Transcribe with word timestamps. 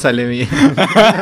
sale 0.00 0.24
bien. 0.24 0.48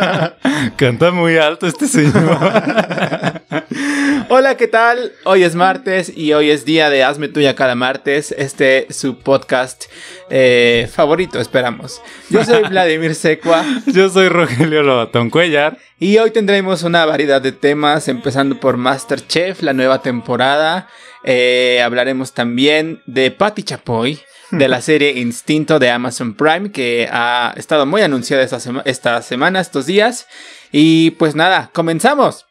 Canta 0.77 1.11
muy 1.11 1.37
alto 1.37 1.67
este 1.67 1.89
señor. 1.89 2.39
Hola, 4.31 4.57
¿qué 4.57 4.69
tal? 4.69 5.12
Hoy 5.25 5.43
es 5.43 5.57
martes 5.57 6.12
y 6.17 6.33
hoy 6.33 6.51
es 6.51 6.65
día 6.65 6.89
de 6.89 7.03
Hazme 7.03 7.29
Tuya 7.29 7.57
cada 7.57 7.75
martes. 7.75 8.33
Este 8.39 8.87
su 8.91 9.19
podcast 9.19 9.87
eh, 10.31 10.89
favorito, 10.93 11.41
esperamos. 11.41 12.01
Yo 12.31 12.45
soy 12.45 12.62
Vladimir 12.69 13.17
Secua 13.17 13.65
Yo 13.87 14.09
soy 14.11 14.29
Rogelio 14.29 14.85
Lobatón 14.85 15.31
Cuellar. 15.31 15.79
y 15.98 16.19
hoy 16.19 16.31
tendremos 16.31 16.85
una 16.85 17.05
variedad 17.05 17.42
de 17.42 17.53
temas, 17.53 18.07
empezando 18.07 18.61
por 18.61 18.77
Masterchef, 18.77 19.63
la 19.63 19.73
nueva 19.73 20.02
temporada. 20.02 20.89
Eh, 21.25 21.83
hablaremos 21.85 22.33
también 22.33 23.02
de 23.07 23.33
Patti 23.33 23.64
Chapoy, 23.64 24.20
de 24.51 24.69
la 24.69 24.81
serie 24.81 25.19
Instinto 25.19 25.79
de 25.79 25.91
Amazon 25.91 26.35
Prime, 26.35 26.73
que 26.73 27.09
ha 27.11 27.55
estado 27.57 27.86
muy 27.86 28.03
anunciada 28.03 28.42
esta, 28.42 28.59
esta 28.85 29.23
semana, 29.23 29.61
estos 29.61 29.86
días. 29.86 30.27
Y 30.73 31.13
pues 31.13 31.35
nada, 31.35 31.70
comenzamos. 31.73 32.47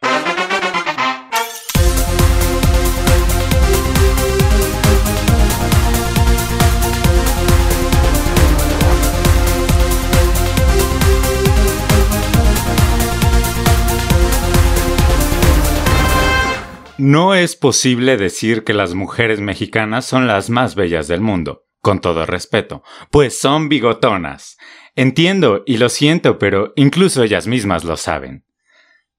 No 17.00 17.36
es 17.36 17.56
posible 17.56 18.18
decir 18.18 18.64
que 18.64 18.74
las 18.74 18.96
mujeres 18.96 19.40
mexicanas 19.40 20.04
son 20.04 20.26
las 20.26 20.50
más 20.50 20.74
bellas 20.74 21.08
del 21.08 21.22
mundo, 21.22 21.67
con 21.88 22.02
todo 22.02 22.26
respeto, 22.26 22.84
pues 23.12 23.40
son 23.40 23.70
bigotonas. 23.70 24.58
Entiendo 24.94 25.64
y 25.66 25.78
lo 25.78 25.88
siento, 25.88 26.38
pero 26.38 26.74
incluso 26.76 27.24
ellas 27.24 27.48
mismas 27.48 27.86
lo 27.86 27.96
saben. 27.96 28.44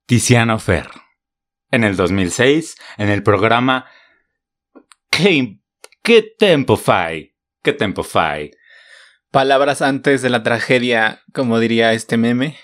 Tiziano 0.05 0.59
Fer. 0.59 0.91
En 1.71 1.83
el 1.83 1.97
2006, 1.97 2.77
en 2.99 3.09
el 3.09 3.23
programa 3.23 3.87
¿Qué, 5.09 5.61
qué 6.03 6.23
tempo 6.39 6.77
fai? 6.77 7.34
¿Qué 7.62 7.73
tempo 7.73 8.03
fai? 8.03 8.51
Palabras 9.31 9.81
antes 9.81 10.21
de 10.21 10.29
la 10.29 10.43
tragedia, 10.43 11.23
como 11.33 11.61
diría 11.61 11.95
este 11.95 12.19
meme. 12.19 12.59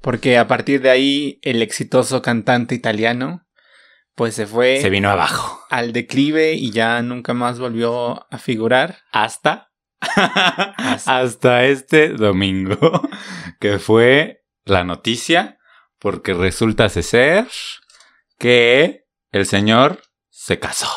Porque 0.00 0.38
a 0.38 0.48
partir 0.48 0.80
de 0.80 0.88
ahí, 0.88 1.38
el 1.42 1.60
exitoso 1.60 2.22
cantante 2.22 2.74
italiano, 2.74 3.46
pues 4.18 4.34
se 4.34 4.46
fue 4.46 4.80
Se 4.82 4.90
vino 4.90 5.08
abajo. 5.08 5.64
al 5.70 5.92
declive 5.94 6.52
y 6.52 6.70
ya 6.72 7.00
nunca 7.00 7.32
más 7.32 7.58
volvió 7.58 8.26
a 8.30 8.38
figurar. 8.38 8.98
hasta 9.12 9.70
hasta 11.06 11.64
este 11.64 12.10
domingo 12.10 12.76
que 13.60 13.78
fue 13.78 14.42
la 14.64 14.84
noticia 14.84 15.58
porque 15.98 16.34
resulta 16.34 16.88
ser 16.88 17.46
que 18.38 19.04
el 19.32 19.46
señor 19.46 20.02
se 20.30 20.58
casó. 20.58 20.88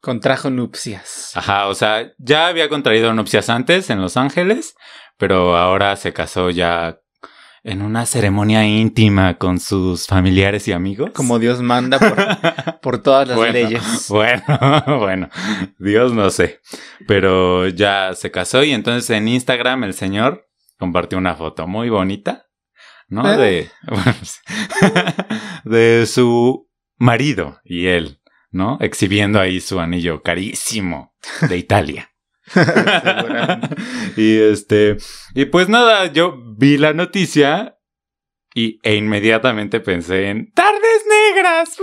Contrajo 0.00 0.50
nupcias. 0.50 1.32
Ajá, 1.34 1.66
o 1.68 1.74
sea, 1.74 2.12
ya 2.18 2.48
había 2.48 2.68
contraído 2.68 3.12
nupcias 3.14 3.48
antes 3.48 3.88
en 3.90 4.00
Los 4.00 4.16
Ángeles, 4.16 4.74
pero 5.16 5.56
ahora 5.56 5.96
se 5.96 6.12
casó 6.12 6.50
ya 6.50 7.00
en 7.64 7.80
una 7.80 8.04
ceremonia 8.04 8.66
íntima 8.66 9.38
con 9.38 9.58
sus 9.58 10.06
familiares 10.06 10.68
y 10.68 10.72
amigos. 10.72 11.10
Como 11.14 11.38
Dios 11.38 11.62
manda 11.62 11.98
por, 11.98 12.80
por 12.80 13.02
todas 13.02 13.26
las 13.26 13.36
Bueno, 13.38 13.52
leyes. 13.54 14.06
Bueno, 14.10 14.42
bueno, 14.98 15.30
Dios 15.78 16.12
no 16.12 16.30
sé. 16.30 16.60
Pero 17.08 17.66
ya 17.68 18.12
se 18.14 18.30
casó 18.30 18.62
y 18.62 18.72
entonces 18.72 19.08
en 19.10 19.28
Instagram 19.28 19.84
el 19.84 19.94
señor 19.94 20.46
compartió 20.78 21.16
una 21.16 21.34
foto 21.36 21.66
muy 21.66 21.88
bonita, 21.88 22.46
¿no? 23.08 23.32
¿Eh? 23.32 23.36
De, 23.38 23.70
bueno, 23.88 24.14
de 25.64 26.06
su 26.06 26.68
marido 26.98 27.60
y 27.64 27.86
él, 27.86 28.20
¿no? 28.50 28.76
Exhibiendo 28.80 29.40
ahí 29.40 29.62
su 29.62 29.80
anillo 29.80 30.22
carísimo 30.22 31.14
de 31.48 31.56
Italia. 31.56 32.10
Y 34.16 34.38
este, 34.38 34.96
y 35.34 35.46
pues 35.46 35.68
nada, 35.68 36.12
yo 36.12 36.36
vi 36.56 36.78
la 36.78 36.92
noticia 36.92 37.78
y, 38.54 38.78
e 38.82 38.94
inmediatamente 38.94 39.80
pensé 39.80 40.28
en 40.28 40.52
Tardes 40.52 41.04
Negras. 41.08 41.76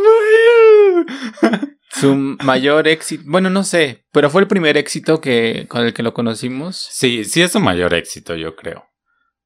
Su 1.90 2.16
mayor 2.16 2.88
éxito, 2.88 3.24
bueno, 3.26 3.50
no 3.50 3.64
sé, 3.64 4.06
pero 4.12 4.30
fue 4.30 4.42
el 4.42 4.48
primer 4.48 4.78
éxito 4.78 5.20
que 5.20 5.66
con 5.68 5.86
el 5.86 5.94
que 5.94 6.04
lo 6.04 6.14
conocimos. 6.14 6.78
Sí, 6.78 7.26
sí 7.26 7.41
es 7.41 7.52
su 7.52 7.59
mayor 7.59 7.94
éxito, 7.94 8.35
yo 8.35 8.56
creo. 8.56 8.85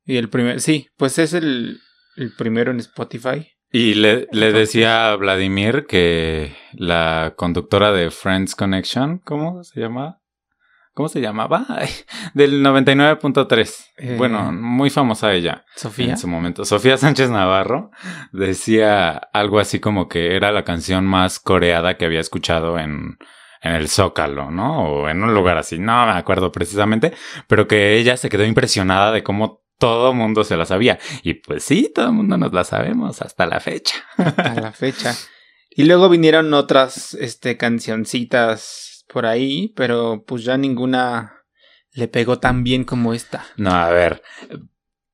Y 0.03 0.17
el 0.17 0.29
primer, 0.29 0.61
sí, 0.61 0.87
pues 0.97 1.17
es 1.17 1.33
el, 1.33 1.79
el 2.15 2.35
primero 2.35 2.69
en 2.69 2.79
Spotify. 2.79 3.47
Y 3.71 3.95
le, 3.95 4.27
le 4.31 4.53
decía 4.53 5.11
a 5.11 5.15
Vladimir 5.15 5.87
que 5.87 6.55
la 6.73 7.33
conductora 7.35 7.91
de 7.91 8.11
Friends 8.11 8.55
Connection, 8.55 9.17
¿cómo 9.17 9.63
se 9.63 9.79
llamaba? 9.79 10.21
¿Cómo 10.95 11.09
se 11.09 11.19
llamaba? 11.19 11.65
Del 12.33 12.63
99.3. 12.63 13.85
Eh. 13.97 14.15
Bueno, 14.17 14.53
muy 14.53 14.89
famosa 14.89 15.33
ella 15.33 15.65
Sofía. 15.75 16.11
en 16.11 16.17
su 16.17 16.29
momento. 16.29 16.63
Sofía 16.63 16.97
Sánchez 16.97 17.29
Navarro 17.29 17.91
decía 18.31 19.11
algo 19.33 19.59
así 19.59 19.81
como 19.81 20.07
que 20.07 20.37
era 20.37 20.53
la 20.53 20.63
canción 20.63 21.05
más 21.05 21.39
coreada 21.39 21.97
que 21.97 22.05
había 22.05 22.21
escuchado 22.21 22.79
en, 22.79 23.17
en 23.61 23.73
el 23.73 23.89
Zócalo, 23.89 24.51
¿no? 24.51 24.83
O 24.85 25.09
en 25.09 25.21
un 25.21 25.33
lugar 25.33 25.57
así, 25.57 25.79
no 25.79 26.05
me 26.05 26.13
acuerdo 26.13 26.53
precisamente, 26.53 27.13
pero 27.47 27.67
que 27.67 27.97
ella 27.97 28.15
se 28.15 28.29
quedó 28.29 28.45
impresionada 28.45 29.11
de 29.11 29.21
cómo 29.21 29.65
todo 29.77 30.13
mundo 30.13 30.45
se 30.45 30.55
la 30.55 30.65
sabía. 30.65 30.97
Y 31.23 31.33
pues 31.33 31.65
sí, 31.65 31.91
todo 31.93 32.05
el 32.05 32.13
mundo 32.13 32.37
nos 32.37 32.53
la 32.53 32.63
sabemos 32.63 33.21
hasta 33.21 33.45
la 33.45 33.59
fecha. 33.59 33.97
a 34.17 34.53
la 34.61 34.71
fecha. 34.71 35.13
Y 35.69 35.83
luego 35.83 36.07
vinieron 36.07 36.53
otras 36.53 37.15
este, 37.15 37.57
cancioncitas 37.57 38.94
por 39.07 39.25
ahí, 39.25 39.73
pero 39.75 40.23
pues 40.25 40.43
ya 40.43 40.57
ninguna 40.57 41.43
le 41.91 42.07
pegó 42.07 42.39
tan 42.39 42.63
bien 42.63 42.83
como 42.83 43.13
esta. 43.13 43.45
No, 43.57 43.71
a 43.71 43.89
ver. 43.89 44.21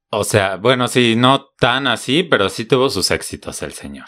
O 0.10 0.24
sea, 0.24 0.58
bueno, 0.58 0.88
sí, 0.88 1.16
no 1.16 1.50
tan 1.60 1.88
así, 1.88 2.24
pero 2.24 2.50
sí 2.50 2.66
tuvo 2.66 2.90
sus 2.90 3.12
éxitos 3.12 3.62
el 3.62 3.74
señor. 3.74 4.08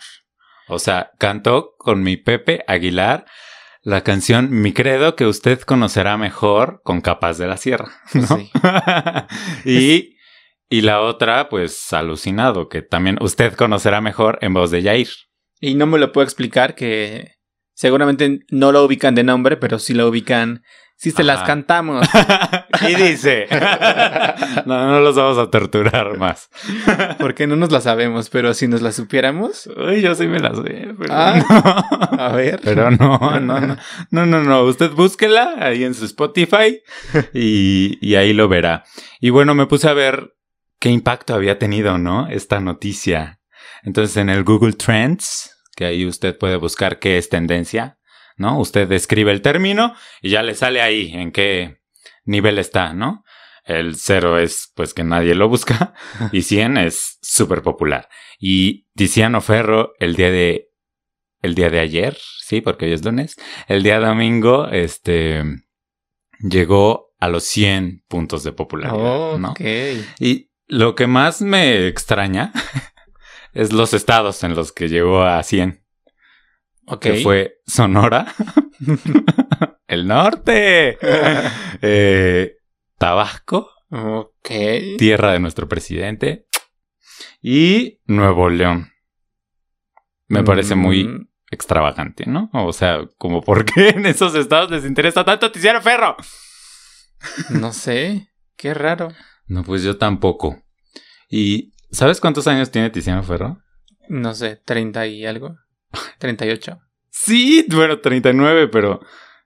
O 0.67 0.79
sea, 0.79 1.11
cantó 1.17 1.75
con 1.77 2.03
mi 2.03 2.17
Pepe 2.17 2.63
Aguilar 2.67 3.25
la 3.85 4.01
canción 4.01 4.49
Mi 4.49 4.71
credo 4.71 5.15
que 5.15 5.25
usted 5.25 5.59
conocerá 5.61 6.17
mejor 6.17 6.81
con 6.83 7.01
Capas 7.01 7.37
de 7.37 7.47
la 7.47 7.57
Sierra. 7.57 7.91
¿no? 8.13 8.27
Sí. 8.27 8.49
y, 9.69 10.17
y 10.69 10.81
la 10.81 11.01
otra, 11.01 11.49
pues 11.49 11.91
alucinado, 11.93 12.69
que 12.69 12.81
también 12.81 13.17
usted 13.21 13.53
conocerá 13.53 14.01
mejor 14.01 14.39
en 14.41 14.53
voz 14.53 14.71
de 14.71 14.81
Yair. 14.81 15.09
Y 15.59 15.75
no 15.75 15.85
me 15.85 15.99
lo 15.99 16.11
puedo 16.11 16.23
explicar 16.23 16.75
que 16.75 17.35
seguramente 17.73 18.39
no 18.49 18.71
lo 18.71 18.83
ubican 18.83 19.15
de 19.15 19.23
nombre, 19.23 19.57
pero 19.57 19.79
sí 19.79 19.93
lo 19.93 20.07
ubican. 20.07 20.61
Sí 20.95 21.11
se 21.11 21.23
las 21.23 21.43
cantamos. 21.43 22.07
y 22.87 22.95
dice, 22.95 23.47
no, 24.65 24.87
no 24.87 24.99
los 25.01 25.15
vamos 25.15 25.37
a 25.37 25.49
torturar 25.49 26.17
más. 26.17 26.49
Porque 27.19 27.45
no 27.45 27.55
nos 27.57 27.71
la 27.71 27.81
sabemos, 27.81 28.29
pero 28.29 28.53
si 28.53 28.67
nos 28.67 28.81
la 28.81 28.91
supiéramos. 28.93 29.67
Uy, 29.75 30.01
yo 30.01 30.15
sí 30.15 30.27
me 30.27 30.39
las 30.39 30.55
sé, 30.57 30.93
pero 30.97 31.09
Ah. 31.13 31.43
no. 31.49 32.19
A 32.19 32.31
ver. 32.33 32.61
Pero 32.63 32.91
no, 32.91 33.17
no, 33.41 33.59
no, 33.59 33.77
no, 34.11 34.25
no, 34.25 34.43
no. 34.43 34.63
Usted 34.63 34.91
búsquela 34.91 35.55
ahí 35.59 35.83
en 35.83 35.93
su 35.93 36.05
Spotify 36.05 36.79
y, 37.33 37.97
y 37.99 38.15
ahí 38.15 38.31
lo 38.31 38.47
verá. 38.47 38.83
Y 39.19 39.29
bueno, 39.31 39.55
me 39.55 39.65
puse 39.65 39.89
a 39.89 39.93
ver 39.93 40.33
qué 40.79 40.89
impacto 40.89 41.33
había 41.33 41.59
tenido, 41.59 41.97
¿no? 41.97 42.27
Esta 42.27 42.59
noticia. 42.61 43.39
Entonces 43.83 44.15
en 44.17 44.29
el 44.29 44.43
Google 44.45 44.73
Trends, 44.73 45.51
que 45.75 45.85
ahí 45.85 46.05
usted 46.05 46.37
puede 46.37 46.55
buscar 46.57 46.99
qué 46.99 47.17
es 47.17 47.29
tendencia, 47.29 47.99
¿no? 48.37 48.59
Usted 48.59 48.91
escribe 48.91 49.31
el 49.31 49.41
término 49.41 49.95
y 50.21 50.29
ya 50.29 50.43
le 50.43 50.55
sale 50.55 50.81
ahí 50.81 51.11
en 51.13 51.31
qué 51.31 51.81
nivel 52.25 52.59
está, 52.59 52.93
¿no? 52.93 53.23
El 53.65 53.95
cero 53.95 54.37
es 54.37 54.71
pues 54.75 54.93
que 54.93 55.03
nadie 55.03 55.35
lo 55.35 55.47
busca 55.47 55.93
y 56.31 56.41
100 56.41 56.77
es 56.77 57.19
súper 57.21 57.61
popular. 57.61 58.09
Y 58.39 58.87
Tiziano 58.95 59.41
Ferro 59.41 59.93
el 59.99 60.15
día 60.15 60.31
de 60.31 60.69
el 61.41 61.55
día 61.55 61.69
de 61.69 61.79
ayer, 61.79 62.17
sí, 62.39 62.61
porque 62.61 62.85
hoy 62.85 62.93
es 62.93 63.03
lunes, 63.03 63.35
el 63.67 63.83
día 63.83 63.99
domingo, 63.99 64.69
este, 64.69 65.43
llegó 66.39 67.13
a 67.19 67.27
los 67.27 67.43
100 67.43 68.05
puntos 68.07 68.45
de 68.45 68.53
popularidad, 68.53 69.37
¿no? 69.37 69.51
Ok. 69.51 69.59
Y 70.19 70.51
lo 70.67 70.95
que 70.95 71.05
más 71.05 71.41
me 71.41 71.87
extraña 71.87 72.53
es 73.53 73.71
los 73.73 73.93
estados 73.93 74.43
en 74.43 74.55
los 74.55 74.71
que 74.71 74.89
llegó 74.89 75.23
a 75.23 75.41
100, 75.43 75.83
Ok. 76.85 76.99
que 77.01 77.15
fue 77.21 77.55
Sonora, 77.65 78.33
el 79.87 80.07
norte, 80.07 80.97
eh, 81.81 82.55
Tabasco, 82.97 83.69
Ok. 83.89 84.49
tierra 84.97 85.33
de 85.33 85.39
nuestro 85.39 85.67
presidente, 85.67 86.47
y 87.41 87.99
Nuevo 88.05 88.49
León. 88.49 88.89
Me 90.27 90.43
parece 90.43 90.75
muy 90.75 91.03
Mm, 91.03 91.27
extravagante, 91.51 92.25
¿no? 92.25 92.49
O 92.53 92.73
sea, 92.73 93.01
como 93.17 93.41
por 93.41 93.65
qué 93.65 93.89
en 93.95 94.05
esos 94.07 94.33
estados 94.35 94.71
les 94.71 94.85
interesa 94.85 95.23
tanto 95.23 95.51
Tiziano 95.51 95.81
Ferro. 95.81 96.15
No 97.51 97.71
sé. 97.71 98.29
Qué 98.55 98.73
raro. 98.73 99.09
No, 99.45 99.63
pues 99.63 99.83
yo 99.83 99.97
tampoco. 99.97 100.61
¿Y 101.29 101.72
sabes 101.93 102.19
cuántos 102.19 102.47
años 102.47 102.71
tiene 102.71 102.89
Tiziano 102.89 103.23
Ferro? 103.23 103.61
No 104.09 104.33
sé, 104.33 104.61
30 104.65 105.07
y 105.07 105.25
algo. 105.25 105.55
38. 106.19 106.79
Sí, 107.09 107.65
bueno, 107.69 107.99
39, 107.99 108.67
pero 108.67 108.99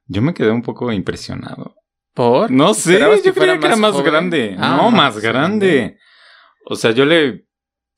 yo 0.05 0.21
me 0.21 0.33
quedé 0.33 0.51
un 0.51 0.61
poco 0.63 0.91
impresionado. 0.91 1.75
¿Por? 2.13 2.49
No 2.49 2.73
sé, 2.73 2.93
¿Esperabas 2.93 3.23
yo 3.23 3.33
creía 3.33 3.59
que 3.59 3.67
era 3.67 3.75
más 3.75 3.91
joven? 3.91 4.05
grande. 4.05 4.55
Ah, 4.57 4.77
no, 4.77 4.89
más 4.89 5.15
más 5.15 5.19
grande. 5.19 5.75
grande. 5.75 5.97
O 6.65 6.75
sea, 6.75 6.91
yo 6.91 7.05
le 7.05 7.45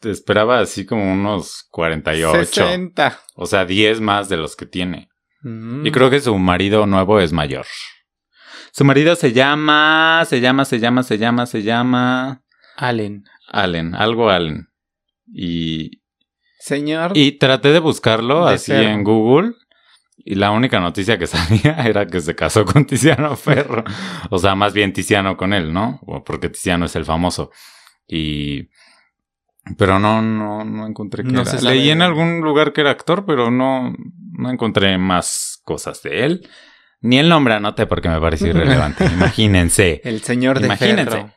esperaba 0.03 0.59
así 0.59 0.85
como 0.85 1.13
unos 1.13 1.67
48. 1.71 2.45
60. 2.45 3.19
O 3.35 3.45
sea, 3.45 3.65
10 3.65 4.01
más 4.01 4.27
de 4.27 4.37
los 4.37 4.55
que 4.55 4.65
tiene. 4.65 5.09
Mm. 5.41 5.85
Y 5.85 5.91
creo 5.91 6.09
que 6.09 6.19
su 6.19 6.37
marido 6.37 6.85
nuevo 6.85 7.19
es 7.19 7.31
mayor. 7.31 7.65
Su 8.71 8.85
marido 8.85 9.15
se 9.15 9.33
llama, 9.33 10.23
se 10.27 10.41
llama, 10.41 10.65
se 10.65 10.79
llama, 10.79 11.03
se 11.03 11.17
llama, 11.17 11.45
se 11.45 11.63
llama 11.63 12.43
Allen. 12.75 13.23
Allen, 13.51 13.95
algo 13.95 14.29
Allen. 14.29 14.69
Y, 15.31 16.01
Señor. 16.59 17.11
y 17.15 17.33
traté 17.33 17.71
de 17.71 17.79
buscarlo 17.79 18.47
De 18.47 18.55
así 18.55 18.73
en 18.73 19.03
Google. 19.03 19.53
Y 20.17 20.35
la 20.35 20.51
única 20.51 20.79
noticia 20.79 21.17
que 21.17 21.27
salía 21.27 21.75
era 21.85 22.05
que 22.05 22.21
se 22.21 22.35
casó 22.35 22.65
con 22.65 22.85
Tiziano 22.85 23.35
Ferro. 23.35 23.83
O 24.29 24.37
sea, 24.37 24.55
más 24.55 24.73
bien 24.73 24.93
Tiziano 24.93 25.37
con 25.37 25.53
él, 25.53 25.73
¿no? 25.73 26.01
Porque 26.25 26.49
Tiziano 26.49 26.85
es 26.85 26.95
el 26.95 27.05
famoso. 27.05 27.51
Y. 28.07 28.69
Pero 29.77 29.99
no, 29.99 30.21
no, 30.21 30.63
no 30.65 30.87
encontré 30.87 31.23
que 31.23 31.31
No 31.31 31.41
era. 31.41 31.61
Leí 31.61 31.89
en 31.89 32.01
algún 32.01 32.41
lugar 32.41 32.73
que 32.73 32.81
era 32.81 32.91
actor, 32.91 33.25
pero 33.25 33.51
no, 33.51 33.93
no 34.33 34.49
encontré 34.49 34.97
más 34.97 35.61
cosas 35.63 36.01
de 36.01 36.25
él. 36.25 36.49
Ni 37.01 37.17
el 37.17 37.29
nombre 37.29 37.53
anoté 37.53 37.85
porque 37.85 38.09
me 38.09 38.19
pareció 38.19 38.47
irrelevante. 38.47 39.05
Imagínense. 39.13 40.01
El 40.03 40.21
señor 40.21 40.59
de 40.59 40.65
Imagínense. 40.65 41.11
Ferro. 41.11 41.33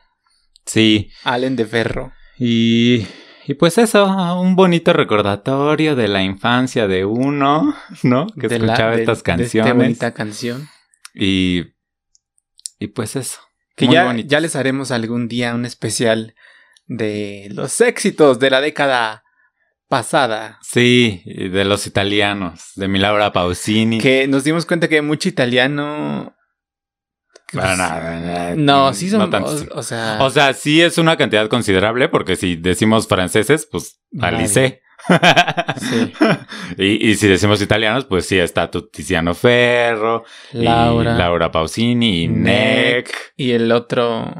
Sí. 0.65 1.11
Allen 1.23 1.55
de 1.55 1.65
Ferro. 1.65 2.11
Y, 2.37 3.05
y 3.45 3.53
pues 3.55 3.77
eso, 3.77 4.05
un 4.39 4.55
bonito 4.55 4.93
recordatorio 4.93 5.95
de 5.95 6.07
la 6.07 6.23
infancia 6.23 6.87
de 6.87 7.05
uno, 7.05 7.75
¿no? 8.03 8.27
Que 8.39 8.47
De 8.47 8.59
la- 8.59 8.65
escuchaba 8.73 8.95
de- 8.95 9.01
estas 9.01 9.17
de 9.17 9.21
esta 9.21 9.35
canciones. 9.37 9.75
bonita 9.75 10.13
canción. 10.13 10.67
y, 11.13 11.63
y 12.79 12.87
pues 12.87 13.15
eso. 13.15 13.39
Que 13.75 13.85
Muy 13.85 13.95
ya, 13.95 14.05
bonitos. 14.05 14.29
ya 14.31 14.39
les 14.39 14.55
haremos 14.55 14.91
algún 14.91 15.27
día 15.27 15.55
un 15.55 15.65
especial 15.65 16.35
de 16.85 17.47
los 17.51 17.81
éxitos 17.81 18.37
de 18.39 18.49
la 18.51 18.61
década 18.61 19.23
pasada. 19.87 20.59
Sí, 20.61 21.21
de 21.25 21.65
los 21.65 21.87
italianos, 21.87 22.71
de 22.75 22.87
mi 22.87 22.99
Laura 22.99 23.31
Pausini. 23.33 23.99
Que 23.99 24.27
nos 24.27 24.43
dimos 24.43 24.65
cuenta 24.65 24.87
que 24.87 25.01
mucho 25.01 25.27
italiano. 25.29 26.35
Para 27.53 27.75
nada. 27.75 28.53
No, 28.55 28.93
sí 28.93 29.09
son. 29.09 29.29
no 29.29 29.37
o, 29.71 29.83
sea. 29.83 30.17
O 30.21 30.29
sea, 30.29 30.53
sí 30.53 30.81
es 30.81 30.97
una 30.97 31.17
cantidad 31.17 31.47
considerable, 31.47 32.09
porque 32.09 32.35
si 32.35 32.55
decimos 32.55 33.07
franceses, 33.07 33.67
pues. 33.71 33.99
Alice. 34.19 34.81
Sí. 35.79 36.13
y, 36.77 37.09
y 37.09 37.15
si 37.15 37.27
decimos 37.27 37.61
italianos, 37.61 38.05
pues 38.05 38.25
sí 38.25 38.39
está 38.39 38.69
Tiziano 38.71 39.33
Ferro, 39.33 40.23
Laura. 40.53 41.15
y 41.15 41.17
Laura 41.17 41.51
Pausini, 41.51 42.23
y 42.23 42.27
Neck. 42.27 43.07
Neck, 43.07 43.33
Y 43.35 43.51
el 43.51 43.71
otro. 43.71 44.31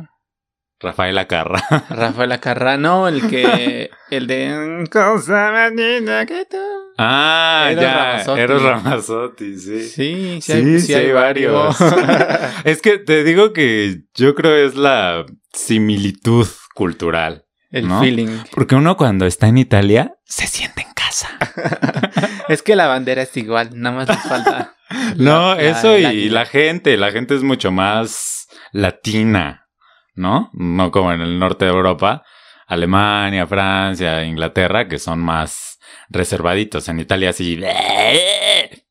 Rafaela 0.79 1.27
Carra. 1.27 1.61
Rafael 1.89 2.39
Carrano, 2.39 3.07
el 3.07 3.27
que. 3.29 3.89
el 4.09 4.27
de. 4.27 4.87
Cosa 4.91 5.71
que 5.75 6.45
tú. 6.49 6.82
Ah, 6.97 7.67
Eros 7.71 7.83
ya, 7.83 7.93
Ramazzotti. 7.93 8.41
Eros 8.41 8.61
Ramazzotti, 8.63 9.57
sí. 9.59 9.83
Sí, 9.83 10.41
sí, 10.41 10.41
Sí, 10.41 10.51
hay, 10.51 10.79
sí 10.79 10.93
hay 10.93 11.11
varios. 11.11 11.75
es 12.65 12.81
que 12.81 12.97
te 12.99 13.23
digo 13.23 13.51
que 13.53 14.01
yo 14.13 14.35
creo 14.35 14.55
es 14.55 14.75
la 14.75 15.25
similitud 15.53 16.47
cultural. 16.75 17.45
el 17.71 17.87
¿No? 17.87 17.99
feeling. 17.99 18.37
Porque 18.51 18.75
uno 18.75 18.95
cuando 18.97 19.25
está 19.25 19.47
en 19.47 19.57
Italia 19.57 20.13
se 20.25 20.47
siente 20.47 20.81
en 20.81 20.93
casa. 20.93 21.29
Es 22.49 22.61
que 22.61 22.75
la 22.75 22.87
bandera 22.87 23.21
es 23.21 23.35
igual, 23.37 23.69
nada 23.73 23.95
más 23.95 24.07
les 24.09 24.19
falta. 24.23 24.75
No, 25.15 25.55
la- 25.55 25.61
eso 25.61 25.97
la- 25.97 26.13
y 26.13 26.29
la 26.29 26.45
gente, 26.45 26.97
la 26.97 27.11
gente 27.11 27.33
es 27.35 27.41
mucho 27.41 27.71
más 27.71 28.47
latina, 28.73 29.65
¿no? 30.13 30.51
No 30.53 30.91
como 30.91 31.11
en 31.13 31.21
el 31.21 31.39
norte 31.39 31.65
de 31.65 31.71
Europa, 31.71 32.21
Alemania, 32.67 33.47
Francia, 33.47 34.23
Inglaterra, 34.23 34.87
que 34.87 34.99
son 34.99 35.19
más 35.19 35.72
reservaditos. 36.09 36.87
En 36.89 36.99
Italia 36.99 37.33
sí. 37.33 37.59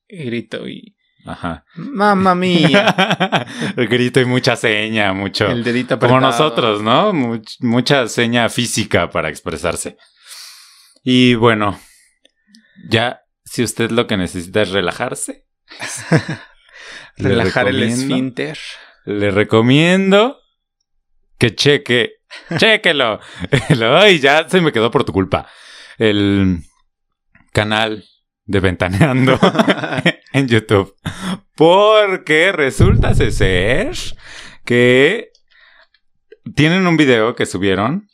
Y 0.08 0.24
grito 0.24 0.68
y. 0.68 0.96
Ajá. 1.24 1.64
¡Mamma 1.76 2.34
mía! 2.34 3.46
Grito 3.76 4.18
y 4.20 4.24
mucha 4.24 4.56
seña, 4.56 5.12
mucho. 5.12 5.46
El 5.46 5.62
dedito 5.62 5.96
Como 5.96 6.18
nosotros, 6.18 6.82
¿no? 6.82 7.12
Much- 7.12 7.58
mucha 7.60 8.08
seña 8.08 8.48
física 8.48 9.08
para 9.08 9.28
expresarse. 9.28 9.96
Y 11.04 11.34
bueno, 11.36 11.78
ya 12.88 13.22
si 13.44 13.62
usted 13.62 13.92
lo 13.92 14.08
que 14.08 14.16
necesita 14.16 14.62
es 14.62 14.70
relajarse, 14.70 15.46
Relajar 17.16 17.68
el 17.68 17.82
esfínter. 17.84 18.58
Le 19.04 19.30
recomiendo 19.30 20.40
que 21.38 21.54
cheque, 21.54 22.14
chéquelo. 22.56 23.20
El- 23.68 23.82
Ay, 23.84 24.18
ya 24.18 24.48
se 24.48 24.60
me 24.60 24.72
quedó 24.72 24.90
por 24.90 25.04
tu 25.04 25.12
culpa. 25.12 25.46
El 25.98 26.64
canal 27.52 28.04
de 28.44 28.60
Ventaneando 28.60 29.38
en 30.32 30.48
YouTube. 30.48 30.94
Porque 31.54 32.52
resulta 32.52 33.14
ser 33.14 33.94
que 34.64 35.30
tienen 36.54 36.86
un 36.86 36.96
video 36.96 37.34
que 37.34 37.46
subieron 37.46 38.08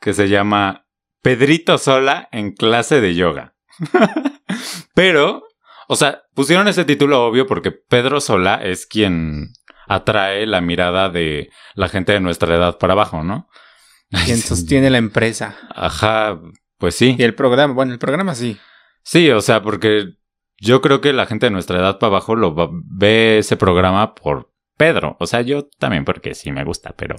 que 0.00 0.14
se 0.14 0.28
llama 0.28 0.86
Pedrito 1.22 1.78
Sola 1.78 2.28
en 2.32 2.52
clase 2.52 3.00
de 3.00 3.14
yoga. 3.14 3.54
Pero, 4.94 5.42
o 5.88 5.96
sea, 5.96 6.22
pusieron 6.34 6.68
ese 6.68 6.84
título 6.84 7.26
obvio 7.26 7.46
porque 7.46 7.72
Pedro 7.72 8.20
Sola 8.20 8.60
es 8.62 8.86
quien 8.86 9.52
atrae 9.88 10.46
la 10.46 10.60
mirada 10.60 11.08
de 11.08 11.50
la 11.74 11.88
gente 11.88 12.12
de 12.12 12.20
nuestra 12.20 12.54
edad 12.54 12.78
para 12.78 12.92
abajo, 12.92 13.24
¿no? 13.24 13.48
Quien 14.24 14.38
sostiene 14.38 14.90
la 14.90 14.98
empresa. 14.98 15.56
Ajá, 15.74 16.38
pues 16.78 16.94
sí. 16.94 17.16
Y 17.18 17.22
el 17.22 17.34
programa, 17.34 17.74
bueno, 17.74 17.92
el 17.92 17.98
programa 17.98 18.34
sí. 18.34 18.56
Sí, 19.02 19.30
o 19.30 19.40
sea, 19.40 19.62
porque 19.62 20.14
yo 20.58 20.80
creo 20.80 21.00
que 21.00 21.12
la 21.12 21.26
gente 21.26 21.46
de 21.46 21.50
nuestra 21.50 21.78
edad 21.78 21.98
para 21.98 22.08
abajo 22.10 22.34
lo 22.36 22.54
va- 22.54 22.68
ve 22.72 23.38
ese 23.38 23.56
programa 23.56 24.14
por 24.14 24.50
Pedro. 24.76 25.16
O 25.20 25.26
sea, 25.26 25.40
yo 25.42 25.68
también 25.78 26.04
porque 26.04 26.34
sí 26.34 26.52
me 26.52 26.64
gusta, 26.64 26.94
pero, 26.96 27.16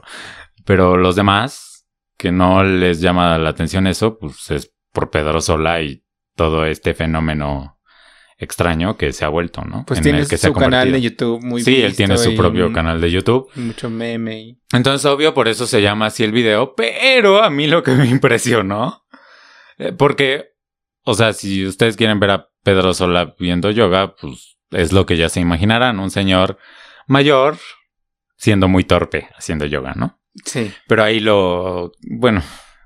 pero 0.65 0.97
los 0.97 1.15
demás 1.15 1.87
que 2.17 2.31
no 2.31 2.63
les 2.63 2.99
llama 3.01 3.37
la 3.37 3.49
atención 3.49 3.87
eso, 3.87 4.17
pues 4.17 4.51
es 4.51 4.73
por 4.93 5.09
Pedro 5.09 5.39
Sola 5.41 5.81
y 5.81 6.03
todo 6.35 6.65
este 6.65 6.93
fenómeno 6.93 7.77
extraño 8.37 8.95
que 8.97 9.11
se 9.11 9.25
ha 9.25 9.29
vuelto, 9.29 9.63
¿no? 9.63 9.83
Pues 9.85 9.99
En 9.99 10.03
tiene 10.03 10.19
el 10.19 10.27
que 10.27 10.37
se 10.37 10.47
ha 10.47 10.49
su 10.49 10.53
canal 10.53 10.91
de. 10.91 11.01
YouTube 11.01 11.41
muy 11.43 11.61
Sí, 11.61 11.81
él 11.81 11.95
tiene 11.95 12.17
su 12.17 12.35
propio 12.35 12.71
canal 12.71 13.01
de 13.01 13.11
YouTube. 13.11 13.49
Mucho 13.55 13.89
meme. 13.89 14.57
Entonces, 14.71 15.05
obvio, 15.05 15.33
por 15.33 15.47
eso 15.49 15.67
se 15.67 15.81
llama 15.81 16.05
así 16.07 16.23
el 16.23 16.31
video, 16.31 16.73
pero 16.75 17.43
a 17.43 17.49
mí 17.49 17.67
lo 17.67 17.83
que 17.83 17.91
me 17.91 18.05
impresionó, 18.07 19.03
porque, 19.97 20.49
o 21.03 21.13
sea, 21.13 21.33
si 21.33 21.65
ustedes 21.65 21.95
quieren 21.95 22.19
ver 22.19 22.31
a 22.31 22.49
Pedro 22.63 22.93
Sola 22.93 23.35
viendo 23.39 23.71
yoga, 23.71 24.15
pues 24.15 24.57
es 24.71 24.91
lo 24.91 25.05
que 25.05 25.17
ya 25.17 25.29
se 25.29 25.39
imaginarán, 25.39 25.99
un 25.99 26.11
señor 26.11 26.57
mayor 27.07 27.57
siendo 28.37 28.67
muy 28.67 28.83
torpe 28.83 29.29
haciendo 29.37 29.65
yoga, 29.65 29.93
¿no? 29.95 30.19
Sí. 30.45 30.71
Pero 30.87 31.03
ahí 31.03 31.19
lo, 31.19 31.91
bueno, 32.01 32.43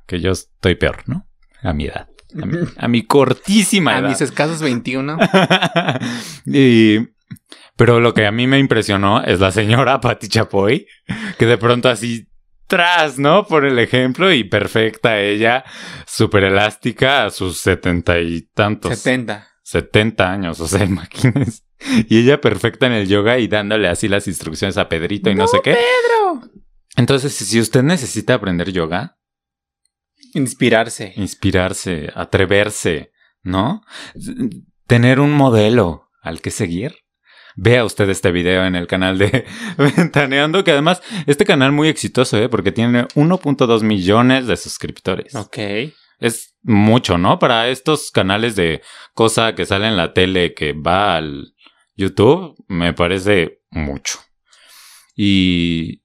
que 0.08 0.20
yo 0.20 0.32
estoy 0.32 0.76
peor, 0.76 1.04
¿no? 1.08 1.28
A 1.62 1.74
mi 1.74 1.86
edad, 1.86 2.08
a 2.42 2.46
mi, 2.46 2.58
a 2.78 2.88
mi 2.88 3.04
cortísima 3.04 3.92
A 3.96 4.00
edad. 4.00 4.10
mis 4.10 4.22
escasos 4.22 4.62
21. 4.62 5.18
y, 6.46 7.00
pero 7.76 8.00
lo 8.00 8.14
que 8.14 8.26
a 8.26 8.32
mí 8.32 8.48
me 8.48 8.60
impresionó 8.60 9.24
es 9.24 9.40
la 9.40 9.52
señora 9.52 10.00
Patti 10.02 10.28
Chapoy, 10.28 10.88
que 11.38 11.46
de 11.46 11.58
pronto 11.58 11.90
así 11.90 12.28
tras, 12.74 13.20
¿no? 13.20 13.46
Por 13.46 13.66
el 13.66 13.78
ejemplo 13.78 14.34
y 14.34 14.44
perfecta 14.46 15.20
ella, 15.20 15.64
súper 16.08 16.46
elástica 16.46 17.26
a 17.26 17.30
sus 17.30 17.60
setenta 17.60 18.20
y 18.20 18.50
tantos. 18.52 18.98
70. 18.98 19.48
70 19.62 20.32
años, 20.32 20.60
o 20.60 20.68
sea, 20.68 20.84
imagínense. 20.84 21.62
Y 22.10 22.18
ella 22.18 22.42
perfecta 22.42 22.88
en 22.88 22.94
el 22.94 23.08
yoga 23.08 23.38
y 23.38 23.48
dándole 23.48 23.90
así 23.90 24.08
las 24.08 24.28
instrucciones 24.28 24.80
a 24.80 24.90
Pedrito 24.90 25.30
y 25.30 25.36
no, 25.36 25.48
sé 25.48 25.60
qué. 25.64 25.76
Pedro! 25.76 26.50
Entonces, 26.96 27.36
si 27.36 27.60
usted 27.60 27.84
necesita 27.84 28.34
aprender 28.34 28.72
yoga, 28.72 29.20
Inspirarse. 30.34 31.14
inspirarse, 31.16 32.12
atreverse, 32.16 33.12
¿no? 33.44 33.84
Tener 34.88 35.20
un 35.20 35.32
modelo 35.32 36.10
al 36.24 36.42
que 36.42 36.50
seguir. 36.50 37.03
Vea 37.56 37.86
usted 37.86 38.10
este 38.10 38.32
video 38.32 38.66
en 38.66 38.76
el 38.76 38.88
canal 38.88 39.18
de 39.18 39.46
Ventaneando, 39.78 40.64
que 40.64 40.72
además, 40.72 41.02
este 41.28 41.46
canal 41.46 41.72
muy 41.72 41.88
exitoso, 41.88 42.38
¿eh? 42.38 42.50
Porque 42.50 42.72
tiene 42.72 43.08
1.2 43.10 43.84
millones 43.84 44.48
de 44.48 44.58
suscriptores. 44.58 45.36
Ok. 45.36 45.58
Es 46.20 46.56
mucho, 46.64 47.18
¿no? 47.18 47.38
Para 47.40 47.70
estos 47.70 48.12
canales 48.12 48.56
de 48.56 48.82
cosa 49.14 49.56
que 49.56 49.66
sale 49.66 49.88
en 49.88 49.98
la 49.98 50.14
tele 50.14 50.54
que 50.54 50.74
va 50.74 51.18
al 51.18 51.54
YouTube, 51.96 52.56
me 52.68 52.94
parece 52.94 53.62
mucho. 53.70 54.20
Y, 55.16 56.02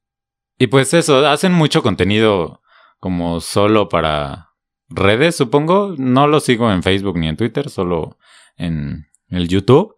y 0.59 0.67
pues 0.67 0.93
eso, 0.93 1.26
hacen 1.26 1.52
mucho 1.52 1.83
contenido 1.83 2.62
como 2.99 3.40
solo 3.40 3.88
para 3.88 4.50
redes, 4.88 5.37
supongo. 5.37 5.95
No 5.97 6.26
lo 6.26 6.40
sigo 6.40 6.71
en 6.73 6.83
Facebook 6.83 7.19
ni 7.19 7.28
en 7.28 7.37
Twitter, 7.37 7.71
solo 7.71 8.19
en 8.57 9.07
el 9.28 9.49
YouTube. 9.49 9.95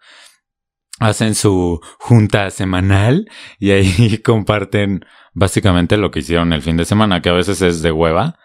Hacen 1.00 1.34
su 1.34 1.80
junta 1.98 2.50
semanal 2.50 3.28
y 3.58 3.72
ahí 3.72 4.18
comparten 4.24 5.04
básicamente 5.32 5.96
lo 5.96 6.10
que 6.10 6.20
hicieron 6.20 6.52
el 6.52 6.62
fin 6.62 6.76
de 6.76 6.84
semana, 6.84 7.20
que 7.20 7.30
a 7.30 7.34
veces 7.34 7.60
es 7.62 7.82
de 7.82 7.90
hueva. 7.90 8.38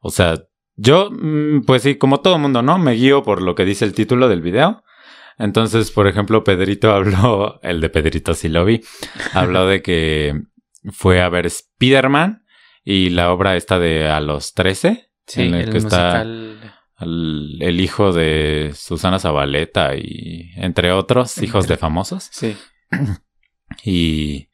O 0.00 0.10
sea, 0.10 0.36
yo, 0.76 1.10
mm, 1.10 1.64
pues 1.66 1.82
sí, 1.82 1.96
como 1.96 2.20
todo 2.20 2.38
mundo, 2.38 2.62
¿no? 2.62 2.78
Me 2.78 2.92
guío 2.92 3.22
por 3.22 3.42
lo 3.42 3.54
que 3.54 3.64
dice 3.64 3.84
el 3.84 3.94
título 3.94 4.28
del 4.28 4.42
video. 4.42 4.84
Entonces, 5.38 5.90
por 5.90 6.06
ejemplo, 6.06 6.44
Pedrito 6.44 6.92
habló, 6.94 7.58
el 7.62 7.80
de 7.80 7.90
Pedrito 7.90 8.34
sí 8.34 8.48
lo 8.48 8.64
vi, 8.64 8.82
habló 9.32 9.66
de 9.66 9.82
que 9.82 10.42
fue 10.92 11.20
a 11.20 11.28
ver 11.28 11.46
Spider-Man 11.46 12.44
y 12.84 13.10
la 13.10 13.32
obra 13.32 13.56
esta 13.56 13.78
de 13.78 14.08
A 14.08 14.20
los 14.20 14.54
13, 14.54 15.10
Sí, 15.26 15.42
en 15.42 15.54
el 15.54 15.70
que 15.70 15.78
está 15.78 16.22
el, 17.04 17.80
hijo 17.80 18.12
de 18.12 18.72
Susana 18.74 19.18
Zabaleta 19.18 19.94
y 19.96 20.50
entre 20.56 20.92
otros 20.92 21.38
hijos 21.38 21.68
de 21.68 21.76
famosos. 21.76 22.28
Sí. 22.32 22.56
Y, 23.82 24.50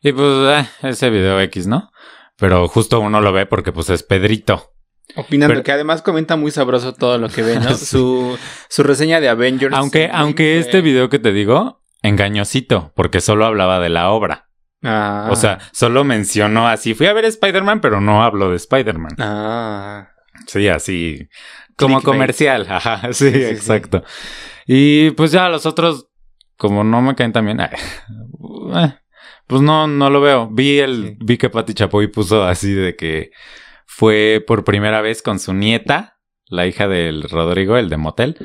y 0.00 0.12
pues, 0.12 0.64
eh, 0.82 0.88
ese 0.88 1.10
video 1.10 1.38
X, 1.38 1.66
¿no? 1.66 1.92
Pero 2.36 2.66
justo 2.66 2.98
uno 2.98 3.20
lo 3.20 3.32
ve 3.32 3.46
porque 3.46 3.72
pues 3.72 3.90
es 3.90 4.02
Pedrito. 4.02 4.72
Opinando 5.16 5.52
Pero- 5.52 5.62
que 5.62 5.72
además 5.72 6.02
comenta 6.02 6.36
muy 6.36 6.50
sabroso 6.50 6.94
todo 6.94 7.18
lo 7.18 7.28
que 7.28 7.42
ve, 7.42 7.60
¿no? 7.60 7.74
Sí. 7.74 7.84
su, 7.86 8.38
su 8.68 8.82
reseña 8.82 9.20
de 9.20 9.28
Avengers. 9.28 9.74
Aunque, 9.74 10.10
aunque 10.12 10.58
este 10.58 10.80
video 10.80 11.08
que 11.08 11.18
te 11.18 11.32
digo, 11.32 11.82
engañosito, 12.02 12.92
porque 12.96 13.20
solo 13.20 13.44
hablaba 13.44 13.78
de 13.80 13.90
la 13.90 14.10
obra. 14.10 14.48
Ah. 14.82 15.28
O 15.30 15.36
sea, 15.36 15.58
solo 15.72 16.04
mencionó 16.04 16.68
así, 16.68 16.94
fui 16.94 17.06
a 17.06 17.12
ver 17.12 17.24
Spider-Man, 17.24 17.80
pero 17.80 18.00
no 18.00 18.22
hablo 18.22 18.50
de 18.50 18.56
Spider-Man. 18.56 19.16
Ah. 19.18 20.08
Sí, 20.46 20.68
así, 20.68 21.28
como 21.76 21.96
Clickbait. 21.96 22.04
comercial, 22.04 22.66
ajá, 22.70 23.12
sí, 23.12 23.30
Sí, 23.30 23.32
sí, 23.32 23.42
exacto. 23.44 24.02
Y 24.66 25.10
pues 25.12 25.32
ya 25.32 25.48
los 25.48 25.66
otros, 25.66 26.08
como 26.56 26.84
no 26.84 27.02
me 27.02 27.14
caen 27.14 27.32
tan 27.32 27.44
bien, 27.44 27.60
eh, 27.60 27.70
pues 29.46 29.60
no, 29.62 29.86
no 29.86 30.10
lo 30.10 30.20
veo. 30.20 30.48
Vi 30.50 30.78
el, 30.78 31.02
Sí. 31.04 31.16
vi 31.20 31.36
que 31.38 31.50
Pati 31.50 31.74
Chapoy 31.74 32.08
puso 32.08 32.44
así 32.44 32.72
de 32.72 32.96
que 32.96 33.30
fue 33.86 34.42
por 34.46 34.64
primera 34.64 35.00
vez 35.02 35.22
con 35.22 35.38
su 35.38 35.52
nieta, 35.52 36.18
la 36.46 36.66
hija 36.66 36.88
del 36.88 37.22
Rodrigo, 37.24 37.76
el 37.76 37.88
de 37.90 37.96
Motel, 37.96 38.36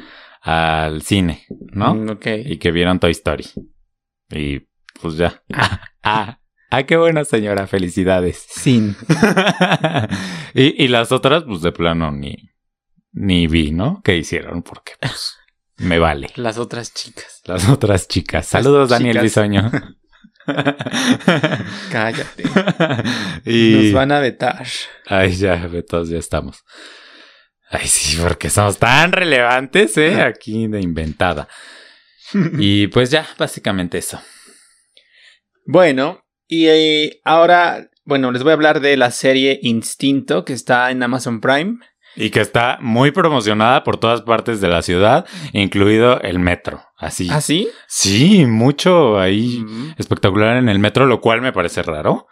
al 0.42 1.02
cine, 1.02 1.46
¿no? 1.72 1.96
Mm, 1.96 2.10
ok. 2.12 2.26
y 2.46 2.58
que 2.58 2.72
vieron 2.72 3.00
Toy 3.00 3.12
Story. 3.12 3.46
Y 4.32 4.68
pues 5.02 5.16
ya. 5.18 5.42
Ah, 5.54 5.82
ah, 6.04 6.40
ah, 6.72 6.84
qué 6.84 6.98
buena 6.98 7.26
señora, 7.26 7.68
felicidades. 7.68 8.46
Sin. 8.50 8.96
y, 10.54 10.84
y 10.84 10.88
las 10.88 11.12
otras, 11.12 11.44
pues 11.44 11.62
de 11.62 11.72
plano 11.72 12.12
ni, 12.12 12.36
ni 13.12 13.48
vi, 13.48 13.72
¿no? 13.72 14.02
¿Qué 14.04 14.18
hicieron? 14.18 14.64
Porque 14.64 14.94
pues 15.00 15.38
me 15.78 16.00
vale. 16.00 16.30
Las 16.36 16.58
otras 16.58 16.94
chicas. 16.94 17.42
Las 17.46 17.68
otras 17.70 18.08
chicas. 18.08 18.48
Saludos, 18.48 18.90
Daniel 18.90 19.14
chicas. 19.14 19.24
Bisoño. 19.24 19.72
Cállate. 21.92 22.44
y... 23.46 23.84
Nos 23.84 23.94
van 23.94 24.12
a 24.12 24.20
vetar. 24.20 24.66
Ay, 25.06 25.36
ya, 25.36 25.70
todos 25.88 26.10
ya 26.10 26.18
estamos. 26.18 26.64
Ay, 27.70 27.88
sí, 27.88 28.18
porque 28.22 28.50
somos 28.50 28.80
tan 28.80 29.12
relevantes, 29.12 29.96
¿eh? 29.98 30.22
Aquí 30.22 30.68
de 30.68 30.82
inventada. 30.82 31.48
Y 32.34 32.88
pues 32.88 33.12
ya, 33.12 33.28
básicamente 33.38 34.00
eso. 34.00 34.20
Bueno, 35.66 36.26
y 36.48 36.68
eh, 36.68 37.22
ahora, 37.24 37.90
bueno, 38.06 38.32
les 38.32 38.42
voy 38.42 38.52
a 38.52 38.54
hablar 38.54 38.82
de 38.82 38.98
la 38.98 39.12
serie 39.12 39.60
Instinto 39.62 40.46
que 40.46 40.54
está 40.54 40.90
en 40.90 41.04
Amazon 41.04 41.42
Prime. 41.42 41.78
Y 42.20 42.30
que 42.32 42.42
está 42.42 42.78
muy 42.82 43.12
promocionada 43.12 43.84
por 43.84 43.98
todas 43.98 44.22
partes 44.22 44.60
de 44.62 44.68
la 44.68 44.82
ciudad, 44.82 45.26
incluido 45.54 46.20
el 46.22 46.40
metro. 46.40 46.82
Así. 46.98 47.28
¿Ah, 47.32 47.42
sí? 47.42 47.70
Sí, 47.88 48.46
mucho 48.46 49.20
ahí 49.20 49.60
Mm. 49.66 49.94
espectacular 49.98 50.58
en 50.58 50.68
el 50.70 50.80
metro, 50.80 51.06
lo 51.06 51.22
cual 51.22 51.42
me 51.42 51.54
parece 51.54 51.82
raro. 51.82 52.28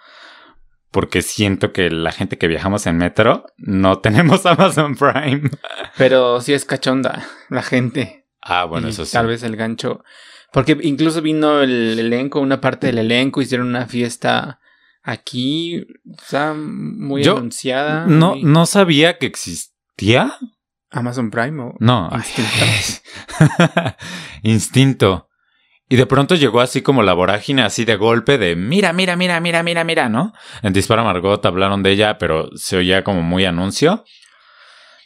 Porque 0.91 1.21
siento 1.21 1.73
que 1.73 1.89
la 1.89 2.11
gente 2.11 2.37
que 2.37 2.47
viajamos 2.47 2.85
en 2.87 2.97
metro 2.97 3.45
no 3.57 3.99
tenemos 4.01 4.45
Amazon 4.45 4.95
Prime. 4.95 5.49
Pero 5.97 6.41
sí 6.41 6.53
es 6.53 6.65
cachonda 6.65 7.25
la 7.49 7.61
gente. 7.63 8.25
Ah, 8.41 8.65
bueno, 8.65 8.87
Y 8.87 8.91
eso 8.91 9.05
sí. 9.05 9.11
Tal 9.13 9.27
vez 9.27 9.43
el 9.43 9.55
gancho. 9.57 10.03
Porque 10.53 10.77
incluso 10.81 11.21
vino 11.21 11.61
el 11.61 11.99
elenco, 11.99 12.39
una 12.39 12.61
parte 12.61 12.87
del 12.87 12.99
elenco, 12.99 13.41
hicieron 13.41 13.67
una 13.67 13.85
fiesta 13.85 14.59
aquí, 15.03 15.81
o 16.09 16.21
sea, 16.25 16.53
muy 16.53 17.23
Yo 17.23 17.37
anunciada. 17.37 18.05
No, 18.07 18.31
muy- 18.35 18.43
no 18.43 18.65
sabía 18.65 19.17
que 19.17 19.25
existía. 19.27 19.75
Amazon 20.91 21.29
Prime 21.31 21.61
o 21.61 21.73
No. 21.79 22.09
Instinto. 22.13 22.65
Instinto. 24.43 25.29
Y 25.89 25.95
de 25.95 26.05
pronto 26.05 26.35
llegó 26.35 26.59
así 26.59 26.81
como 26.81 27.01
la 27.01 27.13
vorágine, 27.13 27.63
así 27.63 27.85
de 27.85 27.95
golpe 27.95 28.37
de 28.37 28.55
mira, 28.55 28.91
mira, 28.91 29.15
mira, 29.15 29.39
mira, 29.39 29.63
mira, 29.63 29.83
mira, 29.83 30.09
¿no? 30.09 30.33
En 30.61 30.73
Dispara 30.73 31.03
Margot 31.03 31.45
hablaron 31.45 31.81
de 31.81 31.91
ella, 31.91 32.17
pero 32.17 32.49
se 32.55 32.75
oía 32.77 33.03
como 33.03 33.21
muy 33.21 33.45
anuncio. 33.45 34.03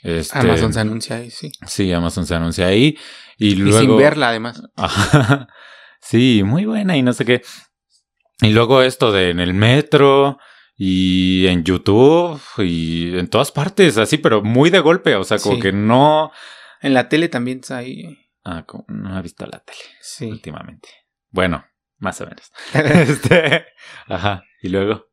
Este, 0.01 0.39
Amazon 0.39 0.73
se 0.73 0.79
anuncia 0.79 1.17
ahí, 1.17 1.29
sí. 1.29 1.51
Sí, 1.67 1.93
Amazon 1.93 2.25
se 2.25 2.33
anuncia 2.33 2.65
ahí. 2.65 2.97
Y 3.37 3.49
Y 3.49 3.55
luego. 3.57 3.79
sin 3.79 3.97
verla, 3.97 4.29
además. 4.29 4.61
Sí, 6.03 6.41
muy 6.43 6.65
buena 6.65 6.97
y 6.97 7.03
no 7.03 7.13
sé 7.13 7.25
qué. 7.25 7.43
Y 8.41 8.49
luego 8.49 8.81
esto 8.81 9.11
de 9.11 9.29
en 9.29 9.39
el 9.39 9.53
metro 9.53 10.39
y 10.83 11.45
en 11.45 11.63
YouTube 11.63 12.41
y 12.57 13.15
en 13.15 13.27
todas 13.27 13.51
partes, 13.51 13.99
así, 13.99 14.17
pero 14.17 14.41
muy 14.41 14.71
de 14.71 14.79
golpe. 14.79 15.15
O 15.15 15.23
sea, 15.23 15.37
como 15.37 15.55
Sí. 15.57 15.61
que 15.61 15.71
no. 15.71 16.31
En 16.81 16.95
la 16.95 17.07
tele 17.07 17.29
también 17.29 17.59
está 17.59 17.77
ahí. 17.77 18.17
Ah, 18.43 18.63
como 18.65 18.85
no 18.87 19.15
he 19.15 19.21
visto 19.21 19.45
la 19.45 19.59
tele 19.59 19.77
Sí. 20.01 20.25
últimamente. 20.25 20.89
Bueno, 21.29 21.63
más 21.99 22.19
o 22.21 22.25
menos. 22.25 22.51
este. 22.73 23.65
Ajá. 24.07 24.43
Y 24.63 24.69
luego. 24.69 25.05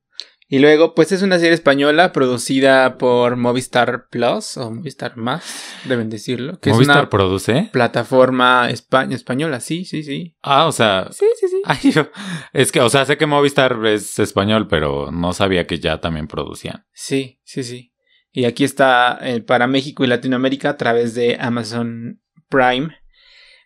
Y 0.51 0.61
luego, 0.61 0.95
pues 0.95 1.13
es 1.13 1.21
una 1.21 1.37
serie 1.39 1.53
española 1.53 2.11
producida 2.13 2.97
por 2.97 3.37
Movistar 3.37 4.09
Plus 4.09 4.57
o 4.57 4.71
Movistar 4.71 5.19
Más, 5.19 5.75
deben 5.85 6.09
decirlo. 6.09 6.59
Que 6.61 6.71
¿Movistar 6.71 6.97
es 6.97 7.01
una 7.03 7.11
produce? 7.11 7.69
plataforma 7.71 8.71
espa- 8.71 9.13
española, 9.13 9.61
sí, 9.61 9.85
sí, 9.85 10.03
sí. 10.03 10.39
Ah, 10.41 10.67
o 10.67 10.73
sea... 10.73 11.09
Sí, 11.11 11.27
sí, 11.39 11.48
sí. 11.65 11.87
Ay, 11.87 11.93
yo- 11.93 12.09
es 12.53 12.73
que, 12.73 12.81
o 12.81 12.89
sea, 12.89 13.05
sé 13.05 13.17
que 13.17 13.27
Movistar 13.27 13.79
es 13.87 14.19
español, 14.19 14.69
pero 14.69 15.11
no 15.13 15.33
sabía 15.33 15.67
que 15.67 15.79
ya 15.79 16.01
también 16.01 16.27
producían. 16.29 16.85
Sí, 16.93 17.41
sí, 17.45 17.63
sí. 17.65 17.93
Y 18.33 18.45
aquí 18.45 18.65
está 18.65 19.19
eh, 19.23 19.41
para 19.41 19.67
México 19.67 20.05
y 20.05 20.07
Latinoamérica 20.07 20.71
a 20.71 20.77
través 20.77 21.15
de 21.15 21.37
Amazon 21.41 22.21
Prime. 22.49 22.91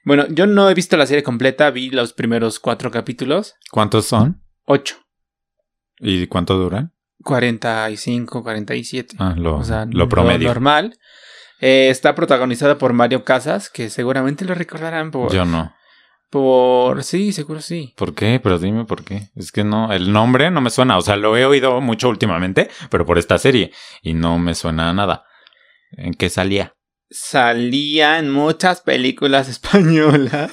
Bueno, 0.05 0.27
yo 0.31 0.47
no 0.47 0.69
he 0.71 0.75
visto 0.75 0.97
la 0.97 1.07
serie 1.07 1.23
completa, 1.23 1.71
vi 1.71 1.91
los 1.91 2.13
primeros 2.13 2.59
cuatro 2.59 2.91
capítulos. 2.91 3.55
¿Cuántos 3.71 4.07
son? 4.07 4.43
Ocho. 4.65 4.97
¿Y 5.99 6.27
cuánto 6.27 6.57
duran? 6.57 6.93
45, 7.23 8.43
47. 8.43 9.17
Ah, 9.19 9.35
lo, 9.37 9.57
o 9.59 9.65
sea, 9.65 9.87
lo 9.91 10.09
promedio. 10.09 10.49
normal. 10.49 10.99
Eh, 11.61 11.89
está 11.91 12.15
protagonizada 12.17 12.79
por 12.79 12.93
Mario 12.93 13.25
Casas, 13.25 13.71
que 13.71 13.91
seguramente 13.91 14.45
lo 14.45 14.55
recordarán 14.55 15.11
por... 15.13 15.33
Yo 15.33 15.45
no. 15.45 15.73
Por 16.33 17.05
sí, 17.05 17.31
seguro 17.31 17.61
sí. 17.61 17.93
¿Por 17.95 18.15
qué? 18.15 18.41
Pero 18.43 18.59
dime 18.59 18.87
por 18.87 19.05
qué. 19.05 19.29
Es 19.37 19.53
que 19.53 19.65
no, 19.65 19.93
el 19.93 20.13
nombre 20.13 20.51
no 20.51 20.63
me 20.63 20.71
suena. 20.71 20.97
O 20.97 21.03
sea, 21.03 21.17
lo 21.17 21.37
he 21.37 21.45
oído 21.45 21.83
mucho 21.83 22.09
últimamente, 22.09 22.71
pero 22.89 23.05
por 23.05 23.19
esta 23.19 23.37
serie. 23.37 23.71
Y 24.01 24.15
no 24.15 24.39
me 24.39 24.55
suena 24.55 24.89
a 24.89 24.95
nada. 24.95 25.27
¿En 25.91 26.15
qué 26.15 26.31
salía? 26.31 26.75
Salía 27.11 28.19
en 28.19 28.31
muchas 28.31 28.81
películas 28.81 29.49
españolas. 29.51 30.53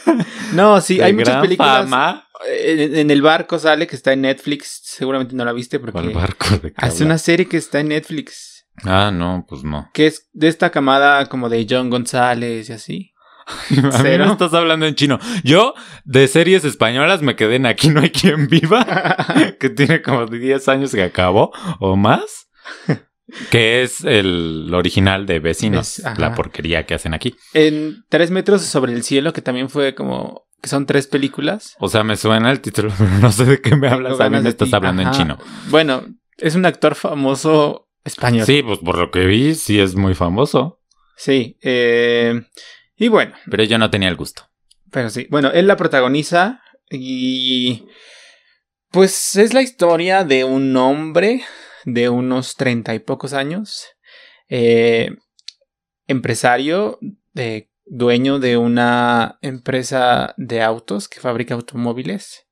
No, 0.51 0.81
sí, 0.81 0.99
hay 0.99 1.13
muchas 1.13 1.41
películas. 1.41 1.83
fama. 1.85 2.27
En, 2.45 2.97
en 2.97 3.09
el 3.09 3.21
barco 3.21 3.57
sale 3.57 3.87
que 3.87 3.95
está 3.95 4.11
en 4.11 4.21
Netflix. 4.21 4.81
Seguramente 4.83 5.33
no 5.33 5.45
la 5.45 5.53
viste 5.53 5.79
porque 5.79 5.93
¿Cuál 5.93 6.09
barco 6.09 6.57
de 6.57 6.73
hace 6.75 7.05
una 7.05 7.17
serie 7.17 7.47
que 7.47 7.55
está 7.55 7.79
en 7.79 7.87
Netflix. 7.87 8.65
Ah, 8.83 9.11
no, 9.13 9.45
pues 9.47 9.63
no. 9.63 9.89
Que 9.93 10.07
es 10.07 10.27
de 10.33 10.49
esta 10.49 10.71
camada 10.71 11.25
como 11.27 11.47
de 11.47 11.65
John 11.69 11.89
González 11.89 12.69
y 12.69 12.73
así. 12.73 13.13
A 13.93 14.03
mí 14.03 14.17
no 14.17 14.31
estás 14.33 14.53
hablando 14.53 14.85
en 14.85 14.95
chino. 14.95 15.19
Yo, 15.43 15.73
de 16.05 16.27
series 16.27 16.63
españolas, 16.65 17.21
me 17.21 17.35
quedé 17.35 17.55
en 17.55 17.65
Aquí 17.65 17.89
no 17.89 18.01
hay 18.01 18.09
quien 18.11 18.47
viva, 18.47 18.85
que 19.59 19.69
tiene 19.69 20.01
como 20.01 20.25
10 20.25 20.67
años 20.69 20.91
que 20.91 21.03
acabó, 21.03 21.51
o 21.79 21.95
más. 21.95 22.47
Que 23.51 23.83
es 23.83 24.03
el 24.05 24.71
original 24.73 25.27
de 25.27 25.39
Vecinos, 25.39 26.01
la 26.17 26.33
porquería 26.33 26.87
que 26.87 26.95
hacen 26.95 27.13
aquí. 27.13 27.35
en 27.53 28.03
Tres 28.09 28.31
metros 28.31 28.63
sobre 28.63 28.91
el 28.93 29.03
cielo, 29.03 29.33
que 29.33 29.43
también 29.43 29.69
fue 29.69 29.93
como... 29.93 30.47
Que 30.63 30.67
son 30.67 30.87
tres 30.87 31.05
películas. 31.05 31.75
O 31.79 31.89
sea, 31.89 32.03
me 32.03 32.17
suena 32.17 32.49
el 32.51 32.59
título, 32.59 32.91
pero 32.97 33.09
no 33.21 33.31
sé 33.31 33.45
de 33.45 33.61
qué 33.61 33.75
me 33.75 33.87
hablas. 33.87 34.13
Tengo 34.17 34.23
A 34.23 34.29
mí 34.31 34.41
me 34.41 34.49
estás 34.49 34.69
ti. 34.69 34.75
hablando 34.75 35.03
en 35.03 35.11
chino. 35.11 35.37
Bueno, 35.69 36.05
es 36.39 36.55
un 36.55 36.65
actor 36.65 36.95
famoso 36.95 37.87
español. 38.03 38.47
Sí, 38.47 38.63
pues 38.63 38.79
por 38.79 38.97
lo 38.97 39.11
que 39.11 39.25
vi, 39.27 39.53
sí 39.53 39.79
es 39.79 39.95
muy 39.95 40.15
famoso. 40.15 40.79
Sí. 41.15 41.55
eh, 41.61 42.41
y 42.99 43.07
bueno, 43.07 43.33
Pero 43.49 43.63
yo 43.63 43.77
no 43.77 43.89
tenía 43.89 44.09
el 44.09 44.15
gusto. 44.15 44.43
pero 44.91 45.09
sí. 45.09 45.27
Bueno, 45.29 45.51
él 45.51 45.65
la 45.67 45.77
protagoniza 45.77 46.61
y... 46.91 47.87
Pues 48.91 49.35
es 49.35 49.53
la 49.53 49.61
historia 49.61 50.23
de 50.23 50.43
un 50.43 50.75
hombre 50.75 51.43
de 51.85 52.09
unos 52.09 52.55
treinta 52.55 52.93
y 52.95 52.99
pocos 52.99 53.33
años. 53.33 53.85
eh, 54.49 55.11
empresario, 56.07 56.97
de, 57.33 57.69
dueño 57.85 58.39
de 58.39 58.57
una 58.57 59.37
empresa 59.41 60.33
de 60.37 60.61
autos 60.63 61.07
que 61.07 61.19
fabrica 61.19 61.53
automóviles. 61.53 62.47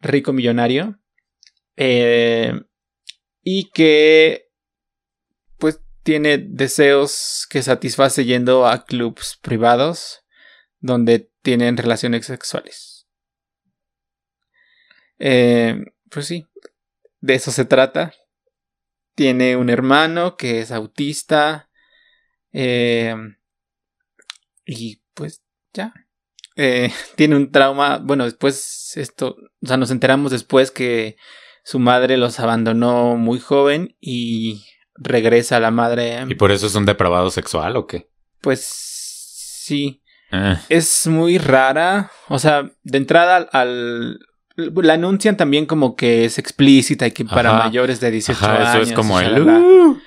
Rico 0.00 0.32
millonario. 0.32 1.00
eh, 1.76 2.54
y 3.42 3.70
que 3.70 4.51
tiene 6.02 6.38
deseos 6.38 7.46
que 7.48 7.62
satisface 7.62 8.24
yendo 8.24 8.66
a 8.66 8.84
clubs 8.84 9.38
privados 9.40 10.24
donde 10.80 11.30
tienen 11.42 11.76
relaciones 11.76 12.26
sexuales. 12.26 13.06
Eh, 15.18 15.84
pues 16.10 16.26
sí, 16.26 16.46
de 17.20 17.34
eso 17.34 17.52
se 17.52 17.64
trata. 17.64 18.12
Tiene 19.14 19.56
un 19.56 19.70
hermano 19.70 20.36
que 20.36 20.60
es 20.60 20.72
autista. 20.72 21.70
eh, 22.52 23.14
y 24.64 25.02
pues 25.14 25.42
ya. 25.72 25.92
Eh, 26.56 26.92
tiene 27.16 27.36
un 27.36 27.50
trauma. 27.50 27.98
Bueno, 27.98 28.24
después 28.24 28.96
esto. 28.96 29.36
O 29.62 29.66
sea, 29.66 29.76
nos 29.76 29.90
enteramos 29.90 30.32
después 30.32 30.70
que 30.70 31.16
su 31.64 31.78
madre 31.78 32.16
los 32.16 32.40
abandonó 32.40 33.16
muy 33.16 33.38
joven 33.38 33.96
y 34.00 34.64
regresa 34.96 35.60
la 35.60 35.70
madre. 35.70 36.24
¿Y 36.28 36.34
por 36.34 36.50
eso 36.52 36.66
es 36.66 36.74
un 36.74 36.86
depravado 36.86 37.30
sexual 37.30 37.76
o 37.76 37.86
qué? 37.86 38.08
Pues 38.40 38.64
sí. 38.66 40.02
Eh, 40.30 40.56
Es 40.68 41.06
muy 41.06 41.38
rara. 41.38 42.10
O 42.28 42.38
sea, 42.38 42.70
de 42.82 42.98
entrada 42.98 43.36
al. 43.36 43.48
al- 43.52 44.20
la 44.56 44.92
anuncian 44.94 45.36
también 45.36 45.64
como 45.66 45.96
que 45.96 46.26
es 46.26 46.38
explícita 46.38 47.06
y 47.06 47.12
que 47.12 47.24
para 47.24 47.50
Ajá. 47.54 47.64
mayores 47.64 48.00
de 48.00 48.10
18 48.10 48.38
ajá, 48.44 48.54
años. 48.72 48.74
eso 48.74 48.82
es 48.82 48.92
como 48.92 49.18
el... 49.18 49.40
"Uh". 49.48 49.98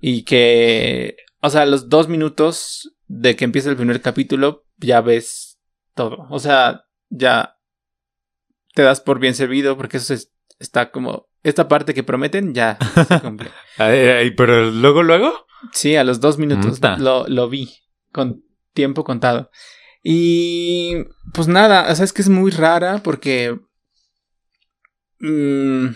Y 0.00 0.22
que. 0.24 1.16
O 1.40 1.48
sea, 1.50 1.64
los 1.64 1.88
dos 1.88 2.08
minutos 2.08 2.92
de 3.08 3.36
que 3.36 3.44
empieza 3.44 3.70
el 3.70 3.76
primer 3.76 4.02
capítulo, 4.02 4.66
ya 4.76 5.00
ves 5.00 5.58
todo. 5.94 6.26
O 6.30 6.38
sea, 6.38 6.84
ya 7.08 7.56
te 8.74 8.82
das 8.82 9.00
por 9.00 9.18
bien 9.18 9.34
servido 9.34 9.76
porque 9.76 9.96
eso 9.98 10.12
es- 10.12 10.30
está 10.58 10.90
como. 10.90 11.25
Esta 11.46 11.68
parte 11.68 11.94
que 11.94 12.02
prometen 12.02 12.54
ya 12.54 12.76
se 13.08 13.20
cumple. 13.22 13.50
Ay, 13.78 13.98
ay, 14.00 14.30
pero 14.32 14.70
luego, 14.70 15.02
luego. 15.04 15.46
Sí, 15.72 15.94
a 15.94 16.02
los 16.02 16.20
dos 16.20 16.38
minutos 16.38 16.80
lo, 16.98 17.26
lo 17.28 17.48
vi 17.48 17.72
con 18.10 18.42
tiempo 18.74 19.04
contado. 19.04 19.50
Y 20.02 21.04
pues 21.32 21.46
nada, 21.46 21.90
o 21.90 21.94
sea, 21.94 22.04
es 22.04 22.12
que 22.12 22.22
es 22.22 22.28
muy 22.28 22.50
rara 22.50 23.00
porque 23.04 23.56
mm, 25.20 25.86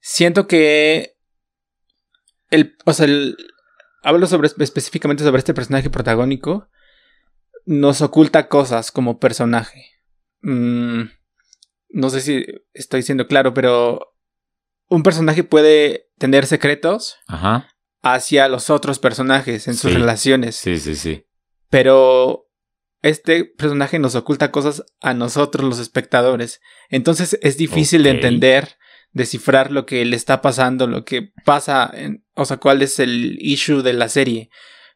siento 0.00 0.46
que 0.46 1.14
el, 2.50 2.76
o 2.84 2.92
sea, 2.92 3.06
el- 3.06 3.36
hablo 4.02 4.26
sobre 4.26 4.48
específicamente 4.58 5.24
sobre 5.24 5.38
este 5.38 5.54
personaje 5.54 5.90
protagónico 5.90 6.68
nos 7.66 8.02
oculta 8.02 8.48
cosas 8.48 8.92
como 8.92 9.18
personaje. 9.18 9.86
Mm, 10.42 11.02
no 11.90 12.10
sé 12.10 12.20
si 12.20 12.44
estoy 12.72 13.02
siendo 13.02 13.26
claro, 13.26 13.54
pero 13.54 14.13
un 14.88 15.02
personaje 15.02 15.44
puede 15.44 16.08
tener 16.18 16.46
secretos 16.46 17.16
Ajá. 17.26 17.68
hacia 18.02 18.48
los 18.48 18.70
otros 18.70 18.98
personajes 18.98 19.66
en 19.68 19.74
sus 19.74 19.92
Sí. 19.92 19.96
relaciones. 19.96 20.56
Sí, 20.56 20.78
sí, 20.78 20.94
sí. 20.96 21.24
Pero 21.70 22.48
este 23.02 23.44
personaje 23.44 23.98
nos 23.98 24.14
oculta 24.14 24.50
cosas 24.50 24.84
a 25.00 25.14
nosotros 25.14 25.68
los 25.68 25.78
espectadores. 25.78 26.60
Entonces 26.88 27.38
es 27.42 27.56
difícil 27.56 28.02
de 28.02 28.10
entender, 28.10 28.76
descifrar 29.12 29.70
lo 29.70 29.86
que 29.86 30.04
le 30.04 30.16
está 30.16 30.40
pasando, 30.40 30.86
lo 30.86 31.04
que 31.04 31.32
pasa, 31.44 31.90
en- 31.92 32.24
o 32.34 32.44
sea, 32.44 32.56
cuál 32.58 32.82
es 32.82 32.98
el 32.98 33.36
issue 33.40 33.82
de 33.82 33.92
la 33.92 34.08
serie. 34.08 34.50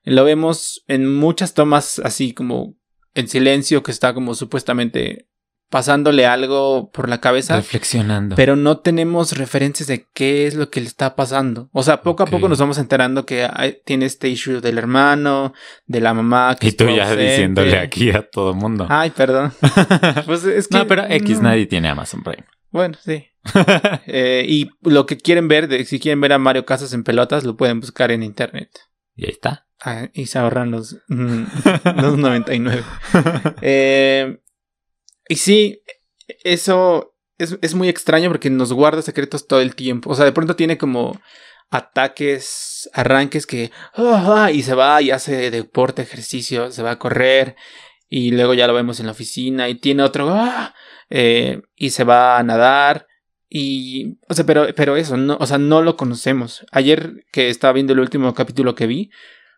Lo 0.05 0.25
vemos 0.25 0.85
en 0.87 1.13
muchas 1.15 1.55
tomas 1.55 1.99
así 1.99 2.33
como 2.33 2.77
en 3.15 3.29
silencio 3.29 3.83
que 3.83 3.91
está 3.91 4.15
como 4.15 4.35
supuestamente 4.35 5.29
pasándole 5.71 6.27
algo 6.27 6.91
por 6.91 7.09
la 7.09 7.21
cabeza. 7.21 7.57
Reflexionando. 7.57 8.37
Pero 8.37 8.57
no 8.57 8.79
tenemos 8.79 9.37
referencias 9.37 9.87
de 9.87 10.07
qué 10.15 10.47
es 10.47 10.55
lo 10.55 10.71
que 10.71 10.81
le 10.81 10.87
está 10.87 11.15
pasando. 11.17 11.69
O 11.73 11.83
sea, 11.83 12.03
poco 12.03 12.23
a 12.23 12.27
poco 12.27 12.49
nos 12.49 12.59
vamos 12.59 12.79
enterando 12.79 13.27
que 13.27 13.49
hay- 13.53 13.79
tiene 13.85 14.07
este 14.07 14.29
issue 14.29 14.61
del 14.61 14.79
hermano, 14.79 15.53
de 15.87 16.01
la 16.01 16.15
mamá. 16.15 16.57
Que 16.59 16.69
y 16.69 16.73
tú 16.73 16.89
ya 16.89 17.03
ausente. 17.05 17.23
diciéndole 17.31 17.79
aquí 17.79 18.11
a 18.11 18.23
todo 18.29 18.55
mundo. 18.55 18.87
Ay, 18.89 19.11
perdón. 19.11 19.53
Pues 20.27 20.45
es 20.45 20.69
que. 20.69 20.79
no, 20.79 20.87
pero 20.87 21.05
X 21.09 21.39
no. 21.39 21.49
nadie 21.49 21.67
tiene 21.67 21.89
Amazon 21.89 22.23
Prime. 22.23 22.45
Bueno, 22.71 22.97
sí. 23.05 23.27
Eh, 24.07 24.45
y 24.49 24.71
lo 24.83 25.07
que 25.07 25.17
quieren 25.17 25.49
ver, 25.49 25.69
de, 25.69 25.85
si 25.85 25.99
quieren 26.01 26.21
ver 26.21 26.33
a 26.33 26.39
Mario 26.39 26.65
Casas 26.67 26.93
en 26.93 27.05
pelotas, 27.05 27.45
lo 27.45 27.57
pueden 27.57 27.81
buscar 27.81 28.11
en 28.11 28.23
internet. 28.23 28.71
y 29.17 29.25
ahí 29.27 29.31
está. 29.31 29.67
Ah, 29.81 30.09
y 30.13 30.27
se 30.27 30.39
ahorran 30.39 30.71
los, 30.71 30.97
mm, 31.09 31.43
los 32.03 32.19
99. 32.19 32.83
Eh, 33.63 34.39
y 35.29 35.37
sí, 35.37 35.83
eso 36.45 37.15
es, 37.39 37.59
es 37.63 37.75
muy 37.75 37.89
extraño 37.89 38.29
porque 38.31 38.51
nos 38.51 38.73
guarda 38.73 39.03
secretos 39.03 39.47
todo 39.47 39.61
el 39.61 39.75
tiempo. 39.75 40.11
O 40.11 40.15
sea, 40.15 40.25
de 40.25 40.33
pronto 40.33 40.57
tiene 40.57 40.77
como 40.79 41.21
ataques, 41.71 42.89
arranques 42.93 43.47
que... 43.47 43.71
ah, 43.95 44.51
y 44.53 44.63
se 44.63 44.75
va 44.75 45.01
y 45.03 45.11
hace 45.11 45.51
deporte, 45.51 46.03
ejercicio, 46.03 46.71
se 46.71 46.83
va 46.83 46.93
a 46.93 46.99
correr. 46.99 47.57
Y 48.09 48.31
luego 48.31 48.55
ya 48.55 48.67
lo 48.67 48.75
vemos 48.75 49.01
en 49.01 49.07
la 49.07 49.13
oficina 49.13 49.69
y 49.69 49.77
tiene 49.77 50.03
otro... 50.03 50.29
ah, 50.31 50.75
eh, 51.11 51.63
y 51.77 51.91
se 51.91 52.05
va 52.05 52.39
a 52.39 52.43
nadar. 52.43 53.07
Y... 53.49 54.19
O 54.29 54.35
sea, 54.35 54.45
pero, 54.45 54.67
pero 54.75 54.97
eso, 54.97 55.17
no, 55.17 55.37
o 55.41 55.47
sea, 55.47 55.59
no 55.59 55.83
lo 55.83 55.97
conocemos. 55.97 56.67
Ayer 56.73 57.25
que 57.33 57.51
estaba 57.51 57.73
viendo 57.73 57.93
el 57.93 58.01
último 58.01 58.33
capítulo 58.35 58.75
que 58.75 58.87
vi, 58.87 59.11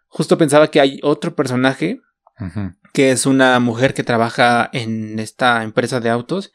justo 0.09 0.37
pensaba 0.37 0.69
que 0.69 0.81
hay 0.81 0.99
otro 1.03 1.35
personaje 1.35 2.01
Que 2.93 3.11
es 3.11 3.27
una 3.27 3.59
mujer 3.61 3.95
que 3.95 4.03
trabaja 4.03 4.69
en 4.73 5.19
esta 5.19 5.63
empresa 5.63 6.01
de 6.01 6.11
autos. 6.11 6.53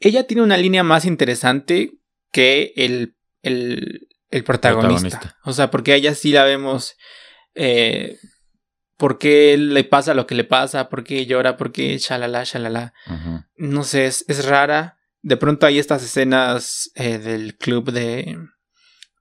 Ella 0.00 0.26
tiene 0.26 0.42
una 0.42 0.56
línea 0.56 0.82
más 0.82 1.04
interesante 1.04 1.92
que 2.30 2.72
el, 2.76 3.16
el, 3.42 4.08
el 4.30 4.44
protagonista. 4.44 5.08
Protagonista. 5.08 5.40
O 5.44 5.52
sea, 5.52 5.70
porque 5.70 5.92
a 5.92 5.96
ella 5.96 6.14
sí 6.14 6.32
la 6.32 6.44
vemos. 6.44 6.96
Eh, 7.54 8.18
¿Por 8.96 9.18
qué 9.18 9.56
le 9.58 9.84
pasa 9.84 10.14
lo 10.14 10.26
que 10.26 10.34
le 10.34 10.44
pasa? 10.44 10.88
¿Por 10.88 11.02
qué 11.02 11.26
llora? 11.26 11.56
¿Por 11.56 11.72
qué 11.72 11.98
shalala, 11.98 12.44
shalala? 12.44 12.94
No 13.56 13.84
sé, 13.84 14.06
es, 14.06 14.24
es 14.28 14.44
rara. 14.46 14.98
De 15.22 15.36
pronto 15.36 15.66
hay 15.66 15.78
estas 15.78 16.04
escenas 16.04 16.90
eh, 16.94 17.18
del 17.18 17.56
club 17.56 17.90
de. 17.90 18.38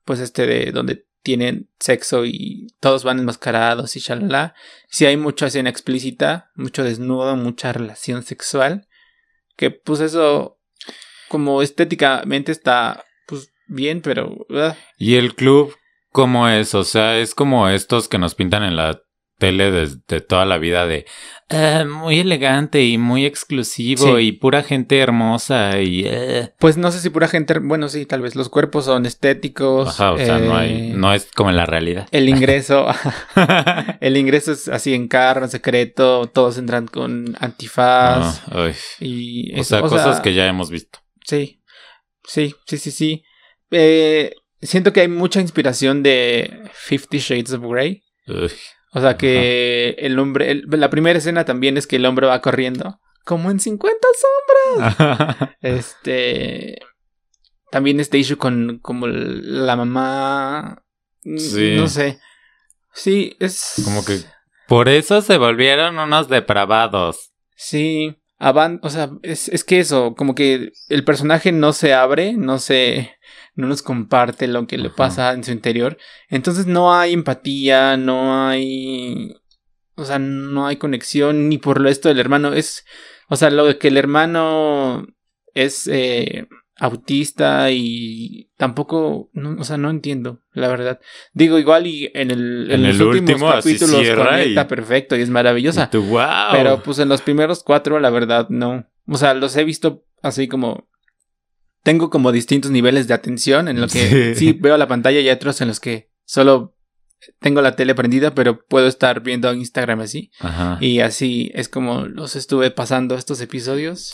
Pues 0.06 0.20
este 0.20 0.46
de 0.46 0.72
donde 0.72 1.06
tienen 1.24 1.70
sexo 1.80 2.26
y 2.26 2.68
todos 2.80 3.04
van 3.04 3.20
enmascarados 3.20 3.96
y 3.96 4.00
shalala. 4.00 4.56
Sí 4.88 5.06
hay 5.06 5.18
mucha 5.18 5.48
escena 5.48 5.70
explícita, 5.70 6.52
mucho 6.56 6.84
desnudo, 6.84 7.36
mucha 7.36 7.74
relación 7.74 8.24
sexual. 8.24 8.88
Que 9.56 9.72
pues 9.72 10.00
eso, 10.00 10.60
como 11.30 11.62
estéticamente 11.62 12.52
está 12.52 13.06
pues 13.28 13.52
bien, 13.68 14.02
pero. 14.02 14.46
¿Y 14.98 15.16
el 15.16 15.36
club 15.36 15.76
cómo 16.12 16.48
es? 16.48 16.74
O 16.76 16.84
sea, 16.84 17.18
es 17.18 17.36
como 17.36 17.70
estos 17.70 18.08
que 18.08 18.18
nos 18.18 18.36
pintan 18.36 18.64
en 18.64 18.76
la 18.76 19.02
tele 19.38 19.72
desde 19.72 20.22
toda 20.22 20.46
la 20.46 20.60
vida 20.60 20.86
de 20.86 21.06
"Ah, 21.52 21.86
muy 21.86 22.20
elegante 22.20 22.84
y 22.84 22.98
muy 22.98 23.26
exclusivo 23.26 24.18
Sí. 24.18 24.24
y 24.28 24.32
pura 24.32 24.64
gente 24.64 25.00
hermosa 25.00 25.80
y 25.82 26.04
eh". 26.06 26.54
Pues 26.60 26.78
no 26.78 26.92
sé 26.92 27.00
si 27.00 27.10
pura 27.10 27.28
gente. 27.28 27.60
Bueno, 27.60 27.90
sí, 27.90 28.06
tal 28.06 28.22
vez 28.22 28.36
los 28.36 28.50
cuerpos 28.50 28.86
son 28.86 29.06
estéticos. 29.06 29.90
Ajá, 29.90 30.14
o 30.14 30.18
sea, 30.18 30.40
no 30.40 30.56
hay, 30.56 30.92
eh, 30.92 30.94
no 30.96 31.14
es 31.14 31.28
como 31.36 31.50
en 31.50 31.58
la 31.58 31.66
realidad. 31.66 32.08
El 32.12 32.30
ingreso. 32.30 32.88
el 34.02 34.18
ingreso 34.18 34.52
es 34.52 34.68
así 34.68 34.94
en 34.94 35.08
carro, 35.08 35.44
en 35.44 35.52
secreto. 35.52 36.28
Todos 36.28 36.58
entran 36.58 36.88
con 36.88 37.36
antifaz. 37.40 38.42
O 38.50 39.64
sea, 39.64 39.82
cosas 39.82 40.22
que 40.22 40.34
ya 40.34 40.48
hemos 40.48 40.70
visto. 40.70 41.00
Sí, 41.26 41.62
sí, 42.26 42.56
sí, 42.66 42.78
sí, 42.78 42.92
sí. 42.92 43.24
Eh, 43.72 44.36
siento 44.62 44.92
que 44.94 45.02
hay 45.02 45.08
mucha 45.08 45.40
inspiración 45.42 46.04
de 46.04 46.62
Fifty 46.74 47.20
Shades 47.20 47.54
of 47.54 47.64
Grey. 47.64 48.04
Uy. 48.28 48.52
O 48.94 49.00
sea 49.02 49.16
que 49.18 49.96
el 50.00 50.20
hombre, 50.20 50.52
el- 50.52 50.66
la 50.70 50.90
primera 50.90 51.18
escena 51.18 51.46
también 51.46 51.78
es 51.78 51.88
que 51.88 51.96
el 51.98 52.06
hombre 52.06 52.28
va 52.28 52.42
corriendo. 52.42 53.00
Como 53.24 53.52
en 53.52 53.60
50 53.60 54.08
sombras. 54.76 55.38
Este. 55.62 56.80
También 57.72 58.00
este 58.02 58.18
issue 58.18 58.38
con 58.38 58.80
como 58.80 59.08
la 59.08 59.76
mamá. 59.76 60.84
mm, 61.24 61.38
Sí. 61.38 61.76
No 61.78 61.88
sé. 61.88 62.20
Sí, 62.94 63.38
es. 63.40 63.76
Como 63.86 64.04
que 64.04 64.20
por 64.68 64.90
eso 64.90 65.22
se 65.22 65.38
volvieron 65.38 65.98
unos 66.00 66.28
depravados. 66.30 67.32
Sí. 67.56 68.18
avan- 68.40 68.80
o 68.84 68.90
sea, 68.90 69.10
es, 69.22 69.48
es 69.50 69.64
que 69.64 69.80
eso, 69.80 70.16
como 70.16 70.34
que 70.36 70.72
el 70.90 71.04
personaje 71.06 71.52
no 71.52 71.72
se 71.74 71.94
abre, 71.94 72.34
no 72.34 72.58
se. 72.60 73.12
No 73.56 73.68
nos 73.68 73.82
comparte 73.82 74.48
lo 74.48 74.66
que 74.68 74.78
le 74.78 74.88
Ajá. 74.88 74.96
pasa 74.96 75.34
en 75.34 75.44
su 75.44 75.52
interior. 75.52 75.98
Entonces 76.30 76.68
no 76.68 76.94
hay 76.94 77.14
empatía, 77.14 77.98
no 77.98 78.48
hay. 78.48 79.36
O 79.96 80.06
sea, 80.06 80.20
no 80.20 80.68
hay 80.68 80.78
conexión 80.78 81.50
ni 81.50 81.58
por 81.58 81.82
lo 81.82 81.90
esto 81.90 82.08
del 82.10 82.20
hermano. 82.20 82.54
Es. 82.54 82.86
O 83.28 83.36
sea, 83.36 83.50
lo 83.50 83.66
de 83.66 83.78
que 83.78 83.90
el 83.90 83.98
hermano 83.98 85.06
es 85.54 85.88
eh, 85.92 86.48
autista 86.78 87.72
y 87.72 88.50
tampoco. 88.58 89.30
no, 89.34 89.56
o 89.60 89.64
sea, 89.64 89.78
no 89.78 89.90
entiendo, 89.90 90.40
la 90.54 90.68
verdad. 90.68 91.00
Digo, 91.34 91.60
igual 91.60 91.88
y 91.88 92.10
en 92.14 92.32
el, 92.32 92.68
en 92.72 92.80
En 92.80 92.88
los 92.88 92.96
el 92.96 93.02
últimos 93.08 93.32
último 93.42 93.52
capítulos 93.52 94.18
conecta 94.18 94.62
y- 94.62 94.66
perfecto 94.66 95.16
y 95.18 95.22
es 95.22 95.30
maravillosa. 95.30 95.86
Y 95.86 95.92
tú, 95.92 96.04
wow. 96.04 96.24
Pero 96.52 96.82
pues 96.84 97.00
en 97.00 97.10
los 97.10 97.22
primeros 97.22 97.64
cuatro, 97.64 98.00
la 98.00 98.10
verdad, 98.10 98.48
no. 98.50 98.86
O 99.08 99.18
sea, 99.18 99.34
los 99.34 99.56
he 99.58 99.64
visto 99.64 100.06
así 100.22 100.48
como. 100.48 100.88
Tengo 101.84 102.10
como 102.10 102.32
distintos 102.32 102.72
niveles 102.72 103.08
de 103.08 103.14
atención 103.14 103.68
en 103.68 103.82
lo 103.82 103.88
que 103.88 104.34
Sí. 104.36 104.36
sí, 104.36 104.54
veo 104.54 104.78
la 104.78 104.88
pantalla 104.88 105.20
y 105.20 105.30
otros 105.30 105.62
en 105.62 105.68
los 105.68 105.80
que 105.80 106.12
solo 106.26 106.76
tengo 107.40 107.62
la 107.62 107.76
tele 107.76 107.96
prendida, 107.96 108.34
pero 108.36 108.66
puedo 108.66 108.88
estar 108.88 109.22
viendo 109.22 109.54
Instagram 109.54 110.02
así. 110.02 110.32
Ajá. 110.40 110.78
Y 110.82 111.00
así 111.00 111.52
es 111.54 111.70
como 111.70 112.06
los 112.06 112.36
estuve 112.36 112.72
pasando 112.72 113.16
estos 113.16 113.42
episodios. 113.42 114.12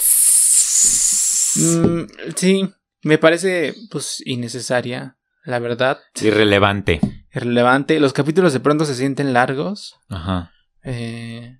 Mm, 1.55 2.03
sí, 2.35 2.69
me 3.03 3.17
parece 3.17 3.73
pues 3.89 4.21
innecesaria, 4.25 5.17
la 5.43 5.59
verdad. 5.59 5.99
Irrelevante. 6.21 6.99
Irrelevante. 7.33 7.99
Los 7.99 8.13
capítulos 8.13 8.53
de 8.53 8.59
pronto 8.59 8.85
se 8.85 8.95
sienten 8.95 9.33
largos. 9.33 9.95
Ajá. 10.09 10.51
Eh, 10.83 11.59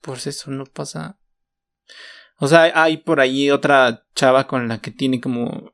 pues 0.00 0.26
eso 0.26 0.50
no 0.50 0.64
pasa. 0.64 1.18
O 2.38 2.48
sea, 2.48 2.72
hay 2.74 2.98
por 2.98 3.20
ahí 3.20 3.50
otra 3.50 4.06
chava 4.14 4.46
con 4.46 4.68
la 4.68 4.78
que 4.78 4.90
tiene 4.90 5.20
como. 5.20 5.72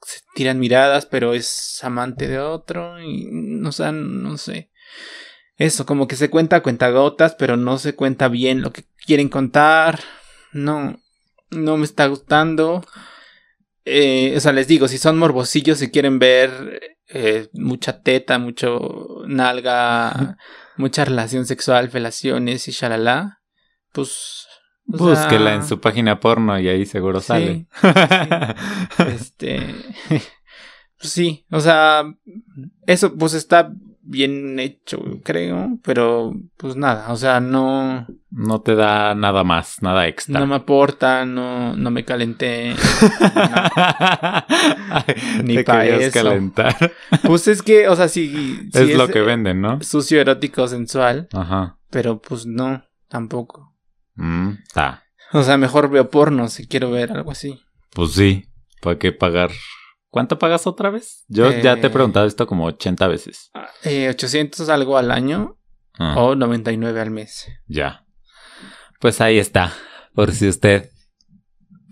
Se 0.00 0.20
tiran 0.34 0.60
miradas, 0.60 1.06
pero 1.06 1.34
es 1.34 1.82
amante 1.82 2.28
de 2.28 2.38
otro. 2.38 3.00
Y. 3.02 3.28
O 3.64 3.72
sea, 3.72 3.92
no 3.92 4.38
sé. 4.38 4.70
Eso, 5.56 5.86
como 5.86 6.06
que 6.06 6.16
se 6.16 6.30
cuenta 6.30 6.56
a 6.56 6.62
cuentagotas, 6.62 7.34
pero 7.34 7.56
no 7.56 7.78
se 7.78 7.94
cuenta 7.96 8.28
bien 8.28 8.62
lo 8.62 8.72
que 8.72 8.84
quieren 9.04 9.28
contar. 9.28 10.00
No. 10.52 11.00
No 11.50 11.76
me 11.76 11.84
está 11.84 12.06
gustando. 12.06 12.84
Eh, 13.84 14.34
o 14.36 14.40
sea, 14.40 14.52
les 14.52 14.68
digo, 14.68 14.86
si 14.86 14.98
son 14.98 15.18
morbosillos 15.18 15.80
y 15.82 15.90
quieren 15.90 16.18
ver 16.18 16.98
eh, 17.08 17.48
mucha 17.54 18.02
teta, 18.02 18.38
mucho 18.38 19.22
nalga, 19.26 20.36
mucha 20.76 21.06
relación 21.06 21.46
sexual, 21.46 21.90
felaciones 21.90 22.68
y 22.68 22.72
shalala, 22.72 23.40
pues... 23.92 24.47
o 24.92 24.96
Búsquela 24.96 25.50
sea, 25.50 25.54
en 25.54 25.64
su 25.64 25.80
página 25.80 26.18
porno 26.20 26.58
y 26.58 26.68
ahí 26.68 26.86
seguro 26.86 27.20
Sí, 27.20 27.26
sale. 27.26 27.66
Este... 29.14 29.74
pues 30.08 31.12
sí, 31.12 31.44
o 31.50 31.60
sea, 31.60 32.04
eso 32.86 33.14
pues 33.14 33.34
está 33.34 33.70
bien 34.10 34.58
hecho, 34.58 35.02
creo, 35.22 35.78
pero 35.82 36.32
pues 36.56 36.76
nada, 36.76 37.12
o 37.12 37.16
sea, 37.16 37.40
no, 37.40 38.06
no 38.30 38.60
te 38.62 38.74
da 38.74 39.14
nada 39.14 39.44
más, 39.44 39.82
nada 39.82 40.08
extra. 40.08 40.40
no 40.40 40.46
me 40.46 40.54
aporta, 40.54 41.26
no, 41.26 41.76
no 41.76 41.90
me 41.90 42.06
calenté. 42.06 42.74
Ni 45.44 45.56
Te 45.56 45.64
pa' 45.64 45.82
querías 45.82 46.00
eso. 46.04 46.12
calentar. 46.24 46.74
Pues 47.24 47.48
es 47.48 47.60
que, 47.62 47.86
o 47.88 47.96
sea, 47.96 48.08
sí, 48.08 48.70
sí 48.72 48.92
es 48.92 48.96
lo 48.96 49.08
que 49.08 49.20
venden, 49.20 49.60
¿no? 49.60 49.78
sucio, 49.82 50.22
erótico, 50.22 50.66
sensual, 50.68 51.28
Ajá. 51.34 51.76
pero 51.90 52.18
pues 52.22 52.46
no, 52.46 52.82
tampoco. 53.08 53.67
Mm, 54.18 54.50
ta. 54.74 55.04
O 55.32 55.42
sea, 55.42 55.56
mejor 55.56 55.88
veo 55.90 56.10
porno 56.10 56.48
si 56.48 56.66
quiero 56.66 56.90
ver 56.90 57.12
algo 57.12 57.30
así. 57.30 57.60
Pues 57.90 58.12
sí. 58.12 58.44
¿Para 58.80 58.98
qué 58.98 59.12
pagar? 59.12 59.50
¿Cuánto 60.10 60.38
pagas 60.38 60.66
otra 60.66 60.90
vez? 60.90 61.24
Yo 61.28 61.50
ya 61.50 61.76
te 61.76 61.82
he 61.82 61.86
Eh, 61.86 61.90
preguntado 61.90 62.26
esto 62.26 62.46
como 62.46 62.64
80 62.66 63.06
veces. 63.08 63.50
Eh, 63.84 64.08
800 64.08 64.68
algo 64.68 64.96
al 64.96 65.10
año 65.10 65.58
Ah, 65.98 66.14
o 66.16 66.34
99 66.36 67.00
al 67.00 67.10
mes. 67.10 67.46
Ya. 67.66 68.04
Pues 69.00 69.20
ahí 69.20 69.38
está. 69.38 69.72
Por 70.14 70.32
si 70.32 70.48
usted 70.48 70.90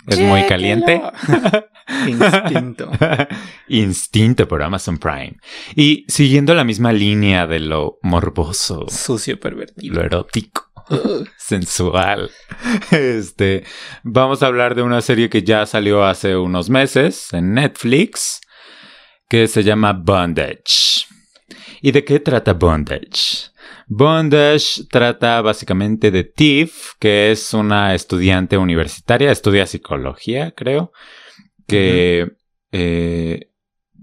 es 0.06 0.20
muy 0.20 0.44
caliente. 0.46 1.02
Instinto. 2.06 2.90
Instinto 3.68 4.48
por 4.48 4.62
Amazon 4.62 4.98
Prime. 4.98 5.36
Y 5.74 6.04
siguiendo 6.08 6.54
la 6.54 6.64
misma 6.64 6.92
línea 6.92 7.46
de 7.46 7.60
lo 7.60 7.98
morboso, 8.02 8.86
Sucio 8.88 9.38
pervertido. 9.40 9.94
lo 9.96 10.02
erótico. 10.04 10.65
sensual. 11.36 12.30
Este, 12.90 13.64
vamos 14.02 14.42
a 14.42 14.46
hablar 14.46 14.74
de 14.74 14.82
una 14.82 15.00
serie 15.00 15.28
que 15.28 15.42
ya 15.42 15.66
salió 15.66 16.04
hace 16.04 16.36
unos 16.36 16.70
meses 16.70 17.32
en 17.32 17.54
Netflix, 17.54 18.40
que 19.28 19.48
se 19.48 19.64
llama 19.64 19.92
Bondage. 19.92 21.06
¿Y 21.80 21.92
de 21.92 22.04
qué 22.04 22.20
trata 22.20 22.54
Bondage? 22.54 23.50
Bondage 23.88 24.84
trata 24.90 25.40
básicamente 25.42 26.10
de 26.10 26.24
Tiff, 26.24 26.94
que 26.98 27.30
es 27.30 27.54
una 27.54 27.94
estudiante 27.94 28.58
universitaria, 28.58 29.30
estudia 29.30 29.66
psicología, 29.66 30.52
creo, 30.52 30.92
que 31.68 32.32
eh, 32.72 33.52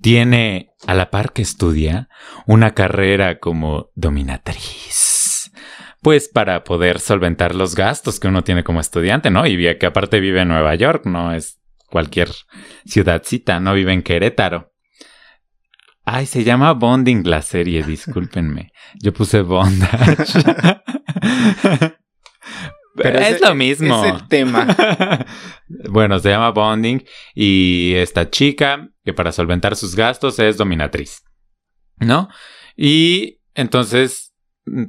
tiene, 0.02 0.72
a 0.88 0.94
la 0.94 1.10
par 1.10 1.34
que 1.34 1.42
estudia, 1.42 2.10
una 2.46 2.74
carrera 2.74 3.40
como 3.40 3.92
dominatriz. 3.96 5.13
Pues 6.04 6.28
para 6.28 6.64
poder 6.64 7.00
solventar 7.00 7.56
los 7.56 7.76
gastos 7.76 8.20
que 8.20 8.28
uno 8.28 8.44
tiene 8.44 8.64
como 8.64 8.80
estudiante, 8.82 9.30
¿no? 9.32 9.48
Y 9.48 9.78
que 9.78 9.86
aparte 9.86 10.20
vive 10.20 10.42
en 10.42 10.50
Nueva 10.50 10.76
York, 10.76 11.06
no 11.06 11.34
es 11.34 11.60
cualquier 11.90 12.30
ciudadcita, 12.86 13.60
no 13.60 13.74
vive 13.74 13.94
en 13.94 14.04
Querétaro. 14.04 14.72
Ay, 16.06 16.26
se 16.26 16.44
llama 16.44 16.74
Bonding 16.74 17.26
la 17.26 17.42
serie, 17.42 17.82
discúlpenme. 17.84 18.74
Yo 19.02 19.14
puse 19.14 19.42
Bondage. 19.42 20.44
Pero 22.96 23.20
es 23.20 23.36
ese- 23.38 23.46
lo 23.48 23.56
mismo. 23.56 24.06
Es 24.06 24.14
el 24.14 24.28
tema. 24.28 24.68
bueno, 25.90 26.20
se 26.20 26.30
llama 26.30 26.52
Bonding 26.52 27.04
y 27.34 27.94
esta 27.96 28.30
chica 28.30 28.90
que 29.04 29.14
para 29.14 29.32
solventar 29.32 29.76
sus 29.76 29.96
gastos 29.96 30.38
es 30.40 30.58
dominatriz, 30.58 31.24
¿no? 31.98 32.30
Y 32.76 33.40
entonces 33.56 34.33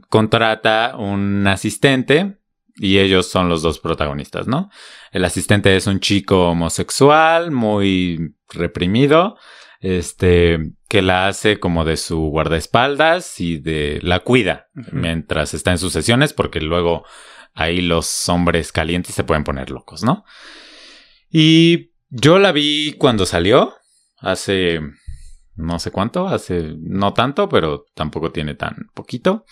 contrata 0.09 0.97
un 0.97 1.47
asistente 1.47 2.39
y 2.77 2.99
ellos 2.99 3.29
son 3.29 3.49
los 3.49 3.63
dos 3.63 3.79
protagonistas, 3.79 4.47
¿no? 4.47 4.71
El 5.13 5.25
asistente 5.25 5.77
es 5.77 5.87
un 5.87 6.01
chico 6.01 6.51
homosexual 6.51 7.51
muy 7.51 8.35
reprimido, 8.49 9.37
este, 9.81 10.73
que 10.89 11.03
la 11.03 11.29
hace 11.29 11.61
como 11.61 11.85
de 11.85 11.97
su 11.97 12.19
guardaespaldas 12.19 13.41
y 13.41 13.59
de 13.59 14.01
la 14.03 14.21
cuida 14.21 14.69
mientras 14.93 15.55
está 15.55 15.71
en 15.71 15.79
sus 15.79 15.93
sesiones, 15.93 16.33
porque 16.33 16.61
luego 16.61 17.05
ahí 17.53 17.81
los 17.81 18.29
hombres 18.29 18.73
calientes 18.73 19.15
se 19.15 19.25
pueden 19.25 19.45
poner 19.45 19.71
locos, 19.71 20.03
¿no? 20.03 20.25
Y 21.31 21.93
yo 22.09 22.39
la 22.39 22.53
vi 22.53 22.95
cuando 22.99 23.27
salió, 23.27 23.75
hace 24.19 24.81
no 25.57 25.79
sé 25.79 25.91
cuánto, 25.91 26.27
hace 26.29 26.75
no 26.79 27.13
tanto, 27.13 27.49
pero 27.49 27.87
tampoco 27.95 28.33
tiene 28.33 28.55
tan 28.55 28.91
poquito. 28.95 29.45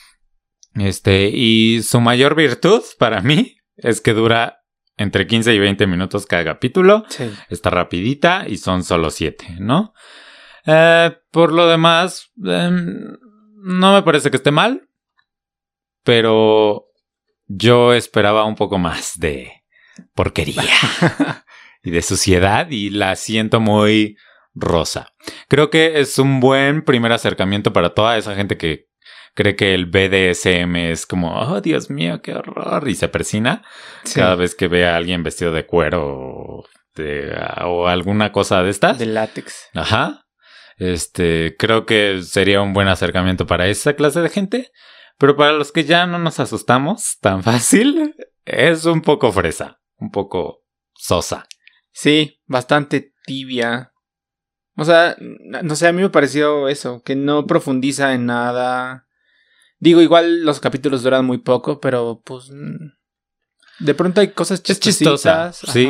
Este, 0.74 1.28
y 1.28 1.82
su 1.82 2.00
mayor 2.00 2.34
virtud 2.34 2.82
para 2.98 3.20
mí 3.20 3.56
es 3.76 4.00
que 4.00 4.14
dura 4.14 4.62
entre 4.96 5.26
15 5.26 5.54
y 5.54 5.58
20 5.58 5.86
minutos 5.86 6.26
cada 6.26 6.44
capítulo. 6.44 7.04
Sí. 7.08 7.30
Está 7.48 7.70
rapidita 7.70 8.44
y 8.46 8.58
son 8.58 8.84
solo 8.84 9.10
7, 9.10 9.56
¿no? 9.58 9.92
Eh, 10.66 11.12
por 11.30 11.52
lo 11.52 11.66
demás, 11.66 12.30
em, 12.44 13.16
no 13.56 13.92
me 13.92 14.02
parece 14.02 14.30
que 14.30 14.36
esté 14.36 14.50
mal, 14.50 14.88
pero 16.04 16.86
yo 17.46 17.92
esperaba 17.92 18.44
un 18.44 18.54
poco 18.54 18.78
más 18.78 19.18
de 19.18 19.52
porquería 20.14 20.62
y 21.82 21.90
de 21.90 22.02
suciedad 22.02 22.70
y 22.70 22.90
la 22.90 23.16
siento 23.16 23.60
muy 23.60 24.16
rosa. 24.54 25.12
Creo 25.48 25.70
que 25.70 26.00
es 26.00 26.18
un 26.18 26.40
buen 26.40 26.84
primer 26.84 27.12
acercamiento 27.12 27.72
para 27.72 27.94
toda 27.94 28.16
esa 28.16 28.34
gente 28.34 28.56
que 28.56 28.91
cree 29.34 29.56
que 29.56 29.74
el 29.74 29.86
BDSM 29.86 30.76
es 30.90 31.06
como, 31.06 31.38
oh 31.40 31.60
Dios 31.60 31.90
mío, 31.90 32.20
qué 32.22 32.34
horror, 32.34 32.88
y 32.88 32.94
se 32.94 33.08
persina 33.08 33.62
Sí. 34.04 34.20
cada 34.20 34.34
vez 34.34 34.54
que 34.54 34.68
ve 34.68 34.86
a 34.86 34.96
alguien 34.96 35.22
vestido 35.22 35.52
de 35.52 35.66
cuero 35.66 36.04
o, 36.06 36.64
de- 36.94 37.34
o 37.64 37.86
alguna 37.88 38.32
cosa 38.32 38.62
de 38.62 38.70
estas. 38.70 38.98
De 38.98 39.06
látex. 39.06 39.68
Ajá. 39.74 40.26
Este, 40.76 41.54
creo 41.58 41.86
que 41.86 42.22
sería 42.22 42.60
un 42.60 42.72
buen 42.72 42.88
acercamiento 42.88 43.46
para 43.46 43.68
esa 43.68 43.94
clase 43.94 44.20
de 44.20 44.28
gente. 44.28 44.70
Pero 45.18 45.36
para 45.36 45.52
los 45.52 45.70
que 45.70 45.84
ya 45.84 46.06
no 46.06 46.18
nos 46.18 46.40
asustamos 46.40 47.18
tan 47.20 47.42
fácil, 47.44 48.14
es 48.44 48.84
un 48.86 49.02
poco 49.02 49.30
fresa, 49.30 49.80
un 49.96 50.10
poco 50.10 50.64
sosa. 50.94 51.46
Sí, 51.92 52.40
bastante 52.46 53.12
tibia. 53.26 53.92
O 54.76 54.84
sea, 54.84 55.14
no 55.20 55.76
sé, 55.76 55.86
a 55.86 55.92
mí 55.92 56.00
me 56.02 56.08
pareció 56.08 56.66
eso, 56.68 57.02
que 57.04 57.14
no 57.14 57.46
profundiza 57.46 58.14
en 58.14 58.26
nada. 58.26 59.06
Digo, 59.82 60.00
igual 60.00 60.44
los 60.44 60.60
capítulos 60.60 61.02
duran 61.02 61.24
muy 61.24 61.38
poco, 61.38 61.80
pero 61.80 62.22
pues... 62.24 62.50
mm, 62.52 63.84
De 63.84 63.94
pronto 63.94 64.20
hay 64.20 64.28
cosas 64.28 64.62
Es 64.64 64.78
chistosa, 64.78 65.50
chistositas. 65.50 65.72
sí. 65.72 65.88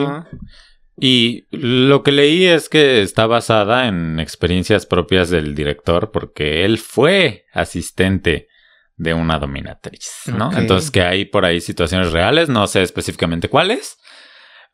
Y 0.99 1.45
lo 1.51 2.03
que 2.03 2.13
leí 2.13 2.47
es 2.47 2.69
que 2.71 3.03
está 3.03 3.27
basada 3.27 3.89
en 3.89 4.19
experiencias 4.19 4.87
propias 4.87 5.29
del 5.29 5.55
director, 5.55 6.11
porque 6.11 6.65
él 6.65 6.79
fue 6.79 7.45
asistente 7.53 8.49
de 8.97 9.13
una 9.15 9.39
dominatriz, 9.39 10.11
¿no? 10.27 10.51
Entonces 10.57 10.91
que 10.91 11.03
hay 11.03 11.25
por 11.27 11.45
ahí 11.45 11.61
situaciones 11.61 12.13
reales, 12.13 12.49
no 12.49 12.67
sé 12.67 12.83
específicamente 12.83 13.49
cuáles, 13.49 13.97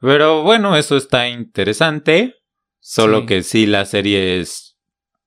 pero 0.01 0.43
bueno, 0.43 0.77
eso 0.77 0.97
está 0.97 1.29
interesante, 1.29 2.35
solo 2.81 3.21
Sí. 3.21 3.27
que 3.27 3.43
sí 3.43 3.67
la 3.67 3.85
serie 3.85 4.41
es 4.41 4.77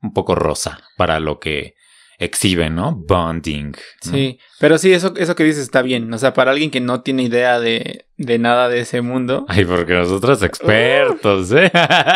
un 0.02 0.14
poco 0.14 0.36
rosa 0.36 0.80
para 0.98 1.20
lo 1.20 1.40
que 1.40 1.74
exhibe, 2.22 2.70
¿no? 2.70 2.96
Bonding. 2.96 3.72
¿no? 3.72 4.12
Sí, 4.12 4.40
pero 4.60 4.78
sí, 4.78 4.94
eso, 4.94 5.14
eso 5.18 5.36
que 5.36 5.44
dices 5.44 5.64
está 5.64 5.82
bien. 5.82 6.14
O 6.14 6.18
sea, 6.18 6.34
para 6.34 6.52
alguien 6.52 6.72
que 6.72 6.80
no 6.80 7.02
tiene 7.02 7.24
idea 7.24 7.60
de, 7.60 8.06
de 8.18 8.40
nada 8.40 8.70
de 8.70 8.82
ese 8.82 9.02
mundo. 9.02 9.46
Ay, 9.50 9.66
porque 9.66 9.94
nosotros 9.94 10.42
expertos, 10.44 11.52
¿eh? 11.52 11.72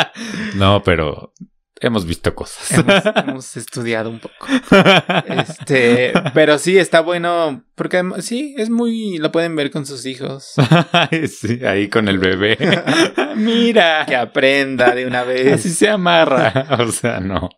no, 0.56 0.84
pero 0.84 1.34
hemos 1.80 2.06
visto 2.06 2.34
cosas. 2.34 2.72
Hemos, 2.72 3.04
hemos 3.28 3.58
estudiado 3.58 4.10
un 4.10 4.20
poco. 4.20 4.48
Este, 5.28 6.14
pero 6.34 6.58
sí, 6.58 6.78
está 6.78 7.02
bueno. 7.02 7.64
Porque 7.76 8.04
sí, 8.20 8.56
es 8.58 8.70
muy. 8.70 9.18
Lo 9.18 9.32
pueden 9.32 9.56
ver 9.56 9.72
con 9.72 9.86
sus 9.86 10.06
hijos. 10.06 10.54
Sí, 11.28 11.66
ahí 11.66 11.90
con 11.90 12.08
el 12.08 12.20
bebé. 12.20 12.58
Mira, 13.36 14.06
Que 14.06 14.16
aprenda 14.16 14.94
de 14.94 15.06
una 15.06 15.22
así 15.22 15.30
vez 15.30 15.78
se 15.78 15.90
amarra. 15.90 16.68
O 16.80 16.92
sea, 16.92 17.20
no, 17.20 17.50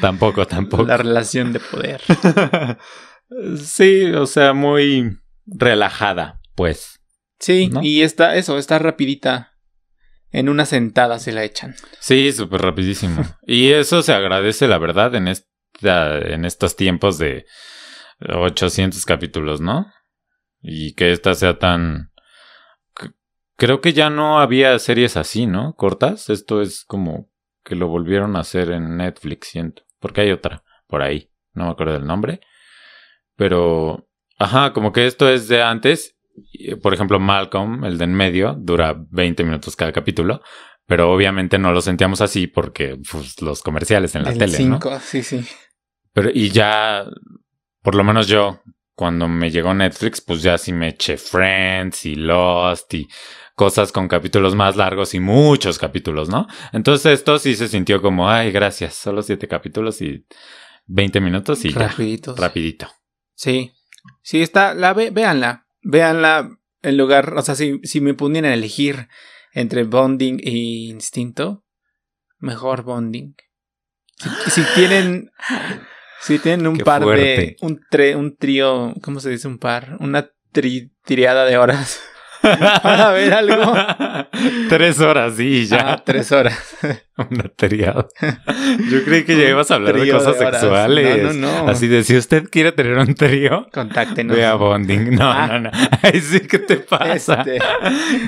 tampoco, 0.00 0.46
tampoco. 0.46 0.84
la 0.84 0.96
relación 0.96 1.52
de 1.52 1.60
poder. 1.60 2.00
sí, 3.56 4.04
o 4.12 4.26
sea, 4.26 4.52
muy 4.52 5.18
relajada, 5.46 6.40
pues. 6.54 7.00
Sí, 7.38 7.68
¿No? 7.68 7.82
y 7.82 8.02
está, 8.02 8.36
eso, 8.36 8.58
está 8.58 8.78
rapidita. 8.78 9.51
En 10.32 10.48
una 10.48 10.64
sentada 10.64 11.18
se 11.18 11.32
la 11.32 11.44
echan. 11.44 11.74
Sí, 12.00 12.32
súper 12.32 12.62
rapidísimo. 12.62 13.22
y 13.46 13.72
eso 13.72 14.02
se 14.02 14.14
agradece, 14.14 14.66
la 14.66 14.78
verdad, 14.78 15.14
en, 15.14 15.28
esta, 15.28 16.18
en 16.18 16.46
estos 16.46 16.74
tiempos 16.74 17.18
de 17.18 17.44
800 18.20 19.04
capítulos, 19.04 19.60
¿no? 19.60 19.86
Y 20.62 20.94
que 20.94 21.12
esta 21.12 21.34
sea 21.34 21.58
tan... 21.58 22.12
Creo 23.56 23.80
que 23.80 23.92
ya 23.92 24.10
no 24.10 24.40
había 24.40 24.78
series 24.78 25.16
así, 25.16 25.46
¿no? 25.46 25.74
Cortas. 25.76 26.30
Esto 26.30 26.62
es 26.62 26.84
como 26.84 27.30
que 27.62 27.76
lo 27.76 27.88
volvieron 27.88 28.34
a 28.36 28.40
hacer 28.40 28.70
en 28.70 28.96
Netflix, 28.96 29.48
siento. 29.48 29.82
Porque 30.00 30.22
hay 30.22 30.32
otra 30.32 30.64
por 30.86 31.02
ahí. 31.02 31.30
No 31.52 31.66
me 31.66 31.70
acuerdo 31.72 31.92
del 31.92 32.06
nombre. 32.06 32.40
Pero... 33.36 34.08
Ajá, 34.38 34.72
como 34.72 34.92
que 34.92 35.06
esto 35.06 35.28
es 35.28 35.46
de 35.46 35.62
antes. 35.62 36.16
Y, 36.52 36.74
Por 36.76 36.94
ejemplo, 36.94 37.18
Malcolm, 37.20 37.84
el 37.84 37.98
de 37.98 38.04
en 38.04 38.14
medio, 38.14 38.54
dura 38.58 38.96
20 39.10 39.44
minutos 39.44 39.76
cada 39.76 39.92
capítulo. 39.92 40.42
Pero 40.86 41.12
obviamente 41.12 41.58
no 41.58 41.72
lo 41.72 41.80
sentíamos 41.80 42.20
así 42.20 42.46
porque 42.46 42.98
pues, 43.10 43.40
los 43.40 43.62
comerciales 43.62 44.14
en 44.14 44.24
la 44.24 44.30
El 44.32 44.38
tele, 44.38 44.52
¿no? 44.52 44.76
cinco, 44.76 44.98
sí, 45.00 45.22
sí. 45.22 45.44
Pero 46.12 46.30
y 46.32 46.50
ya, 46.50 47.06
por 47.82 47.94
lo 47.94 48.04
menos 48.04 48.26
yo, 48.26 48.60
cuando 48.94 49.28
me 49.28 49.50
llegó 49.50 49.72
Netflix, 49.72 50.20
pues 50.20 50.42
ya 50.42 50.58
sí 50.58 50.72
me 50.72 50.88
eché 50.88 51.16
Friends 51.16 52.04
y 52.04 52.16
Lost 52.16 52.92
y 52.94 53.08
cosas 53.54 53.92
con 53.92 54.08
capítulos 54.08 54.54
más 54.54 54.76
largos 54.76 55.14
y 55.14 55.20
muchos 55.20 55.78
capítulos, 55.78 56.28
¿no? 56.28 56.46
Entonces 56.72 57.12
esto 57.12 57.38
sí 57.38 57.54
se 57.54 57.68
sintió 57.68 58.02
como, 58.02 58.28
ay, 58.28 58.50
gracias, 58.50 58.94
solo 58.94 59.22
siete 59.22 59.46
capítulos 59.48 60.02
y 60.02 60.26
20 60.86 61.20
minutos 61.20 61.64
y 61.64 61.72
ya, 61.72 61.88
Rapiditos. 61.88 62.38
rapidito. 62.38 62.88
Sí. 63.34 63.72
Sí, 64.20 64.42
está. 64.42 64.74
La 64.74 64.94
ve, 64.94 65.10
véanla. 65.10 65.66
Véanla 65.82 66.50
en 66.82 66.96
lugar. 66.96 67.34
O 67.36 67.42
sea, 67.42 67.54
si, 67.54 67.80
si 67.84 68.00
me 68.00 68.14
pudieran 68.14 68.52
elegir 68.52 69.08
entre 69.52 69.84
bonding 69.84 70.38
e 70.42 70.50
instinto, 70.50 71.64
mejor 72.38 72.82
bonding. 72.82 73.34
Si, 74.16 74.28
si 74.50 74.62
tienen. 74.74 75.30
Si 76.20 76.38
tienen 76.38 76.66
un 76.68 76.76
Qué 76.76 76.84
par 76.84 77.04
de. 77.04 77.56
Un, 77.60 77.80
tre- 77.90 78.14
un 78.16 78.36
trío. 78.36 78.94
¿Cómo 79.02 79.18
se 79.20 79.30
dice 79.30 79.48
un 79.48 79.58
par? 79.58 79.96
Una 80.00 80.30
tri- 80.52 80.92
triada 81.04 81.44
de 81.44 81.58
horas. 81.58 82.00
Para 82.82 83.12
ver 83.12 83.32
algo. 83.32 83.72
Tres 84.68 85.00
horas, 85.00 85.34
sí, 85.36 85.66
ya. 85.66 85.92
Ah, 85.92 86.02
tres 86.04 86.32
horas. 86.32 86.58
Una 87.30 87.44
triada. 87.54 88.08
Yo 88.90 89.04
creí 89.04 89.24
que 89.24 89.36
ya 89.36 89.48
ibas 89.50 89.70
a 89.70 89.74
hablar 89.76 89.98
de 89.98 90.10
cosas 90.10 90.36
sexuales. 90.38 91.22
No, 91.22 91.32
no, 91.48 91.64
no. 91.64 91.68
Así 91.70 91.86
de, 91.86 92.02
si 92.04 92.16
usted 92.16 92.48
quiere 92.50 92.72
tener 92.72 92.96
un 92.98 93.14
trío, 93.14 93.68
Contáctenos. 93.72 94.36
Ve 94.36 94.44
a 94.44 94.54
Bonding. 94.54 95.14
No, 95.14 95.30
Ah. 95.30 95.46
no, 95.46 95.58
no. 95.60 95.70
Ay, 96.02 96.20
sí, 96.20 96.40
¿qué 96.40 96.58
te 96.58 96.76
pasa? 96.78 97.42
Este, 97.42 97.58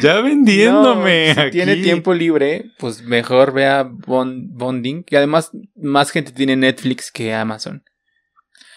Ya 0.01 0.21
vendiéndome. 0.21 1.35
No, 1.35 1.45
si 1.45 1.51
tiene 1.51 1.77
tiempo 1.77 2.15
libre, 2.15 2.67
pues 2.79 3.03
mejor 3.03 3.53
vea 3.53 3.83
Bon- 3.85 4.49
Bonding. 4.53 5.03
Que 5.05 5.17
además, 5.17 5.51
más 5.77 6.11
gente 6.11 6.31
tiene 6.33 6.55
Netflix 6.57 7.11
que 7.11 7.35
Amazon. 7.35 7.83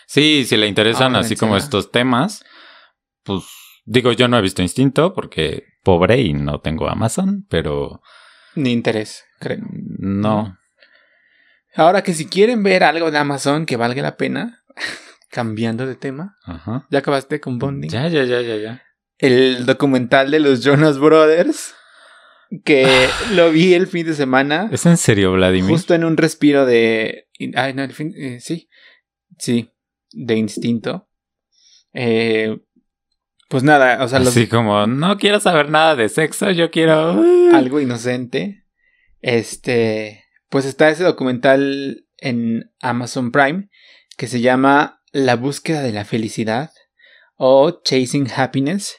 Sí, 0.08 0.45
si 0.45 0.56
le 0.58 0.67
interesan 0.67 1.15
Ah, 1.15 1.19
así 1.19 1.36
como 1.36 1.58
estos 1.58 1.91
temas, 1.91 2.43
pues 3.23 3.43
digo, 3.88 4.12
yo 4.12 4.28
no 4.28 4.38
he 4.38 4.41
visto 4.41 4.62
Instinto 4.62 5.13
porque 5.13 5.63
pobre 5.84 6.19
y 6.21 6.34
no 6.34 6.60
tengo 6.62 6.88
Amazon, 6.89 7.45
pero 7.50 8.02
Ni 8.56 8.71
interés, 8.71 9.23
creo. 9.39 9.60
no. 10.00 10.58
Ahora 11.76 12.02
que 12.04 12.13
si 12.13 12.26
quieren 12.28 12.63
ver 12.63 12.84
algo 12.84 13.12
de 13.12 13.17
Amazon 13.19 13.65
que 13.65 13.78
valga 13.78 14.02
la 14.02 14.17
pena, 14.17 14.63
cambiando 15.30 15.86
de 15.86 15.95
tema, 15.95 16.36
Ajá. 16.43 16.88
ya 16.89 17.00
acabaste 17.00 17.39
con 17.39 17.60
Bonding. 17.60 17.89
Ya, 17.89 18.08
ya, 18.08 18.23
ya, 18.23 18.41
ya, 18.41 18.56
ya. 18.58 18.84
El 19.19 19.65
documental 19.65 20.32
de 20.32 20.39
los 20.39 20.63
Jonas 20.63 20.97
Brothers, 21.00 21.76
que 22.63 23.08
lo 23.36 23.52
vi 23.52 23.73
el 23.76 23.86
fin 23.88 24.06
de 24.08 24.13
semana, 24.15 24.69
¿Es 24.71 24.86
en 24.88 24.97
serio, 24.97 25.34
Vladimir? 25.34 25.69
justo 25.71 25.93
en 25.93 26.04
un 26.04 26.17
respiro 26.17 26.65
de... 26.65 27.28
Ay, 27.56 27.73
no, 27.76 27.84
el 27.84 27.93
fin... 27.93 28.12
eh, 28.17 28.39
sí, 28.39 28.69
sí, 29.38 29.69
de 30.12 30.36
instinto. 30.36 31.08
Eh, 31.93 32.58
pues 33.47 33.63
nada, 33.63 34.03
o 34.03 34.07
sea, 34.07 34.19
los, 34.19 34.29
Así 34.29 34.47
como, 34.47 34.88
no 34.88 35.17
quiero 35.17 35.39
saber 35.39 35.69
nada 35.69 35.95
de 35.95 36.10
sexo, 36.10 36.51
yo 36.51 36.69
quiero... 36.69 37.23
algo 37.53 37.79
inocente. 37.79 38.65
Este, 39.21 40.25
pues 40.49 40.65
está 40.65 40.89
ese 40.89 41.03
documental 41.03 42.05
en 42.17 42.71
Amazon 42.81 43.31
Prime 43.31 43.69
que 44.17 44.27
se 44.27 44.41
llama 44.41 45.01
La 45.12 45.36
búsqueda 45.36 45.81
de 45.81 45.93
la 45.93 46.03
felicidad 46.03 46.71
o 47.36 47.81
Chasing 47.83 48.29
Happiness. 48.36 48.97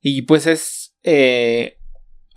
Y 0.00 0.22
pues 0.22 0.46
es, 0.46 0.94
eh, 1.02 1.78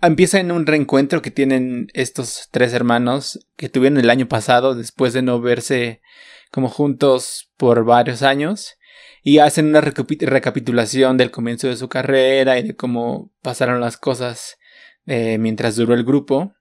empieza 0.02 0.38
en 0.38 0.52
un 0.52 0.66
reencuentro 0.66 1.22
que 1.22 1.30
tienen 1.30 1.86
estos 1.94 2.48
tres 2.50 2.74
hermanos 2.74 3.46
que 3.56 3.70
tuvieron 3.70 3.98
el 3.98 4.10
año 4.10 4.28
pasado 4.28 4.74
después 4.74 5.14
de 5.14 5.22
no 5.22 5.40
verse 5.40 6.02
como 6.50 6.68
juntos 6.68 7.50
por 7.56 7.84
varios 7.84 8.22
años 8.22 8.76
y 9.22 9.38
hacen 9.38 9.66
una 9.66 9.80
recapitulación 9.80 11.16
del 11.16 11.30
comienzo 11.30 11.68
de 11.68 11.76
su 11.76 11.88
carrera 11.88 12.58
y 12.58 12.62
de 12.64 12.76
cómo 12.76 13.30
pasaron 13.40 13.80
las 13.80 13.96
cosas 13.96 14.58
eh, 15.06 15.38
mientras 15.38 15.76
duró 15.76 15.94
el 15.94 16.04
grupo. 16.04 16.54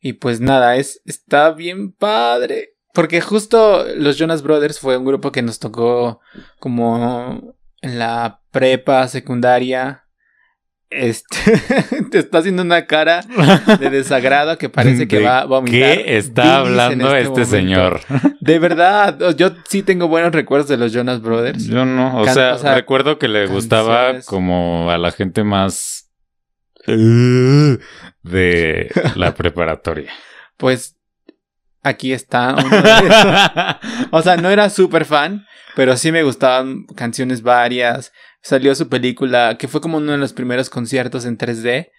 Y 0.00 0.14
pues 0.14 0.40
nada, 0.40 0.76
es, 0.76 1.00
está 1.04 1.52
bien 1.52 1.92
padre. 1.92 2.76
Porque 2.92 3.22
justo 3.22 3.86
los 3.96 4.18
Jonas 4.18 4.42
Brothers 4.42 4.78
fue 4.78 4.98
un 4.98 5.06
grupo 5.06 5.32
que 5.32 5.40
nos 5.40 5.58
tocó 5.58 6.20
como 6.58 7.54
en 7.80 7.98
la 7.98 8.42
prepa, 8.50 9.08
secundaria. 9.08 10.01
Este, 10.94 12.02
te 12.10 12.18
está 12.18 12.38
haciendo 12.38 12.62
una 12.62 12.86
cara 12.86 13.22
de 13.78 13.90
desagrado 13.90 14.58
que 14.58 14.68
parece 14.68 15.08
que 15.08 15.20
va 15.20 15.40
a 15.40 15.44
vomitar. 15.46 15.80
¿Qué 15.80 16.18
está 16.18 16.58
hablando 16.58 17.14
este, 17.14 17.42
este 17.42 17.56
señor? 17.56 18.00
De 18.40 18.58
verdad, 18.58 19.14
de 19.14 19.52
sí 19.68 19.82
tengo 19.82 20.08
buenos 20.08 20.32
recuerdos 20.32 20.68
de 20.68 20.76
los 20.76 20.92
Jonas 20.92 21.22
Brothers. 21.22 21.66
Yo 21.66 21.84
no, 21.84 22.18
o, 22.18 22.26
sea, 22.26 22.56
recuerdo 22.74 23.18
que 23.18 23.28
le 23.28 23.46
gustaba 23.46 24.20
como 24.26 24.90
a 24.90 24.98
la 24.98 25.12
gente 25.12 25.44
más 25.44 26.10
de 26.86 28.90
la 29.14 29.34
preparatoria. 29.34 30.12
Pues 30.56 30.96
aquí 31.82 32.12
está. 32.12 32.56
o 34.10 34.22
sea, 34.22 34.36
no 34.36 34.50
era 34.50 34.70
súper 34.70 35.04
fan, 35.04 35.46
pero 35.76 35.96
sí 35.96 36.10
me 36.10 36.24
gustaban 36.24 36.84
canciones 36.96 37.42
varias 37.42 38.12
salió 38.42 38.74
su 38.74 38.88
película, 38.88 39.56
que 39.58 39.68
fue 39.68 39.80
como 39.80 39.98
uno 39.98 40.12
de 40.12 40.18
los 40.18 40.32
primeros 40.32 40.68
conciertos 40.68 41.24
en 41.24 41.38
3D, 41.38 41.90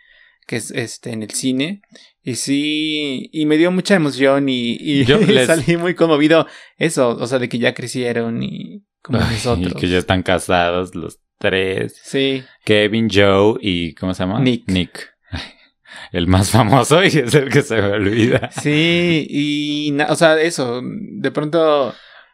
que 0.46 0.58
es 0.58 0.72
este 0.72 1.12
en 1.12 1.24
el 1.24 1.32
cine. 1.32 1.82
Y 2.22 2.36
sí, 2.36 3.30
y 3.32 3.46
me 3.46 3.58
dio 3.58 3.72
mucha 3.72 3.96
emoción 3.96 4.48
y, 4.50 4.78
y, 4.80 5.06
Yo 5.06 5.20
salí 5.46 5.78
muy 5.78 5.96
conmovido. 5.96 6.48
Eso, 6.78 7.10
o 7.10 7.28
sea, 7.28 7.40
de 7.40 7.50
que 7.50 7.60
ya 7.60 7.74
crecieron 7.74 8.44
y 8.44 8.84
como 9.02 9.20
nosotros. 9.20 9.74
Y 9.76 9.80
que 9.80 9.90
ya 9.90 9.98
están 9.98 10.24
casados 10.24 10.96
los 10.96 11.20
tres. 11.38 12.00
Sí. 12.04 12.44
Kevin, 12.64 13.10
Joe 13.12 13.58
y 13.62 13.94
¿cómo 13.96 14.14
se 14.14 14.24
llama? 14.24 14.40
Nick. 14.40 14.68
Nick. 14.68 15.14
El 16.12 16.28
más 16.28 16.52
famoso 16.52 17.04
y 17.04 17.08
es 17.08 17.34
el 17.34 17.50
que 17.50 17.62
se 17.62 17.82
me 17.82 17.90
olvida. 17.90 18.50
Sí, 18.52 19.26
y 19.30 19.96
o 20.02 20.16
sea, 20.16 20.40
eso, 20.40 20.82
de 20.84 21.32
pronto 21.32 21.94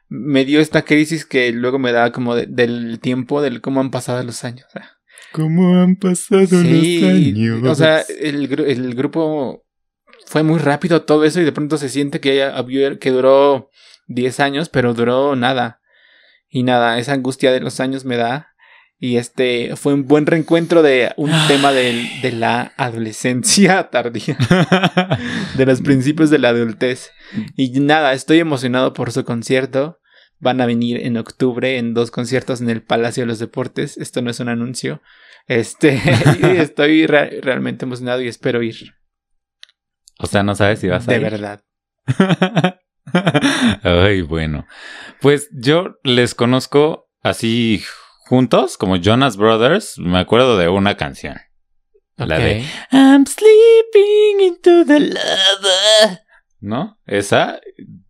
me 0.09 0.43
dio 0.43 0.59
esta 0.59 0.81
crisis 0.83 1.25
que 1.25 1.51
luego 1.51 1.79
me 1.79 1.91
da 1.91 2.11
como 2.11 2.35
del 2.35 2.99
tiempo, 2.99 3.41
del 3.41 3.61
cómo 3.61 3.79
han 3.79 3.91
pasado 3.91 4.21
los 4.23 4.43
años. 4.43 4.65
¿Cómo 5.31 5.79
han 5.79 5.95
pasado 5.95 6.41
los 6.41 6.53
años? 6.53 7.63
O 7.63 7.75
sea, 7.75 8.03
el, 8.19 8.51
el, 8.65 8.95
grupo 8.95 9.63
fue 10.25 10.41
muy 10.43 10.59
rápido 10.59 11.03
todo 11.03 11.23
eso 11.23 11.39
y 11.39 11.43
de 11.43 11.51
pronto 11.51 11.77
se 11.77 11.89
siente 11.89 12.19
que, 12.19 12.51
que 12.99 13.11
duró 13.11 13.69
10 14.07 14.39
años, 14.39 14.69
pero 14.69 14.93
duró 14.93 15.35
nada. 15.35 15.79
Y 16.49 16.63
nada, 16.63 16.97
esa 16.97 17.13
angustia 17.13 17.51
de 17.51 17.59
los 17.59 17.79
años 17.79 18.05
me 18.05 18.17
da. 18.17 18.48
Y 19.01 19.15
este 19.15 19.77
fue 19.77 19.93
un 19.93 20.05
buen 20.05 20.25
reencuentro 20.25 20.81
de 20.81 21.13
un 21.15 21.31
tema 21.47 21.71
de, 21.71 22.09
de 22.21 22.33
la 22.33 22.73
adolescencia 22.75 23.89
tardía, 23.91 24.37
de 25.55 25.65
los 25.65 25.81
principios 25.81 26.29
de 26.29 26.39
la 26.39 26.49
adultez. 26.49 27.11
Y 27.55 27.79
nada, 27.79 28.11
estoy 28.11 28.39
emocionado 28.39 28.91
por 28.91 29.13
su 29.13 29.23
concierto. 29.23 29.99
Van 30.39 30.59
a 30.59 30.65
venir 30.65 31.05
en 31.05 31.15
octubre 31.15 31.77
en 31.77 31.93
dos 31.93 32.11
conciertos 32.11 32.59
en 32.59 32.69
el 32.69 32.81
Palacio 32.81 33.23
de 33.23 33.27
los 33.27 33.39
Deportes. 33.39 33.97
Esto 33.97 34.21
no 34.21 34.31
es 34.31 34.41
un 34.41 34.49
anuncio. 34.49 35.01
Este, 35.47 36.01
estoy 36.61 37.07
realmente 37.07 37.85
emocionado 37.85 38.21
y 38.21 38.27
espero 38.27 38.61
ir. 38.61 38.95
O 40.19 40.27
sea, 40.27 40.43
no 40.43 40.55
sabes 40.55 40.79
si 40.79 40.89
vas 40.89 41.07
a 41.07 41.15
ir. 41.15 41.21
De 41.21 41.29
verdad. 41.29 41.63
Ay, 43.83 44.21
bueno. 44.21 44.67
Pues 45.21 45.49
yo 45.53 45.95
les 46.03 46.35
conozco 46.35 47.09
así 47.21 47.81
juntos, 48.29 48.77
como 48.77 48.95
Jonas 48.95 49.37
Brothers. 49.37 49.97
Me 49.97 50.19
acuerdo 50.19 50.55
de 50.55 50.69
una 50.69 50.95
canción. 50.95 51.37
La 52.15 52.37
de 52.37 52.63
I'm 52.91 53.25
sleeping 53.25 54.41
into 54.41 54.85
the 54.85 54.99
lava. 54.99 56.19
¿No? 56.59 56.99
Esa 57.05 57.59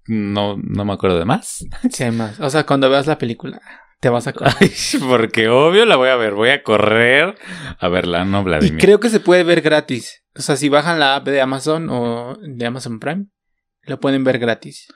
no, 0.08 0.58
no 0.58 0.84
me 0.86 0.94
acuerdo 0.94 1.20
de 1.20 1.26
más. 1.26 1.66
Sí, 1.90 2.04
hay 2.04 2.12
más. 2.12 2.40
O 2.40 2.50
sea, 2.50 2.66
cuando 2.66 2.90
veas 2.90 3.08
la 3.08 3.18
película, 3.18 3.62
te 4.02 4.10
vas 4.10 4.28
a 4.28 4.34
porque 5.08 5.48
obvio 5.48 5.86
la 5.86 5.96
voy 5.96 6.10
a 6.10 6.18
ver. 6.18 6.34
Voy 6.34 6.50
a 6.50 6.64
correr 6.64 7.36
a 7.80 7.88
verla, 7.88 8.26
no 8.26 8.44
Vladimir. 8.44 8.74
Y 8.74 8.78
creo 8.78 9.00
que 9.00 9.10
se 9.10 9.22
puede 9.22 9.44
ver 9.44 9.62
gratis. 9.62 10.26
O 10.36 10.42
sea, 10.42 10.58
si 10.58 10.68
bajan 10.68 11.00
la 11.00 11.16
app 11.16 11.26
de 11.26 11.40
Amazon 11.40 11.90
o 11.90 12.38
de 12.42 12.66
Amazon 12.66 13.00
Prime, 13.00 13.28
lo 13.84 14.00
pueden 14.02 14.26
ver 14.26 14.40
gratis. 14.40 14.88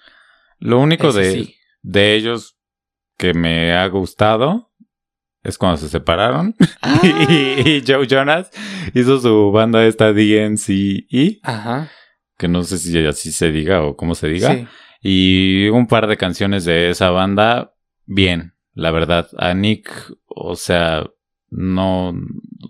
Lo 0.60 0.80
único 0.80 1.14
de, 1.14 1.56
de 1.82 2.16
ellos 2.16 2.58
que 3.18 3.34
me 3.34 3.74
ha 3.74 3.88
gustado 3.88 4.73
es 5.44 5.58
cuando 5.58 5.78
se 5.78 5.90
separaron. 5.90 6.56
Ah. 6.82 7.00
y, 7.04 7.82
Joe 7.88 8.08
Jonas 8.08 8.50
hizo 8.94 9.20
su 9.20 9.52
banda 9.52 9.86
esta 9.86 10.12
DNCE. 10.12 11.40
Ajá. 11.44 11.90
Que 12.38 12.48
no 12.48 12.64
sé 12.64 12.78
si 12.78 13.06
así 13.06 13.32
se 13.32 13.52
diga 13.52 13.84
o 13.84 13.96
cómo 13.96 14.16
se 14.16 14.28
diga. 14.28 14.54
Sí. 14.54 14.68
Y 15.02 15.70
un 15.70 15.88
par 15.88 16.08
de 16.08 16.18
canciones 16.18 16.66
de 16.66 16.90
esa 16.90 17.10
banda, 17.10 17.74
bien, 18.06 18.54
la 18.74 18.92
verdad. 18.92 19.28
A 19.38 19.54
Nick, 19.54 19.92
o 20.28 20.56
sea, 20.56 21.04
no, 21.50 22.14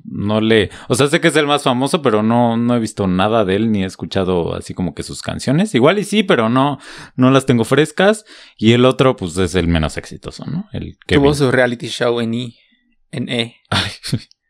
no 0.04 0.42
le, 0.42 0.70
o 0.90 0.96
sea, 0.96 1.08
sé 1.08 1.22
que 1.22 1.30
es 1.30 1.36
el 1.36 1.48
más 1.48 1.64
famoso, 1.64 2.02
pero 2.02 2.22
no, 2.22 2.58
no 2.58 2.76
he 2.76 2.80
visto 2.80 3.08
nada 3.08 3.46
de 3.46 3.56
él 3.56 3.72
ni 3.72 3.84
he 3.84 3.86
escuchado 3.86 4.56
así 4.56 4.74
como 4.74 4.94
que 4.94 5.04
sus 5.04 5.22
canciones. 5.22 5.74
Igual 5.74 6.00
y 6.00 6.04
sí, 6.04 6.24
pero 6.24 6.50
no, 6.50 6.80
no 7.16 7.32
las 7.32 7.46
tengo 7.46 7.64
frescas. 7.64 8.26
Y 8.58 8.74
el 8.74 8.86
otro, 8.86 9.16
pues 9.16 9.38
es 9.38 9.56
el 9.56 9.68
menos 9.68 9.98
exitoso, 9.98 10.46
¿no? 10.46 10.68
El 10.74 10.98
que 11.08 11.16
tuvo 11.16 11.34
su 11.34 11.52
reality 11.52 11.88
show 11.88 12.20
en 12.20 12.34
E, 12.34 12.56
en 13.14 13.30
E. 13.30 13.62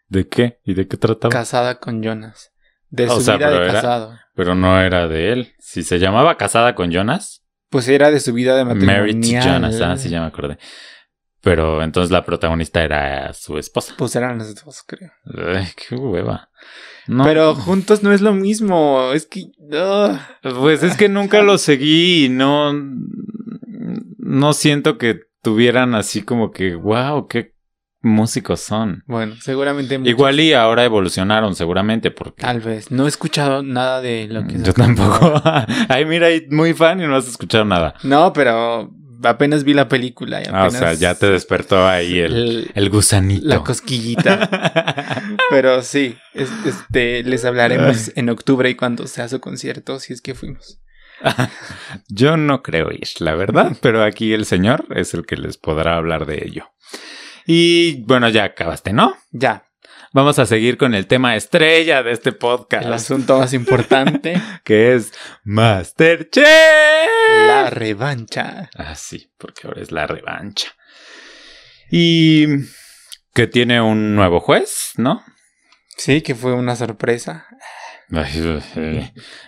¿De 0.08 0.28
qué? 0.28 0.60
¿Y 0.64 0.74
de 0.74 0.88
qué 0.88 0.98
trataba? 0.98 1.32
Casada 1.32 1.80
con 1.80 2.02
Jonas. 2.02 2.52
De 2.90 3.08
su 3.10 3.20
vida 3.20 3.50
de 3.50 3.72
casado. 3.72 4.18
Pero 4.36 4.56
no 4.56 4.80
era 4.80 5.08
de 5.08 5.34
él. 5.34 5.54
Si 5.60 5.84
se 5.84 6.00
llamaba 6.00 6.38
Casada 6.38 6.76
con 6.76 6.92
Jonas. 6.92 7.44
Pues 7.70 7.88
era 7.88 8.12
de 8.12 8.20
su 8.20 8.34
vida 8.34 8.56
de 8.56 8.66
matrimonial. 8.66 9.02
Married 9.02 9.44
Jonas, 9.44 9.82
ah, 9.82 9.98
sí, 9.98 10.10
ya 10.10 10.22
me 10.22 10.28
acordé. 10.28 10.58
Pero 11.42 11.84
entonces 11.84 12.12
la 12.12 12.24
protagonista 12.24 12.84
era 12.84 13.34
su 13.34 13.58
esposa. 13.58 13.96
Pues 13.98 14.16
eran 14.16 14.38
los 14.38 14.56
dos, 14.64 14.84
creo. 14.88 15.12
Ay, 15.26 15.68
qué 15.76 15.96
hueva. 15.96 16.50
Pero 17.06 17.54
juntos 17.56 18.02
no 18.02 18.14
es 18.14 18.22
lo 18.22 18.34
mismo. 18.34 19.12
Es 19.14 19.26
que. 19.26 19.52
Pues 20.42 20.84
es 20.84 20.96
que 20.96 21.10
nunca 21.10 21.42
lo 21.42 21.58
seguí 21.58 22.26
y 22.26 22.30
no. 22.30 22.74
No 24.20 24.54
siento 24.54 24.98
que 24.98 25.20
tuvieran 25.42 25.96
así 25.96 26.22
como 26.22 26.52
que, 26.52 26.76
wow, 26.76 27.28
qué 27.28 27.53
músicos 28.04 28.60
son. 28.60 29.04
Bueno, 29.08 29.36
seguramente. 29.42 30.00
Igual 30.04 30.40
y 30.40 30.54
ahora 30.54 30.84
evolucionaron, 30.84 31.56
seguramente, 31.56 32.12
porque. 32.12 32.42
Tal 32.44 32.60
vez. 32.60 32.92
No 32.92 33.06
he 33.06 33.10
escuchado 33.10 33.64
nada 33.64 34.02
de 34.02 34.28
lo 34.28 34.46
que. 34.46 34.62
Yo 34.62 34.74
tampoco. 34.74 35.42
Ay, 35.90 36.06
mira, 36.06 36.28
muy 36.52 36.74
fan 36.74 37.02
y 37.02 37.08
no 37.08 37.16
has 37.16 37.28
escuchado 37.28 37.66
nada. 37.66 37.96
No, 38.04 38.32
pero 38.34 38.92
apenas 39.24 39.64
vi 39.64 39.74
la 39.74 39.88
película. 39.88 40.42
Y 40.42 40.44
apenas... 40.44 40.76
Ah, 40.76 40.78
o 40.78 40.80
sea, 40.80 40.94
ya 40.94 41.16
te 41.16 41.30
despertó 41.30 41.88
ahí 41.88 42.20
el, 42.20 42.72
el, 42.74 42.90
gusanito. 42.90 43.48
La 43.48 43.64
cosquillita. 43.64 44.50
pero 45.50 45.82
sí, 45.82 46.18
este, 46.34 47.24
les 47.24 47.46
hablaremos 47.46 48.12
en 48.16 48.30
octubre 48.30 48.70
y 48.70 48.76
cuando 48.76 49.08
sea 49.08 49.28
su 49.30 49.40
concierto, 49.40 50.00
si 50.00 50.14
es 50.14 50.22
que 50.22 50.36
fuimos. 50.36 50.80
Yo 52.10 52.38
no 52.38 52.62
creo 52.62 52.92
ir, 52.92 53.08
la 53.20 53.36
verdad, 53.36 53.78
pero 53.82 54.04
aquí 54.04 54.34
el 54.34 54.46
señor 54.46 54.86
es 54.96 55.14
el 55.14 55.26
que 55.26 55.38
les 55.38 55.58
podrá 55.58 55.96
hablar 55.96 56.26
de 56.26 56.44
ello. 56.46 56.70
Y 57.46 58.04
bueno, 58.04 58.30
ya 58.30 58.46
acabaste, 58.46 58.94
¿no? 58.94 59.16
Ya. 59.32 59.66
Vamos 60.14 60.38
a 60.38 60.46
seguir 60.46 60.78
con 60.78 60.94
el 60.94 61.08
tema 61.08 61.36
estrella 61.36 62.04
de 62.04 62.12
este 62.12 62.34
podcast. 62.34 62.86
El 62.86 62.94
asunto 62.94 63.40
más 63.40 63.52
importante. 63.54 64.40
que 64.64 64.94
es 64.94 65.12
Masterchef. 65.44 66.46
La 67.48 67.72
revancha. 67.72 68.70
Ah, 68.76 68.94
sí, 68.94 69.32
porque 69.40 69.68
ahora 69.68 69.82
es 69.82 69.92
la 69.92 70.06
revancha. 70.06 70.76
Y 71.90 72.46
que 73.34 73.48
tiene 73.48 73.82
un 73.82 74.16
nuevo 74.16 74.40
juez, 74.40 74.92
¿no? 74.98 75.24
Sí, 75.98 76.22
que 76.22 76.36
fue 76.36 76.54
una 76.54 76.76
sorpresa. 76.76 77.48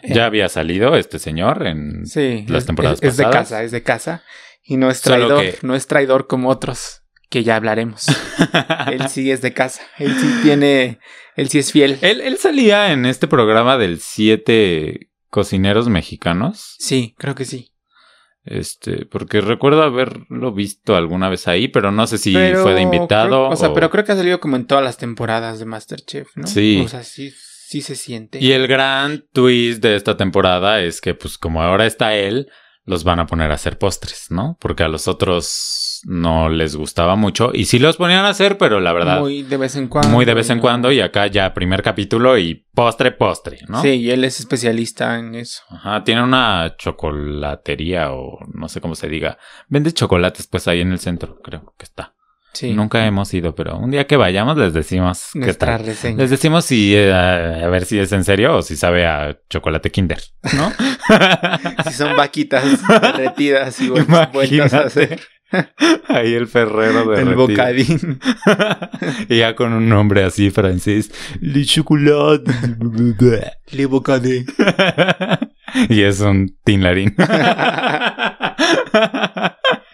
ya 0.03 0.25
había 0.25 0.49
salido 0.49 0.95
este 0.95 1.19
señor 1.19 1.67
en 1.67 2.03
las 2.47 2.65
temporadas 2.65 2.99
es, 3.03 3.11
pasadas. 3.11 3.11
Es 3.11 3.17
de 3.17 3.23
casa, 3.23 3.63
es 3.63 3.71
de 3.71 3.83
casa. 3.83 4.23
Y 4.63 4.77
no 4.77 4.89
es 4.89 5.01
traidor, 5.01 5.45
no 5.61 5.75
es 5.75 5.85
traidor 5.85 6.25
como 6.25 6.49
otros 6.49 7.04
que 7.29 7.43
ya 7.43 7.55
hablaremos. 7.55 8.05
él 8.91 9.07
sí 9.09 9.31
es 9.31 9.41
de 9.41 9.53
casa, 9.53 9.81
él 9.97 10.15
sí 10.19 10.27
tiene, 10.43 10.99
él 11.35 11.49
sí 11.49 11.59
es 11.59 11.71
fiel. 11.71 11.97
Él, 12.01 12.21
él 12.21 12.37
salía 12.37 12.91
en 12.91 13.05
este 13.05 13.27
programa 13.27 13.77
del 13.77 13.99
siete 13.99 15.11
cocineros 15.29 15.89
mexicanos. 15.89 16.75
Sí, 16.79 17.15
creo 17.17 17.35
que 17.35 17.45
sí. 17.45 17.71
Este, 18.45 19.07
porque 19.07 19.41
recuerdo 19.41 19.81
haberlo 19.81 20.53
visto 20.53 20.95
alguna 20.95 21.29
vez 21.29 21.47
ahí, 21.47 21.67
pero 21.67 21.91
no 21.91 22.05
sé 22.05 22.19
si 22.19 22.31
fue 22.33 22.75
de 22.75 22.81
invitado. 22.81 23.49
o 23.49 23.55
sea, 23.55 23.73
pero 23.73 23.89
creo 23.89 24.05
que 24.05 24.11
ha 24.11 24.15
salido 24.15 24.39
como 24.39 24.55
en 24.55 24.67
todas 24.67 24.83
las 24.83 24.97
temporadas 24.97 25.57
de 25.57 25.65
Masterchef, 25.65 26.27
¿no? 26.35 26.45
Sí. 26.45 26.83
O 26.85 26.87
sea, 26.87 27.03
sí. 27.03 27.31
sí 27.31 27.81
se 27.81 27.95
siente. 27.95 28.37
Y 28.39 28.51
el 28.51 28.67
gran 28.67 29.25
twist 29.33 29.81
de 29.81 29.95
esta 29.95 30.15
temporada 30.15 30.81
es 30.81 31.01
que, 31.01 31.15
pues, 31.15 31.39
como 31.39 31.63
ahora 31.63 31.87
está 31.87 32.15
él, 32.15 32.47
los 32.85 33.03
van 33.03 33.19
a 33.19 33.25
poner 33.25 33.51
a 33.51 33.55
hacer 33.55 33.77
postres, 33.77 34.27
¿no? 34.29 34.57
Porque 34.59 34.83
a 34.83 34.87
los 34.87 35.07
otros 35.07 36.01
no 36.05 36.49
les 36.49 36.75
gustaba 36.75 37.15
mucho. 37.15 37.51
Y 37.53 37.65
sí 37.65 37.79
los 37.79 37.97
ponían 37.97 38.25
a 38.25 38.29
hacer, 38.29 38.57
pero 38.57 38.79
la 38.79 38.93
verdad. 38.93 39.19
Muy 39.19 39.43
de 39.43 39.57
vez 39.57 39.75
en 39.75 39.87
cuando. 39.87 40.09
Muy 40.09 40.25
de 40.25 40.33
vez 40.35 40.49
en 40.51 40.59
cuando. 40.59 40.91
Y 40.91 41.01
acá 41.01 41.27
ya 41.27 41.53
primer 41.53 41.81
capítulo 41.81 42.37
y 42.37 42.65
postre, 42.73 43.11
postre, 43.11 43.59
¿no? 43.67 43.81
Sí, 43.81 43.89
y 43.89 44.11
él 44.11 44.23
es 44.23 44.39
especialista 44.39 45.17
en 45.17 45.35
eso. 45.35 45.63
Ajá, 45.69 46.03
tiene 46.03 46.23
una 46.23 46.75
chocolatería 46.77 48.11
o 48.13 48.37
no 48.53 48.69
sé 48.69 48.81
cómo 48.81 48.95
se 48.95 49.09
diga. 49.09 49.37
Vende 49.67 49.91
chocolates, 49.91 50.47
pues 50.47 50.67
ahí 50.67 50.81
en 50.81 50.91
el 50.91 50.99
centro, 50.99 51.39
creo 51.41 51.73
que 51.77 51.85
está. 51.85 52.14
Sí. 52.55 52.73
Nunca 52.73 53.05
hemos 53.05 53.33
ido, 53.33 53.53
pero 53.53 53.77
un 53.77 53.91
día 53.91 54.07
que 54.07 54.15
vayamos 54.17 54.57
les 54.57 54.73
decimos 54.73 55.29
qué 55.33 55.39
Nuestra 55.39 55.77
tal. 55.77 55.85
reseña. 55.85 56.17
Les 56.17 56.29
decimos 56.29 56.63
si 56.65 56.95
eh, 56.95 57.11
a 57.13 57.67
ver 57.67 57.85
si 57.85 57.99
es 57.99 58.11
en 58.13 58.23
serio 58.23 58.55
o 58.55 58.61
si 58.61 58.75
sabe 58.77 59.05
a 59.05 59.37
chocolate 59.49 59.91
Kinder, 59.91 60.19
¿no? 60.55 60.71
Si 61.85 61.93
son 61.93 62.15
vaquitas 62.15 62.63
derretidas 62.87 63.79
y 63.81 63.89
vuel- 63.89 64.31
vueltas 64.31 64.73
a 64.73 64.79
hacer 64.85 65.19
Ahí 66.07 66.33
el 66.33 66.47
ferrero 66.47 67.05
de 67.11 67.21
el 67.21 67.35
bocadín. 67.35 68.19
y 69.29 69.37
ya 69.37 69.55
con 69.55 69.73
un 69.73 69.87
nombre 69.87 70.23
así 70.23 70.49
francés. 70.49 71.11
Le 71.39 71.63
chocolate. 71.65 72.51
Le 73.71 73.85
bocadín. 73.85 74.45
y 75.89 76.01
es 76.01 76.19
un 76.21 76.57
tinlarín. 76.63 77.15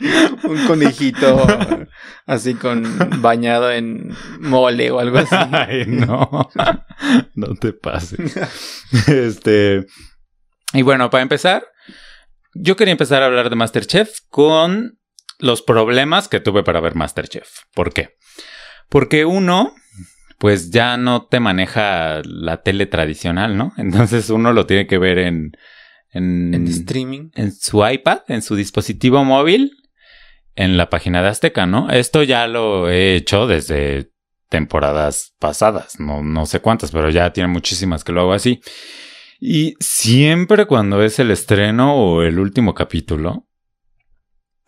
Un 0.44 0.68
conejito 0.68 1.46
así 2.26 2.56
con 2.56 2.84
bañado 3.22 3.72
en 3.72 4.16
mole 4.40 4.92
o 4.92 5.00
algo 5.00 5.20
así. 5.20 5.36
Ay, 5.52 5.86
no. 5.88 6.50
No 7.36 7.56
te 7.56 7.74
pases. 7.74 8.38
Este. 9.08 9.86
Y 10.74 10.84
bueno, 10.84 11.10
para 11.10 11.24
empezar, 11.24 11.64
yo 12.54 12.76
quería 12.76 12.92
empezar 12.92 13.24
a 13.24 13.26
hablar 13.26 13.50
de 13.50 13.56
Masterchef 13.56 14.20
con 14.30 15.00
los 15.40 15.62
problemas 15.64 16.28
que 16.28 16.40
tuve 16.40 16.64
para 16.64 16.80
ver 16.80 16.96
Masterchef. 16.96 17.48
¿Por 17.74 17.92
qué? 17.94 18.10
Porque 18.90 19.26
uno, 19.26 19.74
pues 20.38 20.70
ya 20.70 20.98
no 20.98 21.26
te 21.26 21.40
maneja 21.40 22.22
la 22.24 22.62
tele 22.62 22.86
tradicional, 22.86 23.58
¿no? 23.58 23.74
Entonces 23.78 24.30
uno 24.30 24.54
lo 24.54 24.66
tiene 24.66 24.86
que 24.88 24.98
ver 24.98 25.18
en. 25.18 25.52
En, 26.14 26.54
En 26.54 26.68
streaming. 26.68 27.30
en 27.36 27.54
su 27.54 27.88
iPad, 27.88 28.20
en 28.28 28.42
su 28.42 28.56
dispositivo 28.56 29.24
móvil, 29.24 29.72
en 30.56 30.78
la 30.78 30.90
página 30.90 31.22
de 31.22 31.30
Azteca, 31.30 31.66
¿no? 31.66 31.90
Esto 31.90 32.24
ya 32.24 32.48
lo 32.48 32.90
he 32.90 33.16
hecho 33.16 33.48
desde 33.48 34.12
temporadas 34.50 35.34
pasadas, 35.40 36.00
no, 36.00 36.22
no 36.22 36.46
sé 36.46 36.60
cuántas, 36.60 36.92
pero 36.92 37.10
ya 37.10 37.32
tiene 37.32 37.48
muchísimas 37.48 38.04
que 38.04 38.12
lo 38.12 38.22
hago 38.22 38.34
así. 38.34 38.62
Y 39.40 39.76
siempre 39.80 40.66
cuando 40.68 41.02
es 41.02 41.18
el 41.20 41.32
estreno 41.32 41.96
o 41.96 42.22
el 42.22 42.38
último 42.38 42.74
capítulo, 42.74 43.48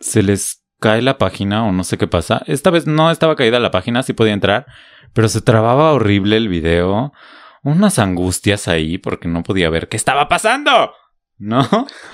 se 0.00 0.22
les 0.22 0.64
cae 0.80 1.00
la 1.00 1.18
página 1.18 1.64
o 1.64 1.72
no 1.72 1.84
sé 1.84 1.96
qué 1.96 2.06
pasa. 2.06 2.42
Esta 2.46 2.70
vez 2.70 2.86
no 2.86 3.10
estaba 3.10 3.36
caída 3.36 3.60
la 3.60 3.70
página, 3.70 4.02
sí 4.02 4.14
podía 4.14 4.32
entrar, 4.32 4.66
pero 5.12 5.28
se 5.28 5.42
trababa 5.42 5.92
horrible 5.92 6.36
el 6.36 6.48
video. 6.48 7.12
Unas 7.62 7.98
angustias 7.98 8.68
ahí 8.68 8.98
porque 8.98 9.28
no 9.28 9.42
podía 9.42 9.70
ver 9.70 9.88
qué 9.88 9.96
estaba 9.96 10.28
pasando. 10.28 10.92
¿No? 11.38 11.66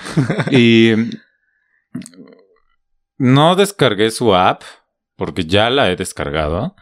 y 0.51 0.93
no 3.21 3.55
descargué 3.55 4.09
su 4.09 4.33
app 4.33 4.63
porque 5.15 5.45
ya 5.45 5.69
la 5.69 5.91
he 5.91 5.95
descargado 5.95 6.75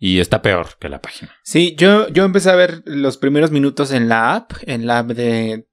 y 0.00 0.18
está 0.18 0.42
peor 0.42 0.70
que 0.80 0.88
la 0.88 1.00
página. 1.00 1.32
Sí, 1.44 1.76
yo, 1.78 2.08
yo 2.08 2.24
empecé 2.24 2.50
a 2.50 2.56
ver 2.56 2.82
los 2.84 3.16
primeros 3.16 3.52
minutos 3.52 3.92
en 3.92 4.08
la 4.08 4.34
app, 4.34 4.52
en 4.62 4.88
la 4.88 4.98
app 4.98 5.10
de, 5.12 5.66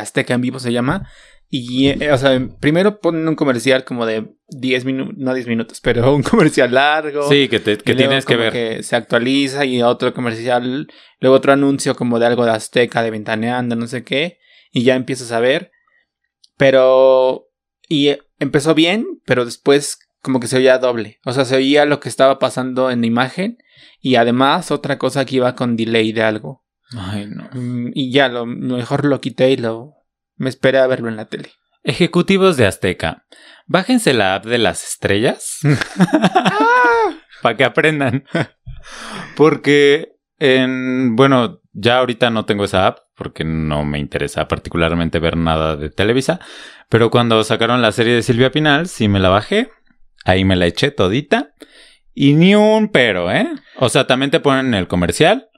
Azteca 0.00 0.34
en 0.34 0.42
vivo 0.42 0.60
se 0.60 0.72
llama. 0.72 1.10
Y, 1.50 1.88
eh, 1.88 2.12
o 2.12 2.16
sea, 2.18 2.40
primero 2.60 3.00
ponen 3.00 3.26
un 3.26 3.34
comercial 3.34 3.84
como 3.84 4.06
de 4.06 4.36
10 4.48 4.84
minutos, 4.84 5.14
no 5.16 5.34
10 5.34 5.48
minutos, 5.48 5.80
pero 5.80 6.14
un 6.14 6.22
comercial 6.22 6.72
largo. 6.72 7.28
Sí, 7.28 7.48
que, 7.48 7.58
te- 7.58 7.78
que 7.78 7.94
tienes 7.96 8.24
que 8.24 8.36
ver. 8.36 8.52
que 8.52 8.82
se 8.84 8.94
actualiza 8.94 9.64
y 9.64 9.82
otro 9.82 10.14
comercial, 10.14 10.86
luego 11.18 11.36
otro 11.36 11.52
anuncio 11.52 11.96
como 11.96 12.20
de 12.20 12.26
algo 12.26 12.44
de 12.44 12.52
Azteca, 12.52 13.02
de 13.02 13.10
Ventaneando, 13.10 13.74
no 13.74 13.88
sé 13.88 14.04
qué, 14.04 14.38
y 14.70 14.84
ya 14.84 14.94
empiezas 14.94 15.32
a 15.32 15.40
ver. 15.40 15.72
Pero. 16.56 17.48
Y 17.88 18.16
empezó 18.44 18.74
bien, 18.74 19.06
pero 19.26 19.44
después 19.44 19.98
como 20.22 20.40
que 20.40 20.46
se 20.46 20.56
oía 20.56 20.78
doble. 20.78 21.20
O 21.24 21.32
sea, 21.32 21.44
se 21.44 21.56
oía 21.56 21.84
lo 21.84 22.00
que 22.00 22.08
estaba 22.08 22.38
pasando 22.38 22.90
en 22.90 23.00
la 23.02 23.06
imagen 23.06 23.58
y 24.00 24.14
además 24.14 24.70
otra 24.70 24.96
cosa 24.98 25.24
que 25.24 25.36
iba 25.36 25.54
con 25.54 25.76
delay 25.76 26.12
de 26.12 26.22
algo. 26.22 26.64
Ay, 26.96 27.26
no. 27.26 27.48
Mm, 27.52 27.90
Y 27.94 28.10
ya, 28.12 28.28
lo 28.28 28.46
mejor 28.46 29.04
lo 29.04 29.20
quité 29.20 29.50
y 29.50 29.56
lo. 29.56 29.94
Me 30.36 30.48
esperé 30.48 30.78
a 30.78 30.86
verlo 30.86 31.08
en 31.08 31.16
la 31.16 31.26
tele. 31.26 31.50
Ejecutivos 31.82 32.56
de 32.56 32.66
Azteca, 32.66 33.26
bájense 33.66 34.14
la 34.14 34.36
app 34.36 34.46
de 34.46 34.56
las 34.56 34.84
estrellas 34.84 35.58
para 37.42 37.56
que 37.56 37.64
aprendan. 37.64 38.24
Porque 39.36 40.13
en, 40.38 41.16
bueno, 41.16 41.60
ya 41.72 41.98
ahorita 41.98 42.30
no 42.30 42.44
tengo 42.44 42.64
esa 42.64 42.86
app 42.86 42.98
porque 43.16 43.44
no 43.44 43.84
me 43.84 43.98
interesa 43.98 44.48
particularmente 44.48 45.18
ver 45.18 45.36
nada 45.36 45.76
de 45.76 45.90
Televisa, 45.90 46.40
pero 46.88 47.10
cuando 47.10 47.42
sacaron 47.44 47.82
la 47.82 47.92
serie 47.92 48.14
de 48.14 48.22
Silvia 48.22 48.50
Pinal, 48.50 48.88
sí 48.88 49.08
me 49.08 49.20
la 49.20 49.28
bajé, 49.28 49.70
ahí 50.24 50.44
me 50.44 50.56
la 50.56 50.66
eché 50.66 50.90
todita 50.90 51.54
y 52.14 52.34
ni 52.34 52.54
un 52.54 52.88
pero, 52.88 53.30
¿eh? 53.30 53.48
O 53.76 53.88
sea, 53.88 54.06
también 54.06 54.30
te 54.30 54.40
ponen 54.40 54.74
el 54.74 54.88
comercial, 54.88 55.48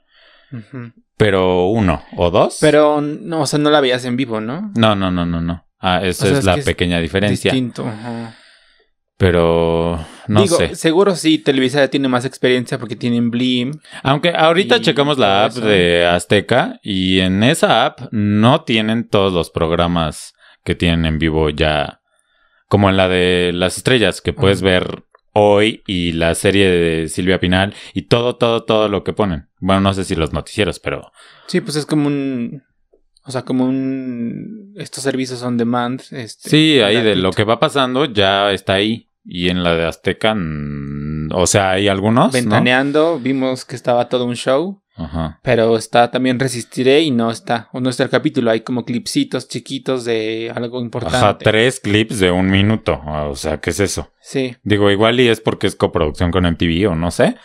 pero 1.16 1.66
uno 1.66 2.02
o 2.16 2.30
dos. 2.30 2.58
Pero, 2.60 3.00
no, 3.00 3.42
o 3.42 3.46
sea, 3.46 3.58
no 3.58 3.70
la 3.70 3.80
veías 3.80 4.04
en 4.04 4.16
vivo, 4.16 4.40
¿no? 4.40 4.72
No, 4.74 4.94
no, 4.94 5.10
no, 5.10 5.26
no, 5.26 5.40
no. 5.40 5.66
Ah, 5.78 6.00
esa 6.02 6.24
O 6.24 6.28
sea, 6.28 6.32
es, 6.32 6.38
es 6.40 6.44
la 6.44 6.54
que 6.54 6.60
es 6.60 6.66
pequeña 6.66 6.98
diferencia. 6.98 7.52
Distinto. 7.52 7.86
ajá. 7.86 8.34
Pero 9.18 9.98
no 10.28 10.42
Digo, 10.42 10.56
sé. 10.58 10.74
seguro 10.74 11.14
sí, 11.16 11.38
Televisa 11.38 11.88
tiene 11.88 12.08
más 12.08 12.24
experiencia 12.26 12.78
porque 12.78 12.96
tienen 12.96 13.30
Blim. 13.30 13.72
Aunque 14.02 14.30
ahorita 14.36 14.80
checamos 14.82 15.16
la 15.16 15.44
app 15.46 15.52
eso. 15.52 15.60
de 15.62 16.04
Azteca 16.06 16.78
y 16.82 17.20
en 17.20 17.42
esa 17.42 17.86
app 17.86 18.00
no 18.12 18.62
tienen 18.64 19.08
todos 19.08 19.32
los 19.32 19.50
programas 19.50 20.34
que 20.64 20.74
tienen 20.74 21.06
en 21.06 21.18
vivo 21.18 21.48
ya. 21.48 22.00
Como 22.68 22.90
en 22.90 22.96
la 22.96 23.08
de 23.08 23.52
las 23.54 23.76
estrellas, 23.78 24.20
que 24.20 24.32
puedes 24.34 24.60
ver 24.60 25.04
hoy 25.32 25.82
y 25.86 26.12
la 26.12 26.34
serie 26.34 26.68
de 26.68 27.08
Silvia 27.08 27.38
Pinal 27.38 27.74
y 27.94 28.02
todo, 28.02 28.36
todo, 28.36 28.64
todo 28.64 28.88
lo 28.88 29.04
que 29.04 29.12
ponen. 29.12 29.48
Bueno, 29.60 29.80
no 29.80 29.94
sé 29.94 30.04
si 30.04 30.14
los 30.14 30.32
noticieros, 30.32 30.78
pero 30.80 31.12
Sí, 31.46 31.60
pues 31.60 31.76
es 31.76 31.86
como 31.86 32.08
un. 32.08 32.64
O 33.24 33.30
sea, 33.30 33.42
como 33.42 33.64
un. 33.66 34.72
Estos 34.76 35.04
servicios 35.04 35.42
on 35.42 35.56
demand. 35.56 36.00
Este, 36.10 36.50
sí, 36.50 36.80
ahí 36.80 37.00
de 37.02 37.14
lo 37.16 37.30
que 37.32 37.44
va 37.44 37.60
pasando 37.60 38.04
ya 38.06 38.50
está 38.52 38.74
ahí. 38.74 39.05
Y 39.28 39.48
en 39.48 39.64
la 39.64 39.74
de 39.74 39.86
Azteca, 39.86 40.36
o 41.32 41.46
sea, 41.46 41.72
hay 41.72 41.88
algunos. 41.88 42.26
¿no? 42.26 42.32
Ventaneando, 42.32 43.18
vimos 43.18 43.64
que 43.64 43.74
estaba 43.74 44.08
todo 44.08 44.24
un 44.24 44.36
show. 44.36 44.82
Ajá. 44.94 45.40
Pero 45.42 45.76
está 45.76 46.10
también 46.10 46.38
Resistiré 46.38 47.02
y 47.02 47.10
no 47.10 47.30
está. 47.30 47.68
O 47.72 47.80
no 47.80 47.90
está 47.90 48.04
el 48.04 48.08
capítulo. 48.08 48.50
Hay 48.50 48.60
como 48.60 48.84
clipsitos 48.84 49.48
chiquitos 49.48 50.04
de 50.04 50.50
algo 50.54 50.80
importante. 50.80 51.18
Ajá, 51.18 51.38
tres 51.38 51.80
clips 51.80 52.18
de 52.18 52.30
un 52.30 52.50
minuto. 52.50 53.02
O 53.04 53.36
sea, 53.36 53.58
¿qué 53.58 53.70
es 53.70 53.80
eso? 53.80 54.10
Sí. 54.20 54.56
Digo, 54.62 54.90
igual 54.90 55.20
y 55.20 55.28
es 55.28 55.40
porque 55.40 55.66
es 55.66 55.76
coproducción 55.76 56.30
con 56.30 56.46
MTV 56.46 56.90
o 56.90 56.94
no 56.94 57.10
sé. 57.10 57.36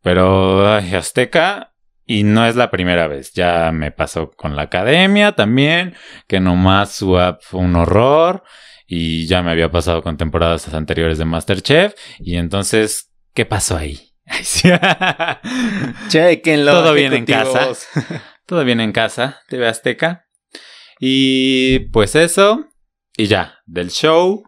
Pero 0.00 0.72
ay, 0.72 0.94
Azteca, 0.94 1.74
y 2.06 2.22
no 2.22 2.46
es 2.46 2.54
la 2.54 2.70
primera 2.70 3.08
vez. 3.08 3.32
Ya 3.32 3.72
me 3.72 3.90
pasó 3.90 4.30
con 4.30 4.54
la 4.54 4.62
academia 4.62 5.32
también, 5.32 5.94
que 6.28 6.38
nomás 6.38 6.92
su 6.92 7.18
app 7.18 7.42
fue 7.42 7.60
un 7.60 7.74
horror. 7.74 8.44
Y 8.86 9.26
ya 9.26 9.42
me 9.42 9.50
había 9.50 9.70
pasado 9.70 10.02
con 10.02 10.16
temporadas 10.16 10.72
anteriores 10.72 11.18
de 11.18 11.24
Masterchef. 11.24 11.94
Y 12.18 12.36
entonces, 12.36 13.12
¿qué 13.34 13.44
pasó 13.44 13.76
ahí? 13.76 14.12
Chequenlo. 16.08 16.72
Todo 16.72 16.94
bien 16.94 17.12
en 17.12 17.24
ejecutivos. 17.24 17.86
Todo 18.46 18.64
bien 18.64 18.80
en 18.80 18.92
casa, 18.92 19.40
TV 19.48 19.66
Azteca. 19.66 20.26
Y 21.00 21.80
pues 21.90 22.14
eso. 22.14 22.66
Y 23.16 23.26
ya, 23.26 23.58
del 23.66 23.90
show, 23.90 24.44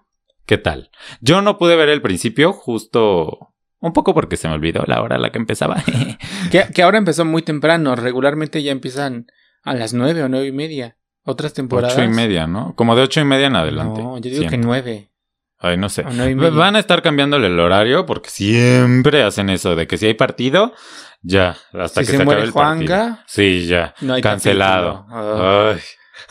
¿qué 0.47 0.59
tal? 0.59 0.91
Yo 1.21 1.43
no 1.43 1.59
pude 1.59 1.75
ver 1.75 1.89
el 1.89 2.03
principio, 2.03 2.53
justo 2.53 3.55
un 3.81 3.93
poco 3.93 4.15
porque 4.15 4.37
se 4.37 4.49
me 4.49 4.55
olvidó 4.55 4.85
la 4.87 5.03
hora 5.03 5.17
a 5.17 5.19
la 5.19 5.33
que 5.33 5.39
empezaba. 5.39 5.83
que, 6.53 6.67
que 6.73 6.83
ahora 6.83 6.99
empezó 6.99 7.25
muy 7.25 7.43
temprano. 7.43 7.97
Regularmente 7.97 8.63
ya 8.63 8.73
empiezan 8.73 9.27
a 9.63 9.75
las 9.75 9.95
nueve 9.95 10.23
o 10.23 10.29
nueve 10.29 10.47
y 10.47 10.53
media. 10.53 10.98
Otras 11.31 11.53
temporadas. 11.53 11.95
ocho 11.95 12.03
y 12.05 12.09
media, 12.09 12.47
¿no? 12.47 12.75
Como 12.75 12.97
de 12.97 13.03
ocho 13.03 13.21
y 13.21 13.25
media 13.25 13.49
en 13.49 13.57
adelante. 13.57 14.03
No, 14.03 14.17
yo 14.19 14.31
digo 14.31 14.49
que 14.49 14.57
nueve. 14.57 15.11
Ay, 15.59 15.77
no 15.77 15.91
sé. 15.91 16.03
Van 16.03 16.75
a 16.77 16.79
estar 16.79 17.03
cambiándole 17.03 17.49
el 17.49 17.61
horario 17.61 18.07
porque 18.07 18.31
siempre 18.31 19.23
hacen 19.23 19.51
eso 19.51 19.77
de 19.77 19.87
que 19.87 19.99
si 19.99 20.07
hay 20.07 20.15
partido, 20.15 20.73
ya, 21.21 21.57
hasta 21.75 22.01
Si 22.01 22.07
que 22.07 22.13
se 22.13 22.17
se, 22.19 22.25
muere 22.25 22.41
acabe 22.43 22.47
el 22.49 22.53
partido. 22.55 22.87
Juanga, 22.97 23.25
Sí, 23.27 23.67
ya. 23.67 23.95
No 24.01 24.15
hay 24.15 24.23
Cancelado. 24.23 25.07
Ay. 25.11 25.81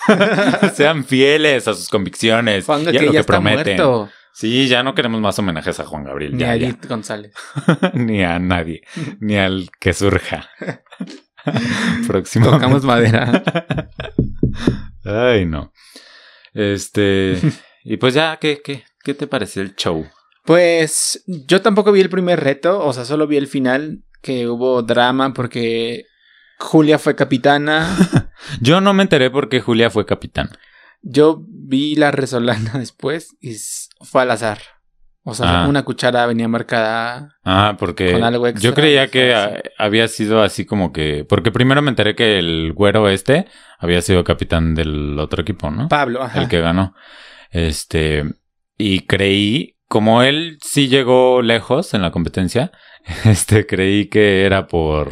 Sean 0.74 1.04
fieles 1.06 1.68
a 1.68 1.74
sus 1.76 1.90
convicciones 1.90 2.66
Juanga 2.66 2.92
y 2.92 2.98
a 2.98 3.00
que 3.00 3.06
lo 3.06 3.14
ya 3.14 3.20
que 3.20 3.26
prometen. 3.28 3.78
muerto. 3.78 4.10
Sí, 4.34 4.68
ya 4.68 4.82
no 4.82 4.96
queremos 4.96 5.22
más 5.22 5.38
homenajes 5.38 5.80
a 5.80 5.86
Juan 5.86 6.06
Gabriel. 6.06 6.34
Ni 6.34 6.40
ya, 6.40 6.52
a 6.52 6.56
ya. 6.56 6.68
Edith 6.68 6.88
González. 6.88 7.34
ni 7.94 8.24
a 8.24 8.40
nadie, 8.40 8.82
ni 9.20 9.38
al 9.38 9.70
que 9.80 9.94
surja. 9.94 10.50
Próximo. 12.08 12.50
Tocamos 12.50 12.84
madera. 12.84 13.44
Ay, 15.04 15.46
no. 15.46 15.74
Este. 16.54 17.40
Y 17.90 17.96
pues 17.96 18.14
ya, 18.14 18.36
¿qué, 18.36 18.62
qué, 18.62 18.84
qué 19.02 19.14
te 19.14 19.28
pareció 19.28 19.62
el 19.62 19.74
show? 19.78 20.06
Pues 20.44 21.24
yo 21.26 21.62
tampoco 21.62 21.94
vi 21.94 22.02
el 22.02 22.10
primer 22.10 22.42
reto, 22.42 22.86
o 22.86 22.92
sea, 22.92 23.06
solo 23.06 23.28
vi 23.28 23.38
el 23.38 23.48
final, 23.48 24.04
que 24.22 24.48
hubo 24.50 24.82
drama 24.82 25.34
porque 25.34 26.06
Julia 26.60 27.00
fue 27.00 27.16
capitana. 27.16 28.32
Yo 28.62 28.82
no 28.82 28.94
me 28.94 29.04
enteré 29.04 29.30
porque 29.30 29.62
Julia 29.62 29.90
fue 29.90 30.06
capitán. 30.06 30.50
Yo 31.02 31.44
vi 31.48 31.96
la 31.96 32.12
resolana 32.12 32.74
después 32.80 33.38
y 33.40 33.56
fue 34.02 34.24
al 34.24 34.32
azar. 34.32 34.60
O 35.30 35.34
sea, 35.34 35.64
Ah. 35.64 35.68
una 35.68 35.84
cuchara 35.84 36.26
venía 36.26 36.48
marcada. 36.48 37.36
Ah, 37.44 37.76
porque 37.78 38.14
Con 38.14 38.24
algo 38.24 38.48
extra, 38.48 38.64
yo 38.70 38.74
creía 38.74 39.08
que 39.10 39.36
había 39.78 40.08
sido 40.08 40.42
así 40.42 40.66
como 40.66 40.94
que... 40.94 41.26
Porque 41.28 41.52
primero 41.52 41.82
me 41.82 41.90
enteré 41.90 42.16
que 42.16 42.40
el 42.40 42.72
güero 42.72 43.10
este 43.10 43.46
había 43.78 44.02
sido 44.02 44.24
capitán 44.24 44.74
del 44.74 45.20
otro 45.20 45.42
equipo, 45.42 45.70
¿no? 45.70 45.90
Pablo, 45.90 46.24
ajá. 46.24 46.42
el 46.42 46.48
que 46.48 46.62
ganó. 46.62 46.96
Este, 47.52 48.24
y 48.78 49.02
creí, 49.02 49.76
como 49.90 50.24
él 50.24 50.60
sí 50.64 50.88
llegó 50.88 51.42
lejos 51.42 51.94
en 51.94 52.04
la 52.04 52.12
competencia, 52.12 52.72
este, 53.26 53.66
creí 53.68 54.08
que 54.08 54.46
era 54.46 54.68
por, 54.68 55.12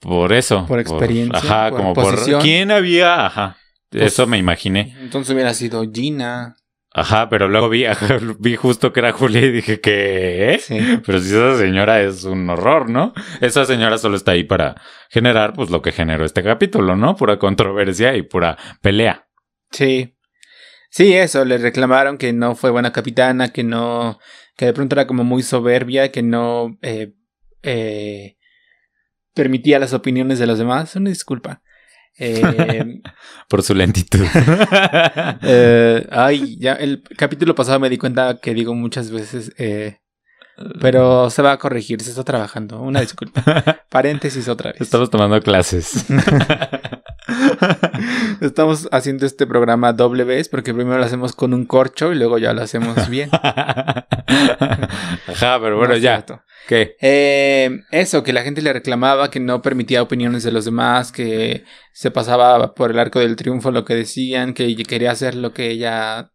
por 0.00 0.32
eso. 0.32 0.66
Por 0.66 0.78
experiencia, 0.78 1.38
ajá, 1.38 1.70
por 1.70 1.80
como 1.80 1.94
posición. 1.94 2.38
por, 2.38 2.42
¿quién 2.42 2.70
había? 2.70 3.26
Ajá. 3.26 3.56
Pues- 3.90 4.04
eso 4.04 4.26
me 4.28 4.38
imaginé. 4.38 4.94
Entonces 5.00 5.34
hubiera 5.34 5.52
sido 5.54 5.82
Gina. 5.92 6.54
Ajá, 6.98 7.28
pero 7.28 7.48
luego 7.48 7.68
vi, 7.68 7.84
vi 8.38 8.56
justo 8.56 8.92
que 8.92 9.00
era 9.00 9.12
Julia 9.12 9.40
y 9.42 9.50
dije. 9.50 9.80
Sí. 10.60 10.78
Pero 11.04 11.20
si 11.20 11.28
esa 11.28 11.56
señora 11.56 12.02
es 12.02 12.24
un 12.24 12.48
horror, 12.50 12.90
¿no? 12.90 13.12
Esa 13.40 13.64
señora 13.64 13.98
solo 13.98 14.16
está 14.16 14.32
ahí 14.32 14.44
para 14.44 14.80
generar, 15.10 15.52
pues, 15.52 15.70
lo 15.70 15.82
que 15.82 15.92
generó 15.92 16.24
este 16.24 16.42
capítulo, 16.42 16.96
¿no? 16.96 17.16
Pura 17.16 17.38
controversia 17.38 18.16
y 18.16 18.22
pura 18.22 18.58
pelea. 18.82 19.28
Sí. 19.70 20.16
Sí, 20.90 21.12
eso, 21.12 21.44
le 21.44 21.58
reclamaron 21.58 22.16
que 22.16 22.32
no 22.32 22.54
fue 22.54 22.70
buena 22.70 22.92
capitana, 22.92 23.52
que 23.52 23.62
no, 23.62 24.18
que 24.56 24.66
de 24.66 24.72
pronto 24.72 24.94
era 24.94 25.06
como 25.06 25.22
muy 25.22 25.42
soberbia, 25.42 26.10
que 26.10 26.22
no 26.22 26.78
eh, 26.80 27.14
eh, 27.62 28.38
permitía 29.34 29.78
las 29.78 29.92
opiniones 29.92 30.38
de 30.38 30.46
los 30.46 30.58
demás. 30.58 30.96
Una 30.96 31.10
disculpa. 31.10 31.62
Eh, 32.18 33.00
Por 33.48 33.62
su 33.62 33.74
lentitud. 33.74 34.24
eh, 35.42 36.06
ay, 36.10 36.58
ya 36.58 36.74
el 36.74 37.02
capítulo 37.16 37.54
pasado 37.54 37.80
me 37.80 37.88
di 37.88 37.98
cuenta 37.98 38.38
que 38.40 38.54
digo 38.54 38.74
muchas 38.74 39.10
veces, 39.10 39.52
eh, 39.58 40.00
pero 40.80 41.30
se 41.30 41.42
va 41.42 41.52
a 41.52 41.58
corregir, 41.58 42.00
se 42.02 42.10
está 42.10 42.24
trabajando. 42.24 42.80
Una 42.80 43.00
disculpa. 43.00 43.42
Paréntesis 43.90 44.48
otra 44.48 44.72
vez. 44.72 44.80
Estamos 44.80 45.10
tomando 45.10 45.40
clases. 45.40 46.06
Estamos 48.40 48.88
haciendo 48.92 49.26
este 49.26 49.46
programa 49.46 49.92
doble 49.92 50.24
vez 50.24 50.48
porque 50.48 50.72
primero 50.72 50.98
lo 50.98 51.04
hacemos 51.04 51.34
con 51.34 51.52
un 51.54 51.66
corcho 51.66 52.12
y 52.12 52.16
luego 52.16 52.38
ya 52.38 52.52
lo 52.52 52.62
hacemos 52.62 53.08
bien. 53.08 53.30
Ajá, 53.42 54.06
pero 55.60 55.76
bueno, 55.76 55.94
No 55.94 55.96
ya. 55.96 56.16
cierto. 56.16 56.42
¿Qué? 56.66 56.96
Eh, 57.00 57.80
eso, 57.90 58.22
que 58.22 58.32
la 58.32 58.42
gente 58.42 58.62
le 58.62 58.72
reclamaba, 58.72 59.30
que 59.30 59.40
no 59.40 59.62
permitía 59.62 60.02
opiniones 60.02 60.42
de 60.42 60.52
los 60.52 60.64
demás, 60.64 61.12
que 61.12 61.64
se 61.92 62.10
pasaba 62.10 62.74
por 62.74 62.90
el 62.90 62.98
arco 62.98 63.20
del 63.20 63.36
triunfo 63.36 63.70
lo 63.70 63.84
que 63.84 63.94
decían, 63.94 64.54
que 64.54 64.74
quería 64.84 65.10
hacer 65.10 65.34
lo 65.34 65.52
que 65.52 65.70
ella 65.70 66.30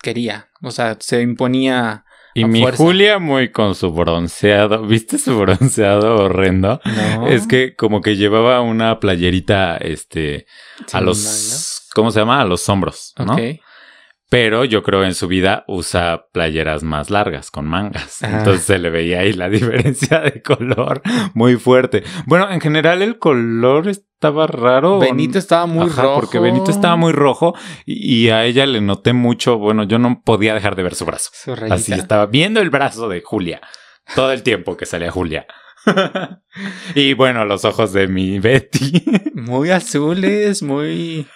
quería. 0.00 0.48
O 0.62 0.70
sea, 0.70 0.96
se 1.00 1.22
imponía. 1.22 2.04
Y 2.40 2.44
mi 2.44 2.62
fuerza. 2.62 2.82
Julia 2.82 3.18
muy 3.18 3.50
con 3.50 3.74
su 3.74 3.92
bronceado. 3.92 4.82
¿Viste 4.86 5.18
su 5.18 5.38
bronceado 5.38 6.16
horrendo? 6.24 6.80
No. 6.84 7.26
Es 7.28 7.46
que 7.46 7.74
como 7.74 8.00
que 8.00 8.16
llevaba 8.16 8.60
una 8.60 9.00
playerita, 9.00 9.76
este, 9.76 10.46
a 10.92 11.00
los, 11.00 11.88
¿cómo 11.94 12.10
se 12.10 12.20
llama? 12.20 12.40
A 12.40 12.44
los 12.44 12.68
hombros, 12.68 13.14
¿no? 13.18 13.36
Pero 14.30 14.64
yo 14.66 14.82
creo 14.82 15.04
en 15.04 15.14
su 15.14 15.26
vida 15.26 15.64
usa 15.68 16.26
playeras 16.32 16.82
más 16.82 17.08
largas, 17.08 17.50
con 17.50 17.66
mangas. 17.66 18.22
Ah. 18.22 18.38
Entonces 18.38 18.64
se 18.64 18.78
le 18.78 18.90
veía 18.90 19.20
ahí 19.20 19.32
la 19.32 19.48
diferencia 19.48 20.20
de 20.20 20.42
color 20.42 21.00
muy 21.32 21.56
fuerte. 21.56 22.04
Bueno, 22.26 22.50
en 22.50 22.60
general 22.60 23.00
el 23.00 23.18
color 23.18 23.88
estaba 24.18 24.48
raro. 24.48 24.98
Benito 24.98 25.38
estaba 25.38 25.66
muy 25.66 25.86
Ajá, 25.86 26.02
rojo. 26.02 26.14
Porque 26.16 26.40
Benito 26.40 26.70
estaba 26.72 26.96
muy 26.96 27.12
rojo 27.12 27.54
y, 27.86 28.24
y 28.24 28.30
a 28.30 28.44
ella 28.44 28.66
le 28.66 28.80
noté 28.80 29.12
mucho. 29.12 29.58
Bueno, 29.58 29.84
yo 29.84 29.98
no 30.00 30.20
podía 30.24 30.54
dejar 30.54 30.74
de 30.74 30.82
ver 30.82 30.96
su 30.96 31.04
brazo. 31.06 31.30
Su. 31.32 31.52
Así 31.70 31.92
estaba 31.92 32.26
viendo 32.26 32.60
el 32.60 32.70
brazo 32.70 33.08
de 33.08 33.22
Julia 33.22 33.60
todo 34.16 34.32
el 34.32 34.42
tiempo 34.42 34.76
que 34.76 34.86
salía 34.86 35.10
Julia. 35.12 35.46
y 36.94 37.14
bueno, 37.14 37.44
los 37.44 37.64
ojos 37.64 37.92
de 37.92 38.08
mi 38.08 38.38
Betty. 38.40 39.04
Muy 39.34 39.70
azules, 39.70 40.62
muy... 40.64 41.26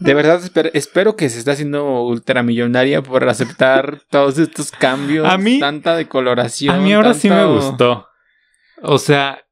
De 0.00 0.14
verdad 0.14 0.40
esper- 0.42 0.72
espero 0.74 1.14
que 1.14 1.28
se 1.30 1.38
esté 1.38 1.52
haciendo 1.52 2.02
ultramillonaria 2.02 3.02
por 3.02 3.28
aceptar 3.28 4.00
todos 4.10 4.36
estos 4.38 4.72
cambios. 4.72 5.26
A 5.28 5.38
mí- 5.38 5.60
Tanta 5.60 5.94
decoloración. 5.94 6.74
A 6.74 6.78
mí 6.80 6.92
ahora 6.92 7.14
sí 7.14 7.30
me 7.30 7.44
gustó. 7.46 8.08
O 8.82 8.98
sea, 8.98 9.42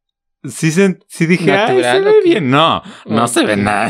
sí, 0.45 0.71
se, 0.71 0.99
sí 1.09 1.27
dije, 1.27 1.53
ay, 1.53 1.77
¿Natural 1.77 1.97
se 1.99 2.11
ve 2.11 2.15
bien. 2.25 2.51
No, 2.51 2.83
no 3.07 3.29
se 3.29 3.45
ve 3.45 3.57
nada. 3.59 3.89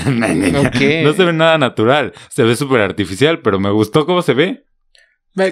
Ok. 0.60 0.80
No 1.04 1.12
se 1.12 1.24
ve 1.24 1.32
nada 1.32 1.58
natural. 1.58 2.12
Se 2.30 2.42
ve 2.44 2.56
súper 2.56 2.80
artificial, 2.80 3.40
pero 3.40 3.58
me 3.60 3.70
gustó 3.70 4.06
cómo 4.06 4.22
se 4.22 4.34
ve. 4.34 4.64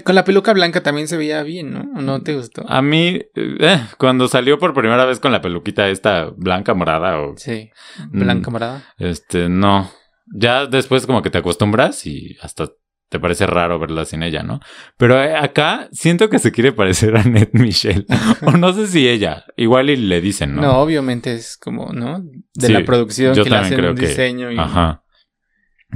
Con 0.02 0.16
la 0.16 0.24
peluca 0.24 0.52
blanca 0.52 0.82
también 0.82 1.06
se 1.06 1.16
veía 1.16 1.44
bien, 1.44 1.72
¿no? 1.72 1.80
¿O 1.96 2.00
¿No 2.02 2.20
te 2.22 2.34
gustó? 2.34 2.64
A 2.68 2.82
mí, 2.82 3.20
eh, 3.36 3.80
cuando 3.98 4.26
salió 4.26 4.58
por 4.58 4.74
primera 4.74 5.04
vez 5.04 5.20
con 5.20 5.30
la 5.30 5.40
peluquita 5.40 5.88
esta 5.88 6.30
blanca 6.36 6.74
morada 6.74 7.20
o 7.20 7.36
Sí. 7.36 7.70
Mm. 8.10 8.18
Blanca 8.20 8.50
morada. 8.50 8.82
este, 8.98 9.48
no. 9.48 9.88
Ya 10.34 10.66
después 10.66 11.06
como 11.06 11.22
que 11.22 11.30
te 11.30 11.38
acostumbras 11.38 12.04
y 12.04 12.36
hasta 12.42 12.68
te 13.08 13.20
parece 13.20 13.46
raro 13.46 13.78
verla 13.78 14.04
sin 14.04 14.22
ella, 14.22 14.42
¿no? 14.42 14.60
Pero 14.98 15.22
eh, 15.22 15.36
acá 15.36 15.88
siento 15.92 16.28
que 16.28 16.38
se 16.40 16.50
quiere 16.52 16.72
parecer 16.72 17.16
a 17.16 17.22
Ned 17.22 17.50
Michelle. 17.52 18.04
o 18.42 18.52
no 18.52 18.72
sé 18.72 18.86
si 18.88 19.08
ella. 19.08 19.44
Igual 19.56 19.90
y 19.90 19.96
le 19.96 20.20
dicen, 20.20 20.54
No, 20.56 20.62
¿no? 20.62 20.78
obviamente 20.78 21.34
es 21.34 21.56
como, 21.56 21.92
¿no? 21.92 22.20
De 22.54 22.66
Sí, 22.66 22.72
la 22.72 22.84
producción 22.84 23.34
yo 23.34 23.44
que 23.44 23.50
le 23.50 23.56
también 23.56 23.66
hacen 23.74 23.78
creo 23.78 23.90
un 23.92 23.96
que- 23.98 24.08
diseño 24.08 24.50
y... 24.52 24.58
Ajá. 24.58 25.02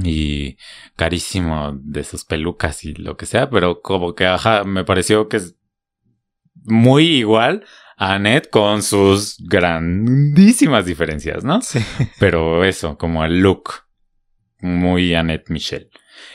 Y 0.03 0.55
carísimo 0.95 1.77
de 1.83 2.03
sus 2.05 2.23
pelucas 2.23 2.85
y 2.85 2.93
lo 2.93 3.17
que 3.17 3.25
sea, 3.25 3.49
pero 3.49 3.81
como 3.81 4.15
que, 4.15 4.25
ajá, 4.25 4.63
me 4.63 4.85
pareció 4.85 5.27
que 5.27 5.37
es 5.37 5.57
muy 6.63 7.03
igual 7.07 7.65
a 7.97 8.13
Annette 8.15 8.49
con 8.49 8.83
sus 8.83 9.35
grandísimas 9.47 10.85
diferencias, 10.85 11.43
¿no? 11.43 11.61
Sí. 11.61 11.79
Pero 12.19 12.63
eso, 12.63 12.97
como 12.97 13.25
el 13.25 13.41
look. 13.41 13.69
Muy 14.61 15.13
Annette 15.13 15.49
Michelle. 15.49 15.89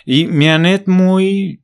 Y 0.06 0.26
mi 0.26 0.48
Annette 0.48 0.86
muy 0.88 1.62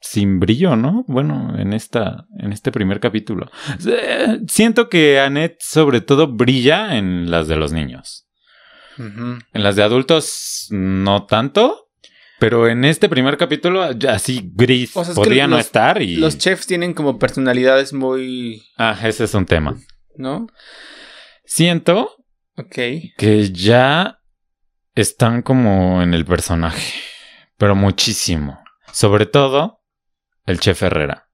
sin 0.00 0.38
brillo, 0.38 0.76
¿no? 0.76 1.04
Bueno, 1.08 1.58
en 1.58 1.72
esta, 1.72 2.26
en 2.38 2.52
este 2.52 2.70
primer 2.70 3.00
capítulo. 3.00 3.50
Eh, 3.88 4.40
Siento 4.46 4.88
que 4.88 5.18
Annette 5.18 5.56
sobre 5.60 6.00
todo 6.02 6.28
brilla 6.32 6.96
en 6.96 7.30
las 7.30 7.48
de 7.48 7.56
los 7.56 7.72
niños. 7.72 8.28
En 8.98 9.42
las 9.52 9.74
de 9.76 9.82
adultos 9.82 10.68
no 10.70 11.26
tanto, 11.26 11.88
pero 12.38 12.68
en 12.68 12.84
este 12.84 13.08
primer 13.10 13.36
capítulo 13.36 13.82
así 14.08 14.50
gris 14.54 14.96
O 14.96 15.02
sea, 15.04 15.12
es 15.12 15.18
que 15.18 15.22
podría 15.24 15.46
no 15.46 15.56
los- 15.56 15.66
estar 15.66 16.00
y 16.00 16.16
Los 16.16 16.38
chefs 16.38 16.66
tienen 16.66 16.94
como 16.94 17.18
personalidades 17.18 17.92
muy... 17.92 18.62
ah, 18.78 18.98
ese 19.02 19.24
es 19.24 19.34
un 19.34 19.44
tema. 19.46 19.76
¿No? 20.16 20.46
Siento 21.44 22.10
Ok. 22.56 22.74
que 23.18 23.50
ya 23.52 24.18
están 24.94 25.42
como 25.42 26.02
en 26.02 26.14
el 26.14 26.24
personaje, 26.24 26.94
pero 27.56 27.74
muchísimo. 27.74 28.62
Sobre 28.92 29.26
todo 29.26 29.82
el 30.46 30.60
chef 30.60 30.82
Herrera. 30.82 31.28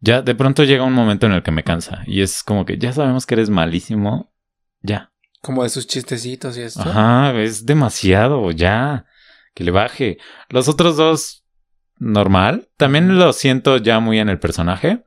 Ya 0.00 0.20
de 0.20 0.34
pronto 0.34 0.64
llega 0.64 0.84
un 0.84 0.94
momento 0.94 1.26
en 1.26 1.32
el 1.32 1.42
que 1.42 1.52
me 1.52 1.62
cansa 1.62 2.02
y 2.06 2.22
es 2.22 2.42
como 2.42 2.64
que 2.64 2.76
ya 2.76 2.92
sabemos 2.92 3.24
que 3.24 3.34
eres 3.34 3.50
malísimo, 3.50 4.34
ya. 4.80 5.12
Como 5.40 5.62
de 5.62 5.68
sus 5.68 5.86
chistecitos 5.86 6.56
y 6.56 6.62
esto. 6.62 6.82
Ajá, 6.82 7.32
es 7.40 7.66
demasiado, 7.66 8.50
ya. 8.50 9.06
Que 9.54 9.64
le 9.64 9.70
baje. 9.70 10.18
Los 10.48 10.68
otros 10.68 10.96
dos, 10.96 11.44
normal. 11.98 12.68
También 12.76 13.18
lo 13.18 13.32
siento 13.32 13.76
ya 13.76 14.00
muy 14.00 14.18
en 14.18 14.28
el 14.28 14.38
personaje. 14.38 15.04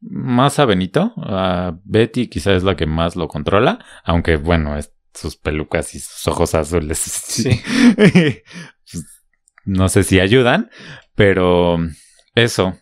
Más 0.00 0.58
a 0.58 0.64
Benito. 0.64 1.12
A 1.16 1.76
Betty 1.84 2.28
quizás 2.28 2.58
es 2.58 2.62
la 2.64 2.76
que 2.76 2.86
más 2.86 3.16
lo 3.16 3.28
controla. 3.28 3.84
Aunque 4.04 4.36
bueno, 4.36 4.76
es 4.76 4.92
sus 5.14 5.36
pelucas 5.36 5.94
y 5.94 6.00
sus 6.00 6.26
ojos 6.26 6.54
azules. 6.54 6.98
Sí. 6.98 7.60
No 9.64 9.88
sé 9.88 10.02
si 10.04 10.20
ayudan. 10.20 10.70
Pero 11.14 11.78
eso. 12.34 12.78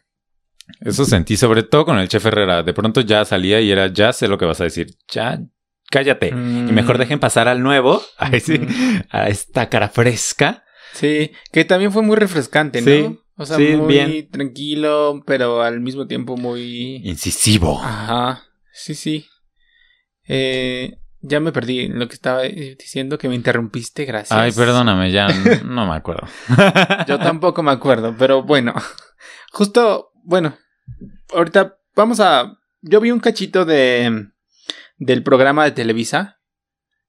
Eso 0.80 1.04
sentí, 1.04 1.36
sobre 1.36 1.62
todo 1.64 1.84
con 1.84 1.98
el 1.98 2.08
chef 2.08 2.24
Herrera. 2.26 2.62
De 2.62 2.72
pronto 2.72 3.00
ya 3.00 3.24
salía 3.24 3.60
y 3.60 3.70
era, 3.70 3.88
ya 3.92 4.12
sé 4.12 4.28
lo 4.28 4.38
que 4.38 4.44
vas 4.44 4.60
a 4.60 4.64
decir. 4.64 4.86
Ya, 5.10 5.40
cállate. 5.90 6.28
Y 6.28 6.32
mejor 6.72 6.96
Mm, 6.96 7.00
dejen 7.00 7.18
pasar 7.18 7.48
al 7.48 7.62
nuevo, 7.62 8.00
a 9.10 9.28
esta 9.28 9.68
cara 9.68 9.88
fresca. 9.88 10.64
Sí, 10.92 11.32
que 11.52 11.64
también 11.64 11.92
fue 11.92 12.02
muy 12.02 12.16
refrescante, 12.16 12.80
¿no? 12.80 12.86
Sí, 12.86 13.18
O 13.36 13.46
sea, 13.46 13.56
sí, 13.56 13.74
muy 13.76 13.88
bien. 13.94 14.30
tranquilo, 14.30 15.22
pero 15.26 15.62
al 15.62 15.80
mismo 15.80 16.06
tiempo 16.06 16.36
muy... 16.36 16.96
Incisivo. 17.04 17.80
Ajá, 17.82 18.44
sí, 18.72 18.94
sí. 18.94 19.26
Eh, 20.28 20.98
Ya 21.22 21.38
me 21.40 21.52
perdí 21.52 21.80
en 21.80 21.98
lo 21.98 22.08
que 22.08 22.14
estaba 22.14 22.44
eh, 22.46 22.76
diciendo 22.78 23.18
que 23.18 23.28
me 23.28 23.34
interrumpiste, 23.34 24.04
gracias. 24.06 24.38
Ay, 24.38 24.52
perdóname, 24.52 25.10
ya 25.12 25.28
no 25.64 25.86
me 25.86 25.94
acuerdo. 25.94 26.26
Yo 27.06 27.18
tampoco 27.18 27.62
me 27.62 27.70
acuerdo, 27.72 28.14
pero 28.18 28.42
bueno. 28.42 28.74
Justo, 29.52 30.10
bueno, 30.24 30.56
ahorita 31.34 31.76
vamos 31.94 32.20
a... 32.20 32.56
Yo 32.82 33.00
vi 33.00 33.10
un 33.10 33.20
cachito 33.20 33.64
de 33.66 34.28
del 34.96 35.22
programa 35.22 35.64
de 35.64 35.72
Televisa 35.72 36.38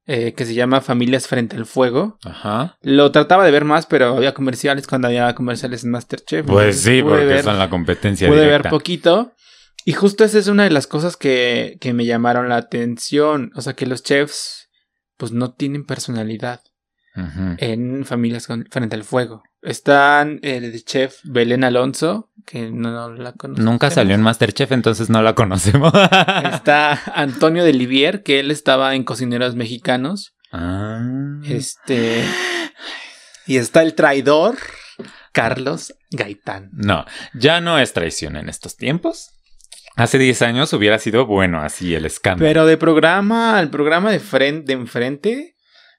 eh, 0.05 0.33
que 0.33 0.45
se 0.45 0.53
llama 0.53 0.81
Familias 0.81 1.27
frente 1.27 1.55
al 1.55 1.65
fuego. 1.65 2.17
Ajá. 2.25 2.77
Lo 2.81 3.11
trataba 3.11 3.45
de 3.45 3.51
ver 3.51 3.63
más, 3.65 3.85
pero 3.85 4.17
había 4.17 4.33
comerciales 4.33 4.87
cuando 4.87 5.07
había 5.07 5.33
comerciales 5.35 5.83
en 5.85 5.91
Masterchef. 5.91 6.45
Pues 6.45 6.81
sí, 6.81 7.01
porque 7.03 7.23
ver- 7.25 7.47
en 7.47 7.59
la 7.59 7.69
competencia 7.69 8.27
Pude 8.27 8.41
directa. 8.41 8.63
ver 8.63 8.69
poquito. 8.71 9.33
Y 9.85 9.93
justo 9.93 10.23
esa 10.23 10.37
es 10.39 10.47
una 10.47 10.63
de 10.63 10.69
las 10.71 10.87
cosas 10.87 11.17
que, 11.17 11.77
que 11.81 11.93
me 11.93 12.05
llamaron 12.05 12.49
la 12.49 12.57
atención. 12.57 13.51
O 13.55 13.61
sea, 13.61 13.73
que 13.73 13.85
los 13.85 14.03
chefs, 14.03 14.69
pues 15.17 15.31
no 15.31 15.53
tienen 15.53 15.85
personalidad 15.85 16.61
en 17.57 18.05
Familias 18.05 18.47
con- 18.47 18.65
frente 18.71 18.95
al 18.95 19.03
fuego. 19.03 19.43
Están 19.61 20.39
el 20.43 20.83
chef 20.85 21.19
Belén 21.23 21.63
Alonso, 21.63 22.31
que 22.45 22.71
no 22.71 23.11
la 23.13 23.33
conozco. 23.33 23.61
Nunca 23.63 23.91
salió 23.91 24.15
en 24.15 24.21
Masterchef, 24.21 24.71
entonces 24.71 25.09
no 25.09 25.21
la 25.21 25.35
conocemos. 25.35 25.91
Está 26.53 26.99
Antonio 27.13 27.63
de 27.63 27.73
Livier, 27.73 28.23
que 28.23 28.39
él 28.39 28.49
estaba 28.49 28.95
en 28.95 29.03
Cocineros 29.03 29.55
Mexicanos. 29.55 30.35
Ah. 30.53 31.01
Este. 31.43 32.23
Y 33.45 33.57
está 33.57 33.81
el 33.81 33.93
traidor, 33.95 34.55
Carlos 35.33 35.93
Gaitán. 36.11 36.69
No, 36.73 37.05
ya 37.33 37.59
no 37.61 37.77
es 37.77 37.93
traición 37.93 38.35
en 38.37 38.47
estos 38.49 38.77
tiempos. 38.77 39.31
Hace 39.95 40.17
10 40.17 40.41
años 40.43 40.73
hubiera 40.73 40.97
sido 40.99 41.25
bueno 41.25 41.61
así 41.61 41.93
el 41.95 42.05
escándalo. 42.05 42.47
Pero 42.47 42.65
de 42.65 42.77
programa 42.77 43.57
al 43.57 43.69
programa 43.69 44.11
de 44.11 44.19
frente, 44.19 44.67
de 44.67 44.73
enfrente. 44.81 45.55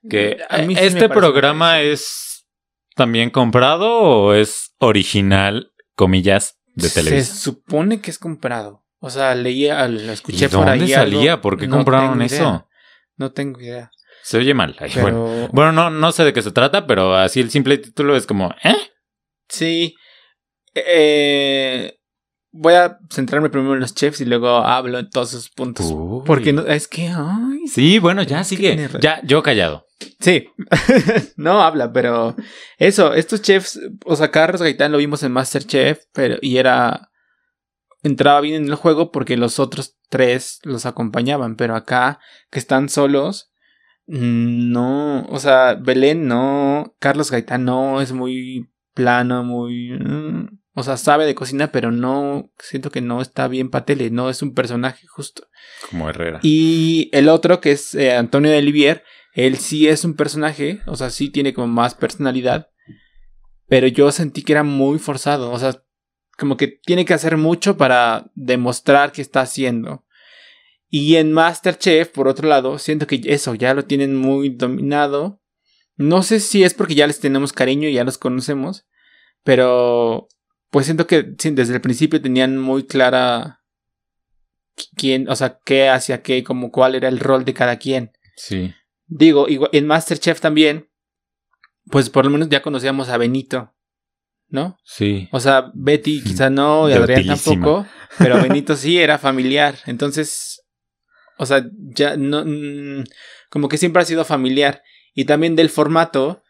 que 0.08 0.38
a 0.48 0.58
mí 0.58 0.74
sí 0.74 0.80
me 0.80 0.86
este 0.86 1.08
programa 1.08 1.80
es 1.80 2.46
también 2.96 3.30
comprado 3.30 3.90
o 4.00 4.34
es 4.34 4.74
original, 4.78 5.72
comillas, 5.94 6.58
de 6.74 6.88
Se 6.88 7.02
televisión. 7.02 7.36
supone 7.36 8.00
que 8.00 8.10
es 8.10 8.18
comprado. 8.18 8.84
O 8.98 9.10
sea, 9.10 9.34
leía, 9.34 9.86
lo 9.88 10.12
escuché 10.12 10.46
¿Y 10.46 10.48
por 10.48 10.64
dónde 10.66 10.84
ahí. 10.84 10.90
salía? 10.90 11.32
algo. 11.32 11.42
¿Por 11.42 11.58
qué 11.58 11.66
No 11.68 11.76
compraron 11.76 12.22
eso? 12.22 12.36
idea. 12.36 12.66
No 13.16 13.32
tengo 13.32 13.60
idea. 13.60 13.90
Se 14.22 14.38
oye 14.38 14.54
mal. 14.54 14.76
Ay, 14.78 14.90
Pero 14.94 15.02
bueno. 15.24 15.48
Bueno, 15.52 15.72
no, 15.72 15.90
no 15.90 16.12
sé 16.12 16.24
de 16.24 16.32
qué 16.32 16.40
se 16.40 16.52
trata, 16.52 16.86
pero 16.86 17.14
así 17.16 17.40
el 17.40 17.50
simple 17.50 17.76
título 17.78 18.16
es 18.16 18.26
como, 18.26 18.54
¿eh? 18.62 18.76
sí. 19.48 19.96
Eh, 20.74 21.98
voy 22.52 22.74
a 22.74 22.98
centrarme 23.10 23.50
primero 23.50 23.74
en 23.74 23.80
los 23.80 23.94
chefs 23.94 24.20
y 24.20 24.24
luego 24.24 24.48
hablo 24.48 24.98
en 24.98 25.10
todos 25.10 25.30
sus 25.30 25.50
puntos. 25.50 25.86
Uy. 25.90 26.22
Porque 26.24 26.52
no, 26.52 26.62
es 26.62 26.86
que, 26.86 27.08
ay, 27.08 27.66
Sí, 27.66 27.98
bueno, 27.98 28.22
ya 28.22 28.44
sigue. 28.44 28.88
Ya, 29.00 29.20
yo 29.24 29.42
callado. 29.42 29.86
Sí, 30.20 30.48
no 31.36 31.62
habla, 31.62 31.92
pero 31.92 32.36
eso, 32.78 33.14
estos 33.14 33.42
chefs, 33.42 33.80
o 34.04 34.16
sea, 34.16 34.30
Carlos 34.30 34.62
Gaitán 34.62 34.92
lo 34.92 34.98
vimos 34.98 35.22
en 35.22 35.32
Masterchef, 35.32 36.04
pero 36.12 36.36
y 36.40 36.56
era 36.58 37.08
entraba 38.02 38.40
bien 38.40 38.64
en 38.64 38.68
el 38.68 38.74
juego 38.74 39.12
porque 39.12 39.36
los 39.36 39.58
otros 39.58 39.96
tres 40.08 40.58
los 40.64 40.86
acompañaban, 40.86 41.56
pero 41.56 41.76
acá 41.76 42.18
que 42.50 42.58
están 42.58 42.88
solos, 42.88 43.52
no, 44.06 45.24
o 45.26 45.38
sea, 45.38 45.74
Belén 45.74 46.26
no, 46.26 46.96
Carlos 46.98 47.30
Gaitán 47.30 47.64
no, 47.64 48.00
es 48.00 48.12
muy 48.12 48.70
plano, 48.94 49.44
muy, 49.44 49.92
mm, 49.92 50.61
o 50.74 50.82
sea, 50.82 50.96
sabe 50.96 51.26
de 51.26 51.34
cocina, 51.34 51.70
pero 51.70 51.90
no, 51.90 52.50
siento 52.58 52.90
que 52.90 53.00
no 53.00 53.20
está 53.20 53.46
bien 53.48 53.70
para 53.70 53.84
tele, 53.84 54.10
no 54.10 54.30
es 54.30 54.42
un 54.42 54.54
personaje 54.54 55.06
justo. 55.06 55.46
Como 55.90 56.08
Herrera. 56.08 56.40
Y 56.42 57.10
el 57.12 57.28
otro, 57.28 57.60
que 57.60 57.72
es 57.72 57.94
eh, 57.94 58.14
Antonio 58.14 58.50
de 58.50 58.58
Olivier, 58.58 59.04
él 59.34 59.58
sí 59.58 59.88
es 59.88 60.04
un 60.04 60.14
personaje, 60.14 60.80
o 60.86 60.96
sea, 60.96 61.10
sí 61.10 61.28
tiene 61.28 61.52
como 61.52 61.66
más 61.66 61.94
personalidad, 61.94 62.70
pero 63.68 63.86
yo 63.86 64.10
sentí 64.12 64.42
que 64.42 64.52
era 64.52 64.62
muy 64.62 64.98
forzado, 64.98 65.50
o 65.50 65.58
sea, 65.58 65.82
como 66.38 66.56
que 66.56 66.68
tiene 66.68 67.04
que 67.04 67.14
hacer 67.14 67.36
mucho 67.36 67.76
para 67.76 68.30
demostrar 68.34 69.12
que 69.12 69.22
está 69.22 69.42
haciendo. 69.42 70.04
Y 70.88 71.16
en 71.16 71.32
Masterchef, 71.32 72.08
por 72.08 72.28
otro 72.28 72.48
lado, 72.48 72.78
siento 72.78 73.06
que 73.06 73.20
eso 73.24 73.54
ya 73.54 73.72
lo 73.72 73.84
tienen 73.84 74.14
muy 74.14 74.50
dominado. 74.50 75.40
No 75.96 76.22
sé 76.22 76.40
si 76.40 76.64
es 76.64 76.74
porque 76.74 76.94
ya 76.94 77.06
les 77.06 77.20
tenemos 77.20 77.52
cariño 77.52 77.88
y 77.88 77.94
ya 77.94 78.04
los 78.04 78.18
conocemos, 78.18 78.86
pero 79.42 80.28
pues 80.72 80.86
siento 80.86 81.06
que 81.06 81.34
sí, 81.38 81.50
desde 81.50 81.74
el 81.74 81.82
principio 81.82 82.22
tenían 82.22 82.56
muy 82.56 82.84
clara 82.84 83.60
quién, 84.96 85.28
o 85.28 85.36
sea, 85.36 85.60
qué 85.66 85.90
hacía 85.90 86.22
qué, 86.22 86.42
como 86.42 86.72
cuál 86.72 86.94
era 86.94 87.08
el 87.08 87.20
rol 87.20 87.44
de 87.44 87.52
cada 87.52 87.76
quien. 87.76 88.12
Sí. 88.36 88.72
Digo, 89.06 89.48
igual, 89.48 89.68
en 89.74 89.86
Masterchef 89.86 90.40
también, 90.40 90.88
pues 91.90 92.08
por 92.08 92.24
lo 92.24 92.30
menos 92.30 92.48
ya 92.48 92.62
conocíamos 92.62 93.10
a 93.10 93.18
Benito, 93.18 93.74
¿no? 94.48 94.78
Sí. 94.82 95.28
O 95.30 95.40
sea, 95.40 95.70
Betty 95.74 96.22
quizá 96.24 96.48
no, 96.48 96.88
y 96.88 96.94
Adrián 96.94 97.26
tampoco, 97.26 97.86
pero 98.18 98.40
Benito 98.40 98.74
sí 98.74 98.98
era 98.98 99.18
familiar. 99.18 99.76
Entonces, 99.84 100.64
o 101.36 101.44
sea, 101.44 101.68
ya 101.94 102.16
no, 102.16 102.46
mm, 102.46 103.04
como 103.50 103.68
que 103.68 103.76
siempre 103.76 104.00
ha 104.00 104.06
sido 104.06 104.24
familiar. 104.24 104.82
Y 105.12 105.26
también 105.26 105.54
del 105.54 105.68
formato, 105.68 106.42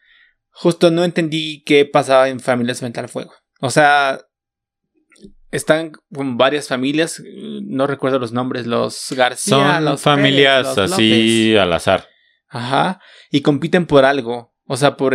justo 0.50 0.92
no 0.92 1.02
entendí 1.02 1.64
qué 1.64 1.86
pasaba 1.86 2.28
en 2.28 2.38
Familias 2.38 2.78
Frente 2.78 3.00
al 3.00 3.08
Fuego. 3.08 3.32
O 3.64 3.70
sea, 3.70 4.20
están 5.52 5.92
con 6.12 6.36
varias 6.36 6.66
familias, 6.68 7.20
eh, 7.20 7.60
no 7.62 7.86
recuerdo 7.86 8.18
los 8.18 8.32
nombres, 8.32 8.66
los 8.66 9.06
García, 9.16 9.56
Son 9.56 9.84
los 9.84 10.00
familias 10.00 10.66
Pérez, 10.74 10.76
los 10.90 10.92
así 10.92 11.56
al 11.56 11.72
azar. 11.72 12.08
Ajá. 12.48 13.00
Y 13.30 13.40
compiten 13.42 13.86
por 13.86 14.04
algo. 14.04 14.52
O 14.66 14.76
sea, 14.76 14.96
por 14.96 15.14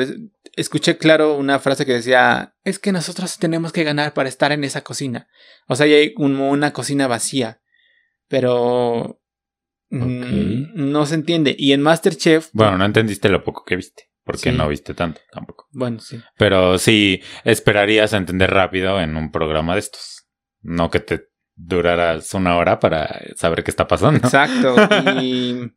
escuché 0.56 0.98
claro 0.98 1.36
una 1.36 1.60
frase 1.60 1.86
que 1.86 1.94
decía, 1.94 2.56
es 2.64 2.80
que 2.80 2.92
nosotros 2.92 3.38
tenemos 3.38 3.72
que 3.74 3.84
ganar 3.84 4.14
para 4.14 4.30
estar 4.30 4.52
en 4.52 4.64
esa 4.64 4.82
cocina. 4.82 5.28
O 5.68 5.76
sea, 5.76 5.86
ya 5.88 5.98
hay 5.98 6.14
un- 6.18 6.40
una 6.40 6.72
cocina 6.74 7.08
vacía. 7.08 7.62
Pero 8.30 9.20
mm, 9.90 10.74
no 10.92 11.06
se 11.06 11.16
entiende. 11.16 11.56
Y 11.58 11.72
en 11.74 11.82
Masterchef, 11.82 12.50
Bueno, 12.54 12.78
no 12.78 12.86
entendiste 12.86 13.30
lo 13.30 13.44
poco 13.44 13.64
que 13.66 13.76
viste, 13.78 14.07
porque 14.28 14.52
Sí. 14.52 14.56
no 14.58 14.68
viste 14.68 14.94
tanto 14.94 15.22
tampoco. 15.32 15.68
bueno, 15.72 16.00
sí. 16.00 16.22
Pero 16.38 16.78
sí, 16.78 17.22
esperarías 17.44 18.14
a 18.14 18.18
entender 18.18 18.52
rápido 18.52 19.02
en 19.02 19.16
un 19.18 19.32
programa 19.32 19.74
de 19.74 19.80
estos. 19.80 20.28
No 20.62 20.92
que 20.92 21.00
te 21.00 21.24
duraras 21.56 22.34
una 22.36 22.58
hora 22.58 22.80
para 22.80 23.20
saber 23.36 23.64
qué 23.64 23.72
está 23.72 23.88
pasando. 23.88 24.20
Exacto. 24.20 24.76
y, 25.22 25.72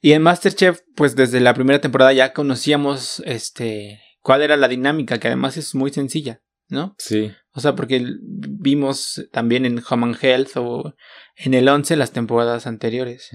y 0.00 0.12
en 0.12 0.22
Masterchef, 0.22 0.80
pues 0.94 1.14
desde 1.16 1.40
la 1.40 1.52
primera 1.52 1.80
temporada 1.80 2.14
ya 2.14 2.32
conocíamos 2.32 3.22
este 3.26 4.00
cuál 4.22 4.40
era 4.42 4.56
la 4.56 4.68
dinámica, 4.68 5.18
que 5.18 5.28
además 5.28 5.56
es 5.58 5.74
muy 5.74 5.92
sencilla, 5.92 6.40
¿no? 6.68 6.94
Sí. 6.98 7.30
O 7.52 7.60
sea, 7.60 7.74
porque 7.74 8.04
vimos 8.20 9.28
también 9.32 9.64
en 9.66 9.82
Home 9.88 10.06
and 10.06 10.16
Health 10.22 10.56
o 10.56 10.94
en 11.36 11.54
el 11.54 11.68
11 11.68 11.96
las 11.96 12.12
temporadas 12.12 12.66
anteriores. 12.66 13.30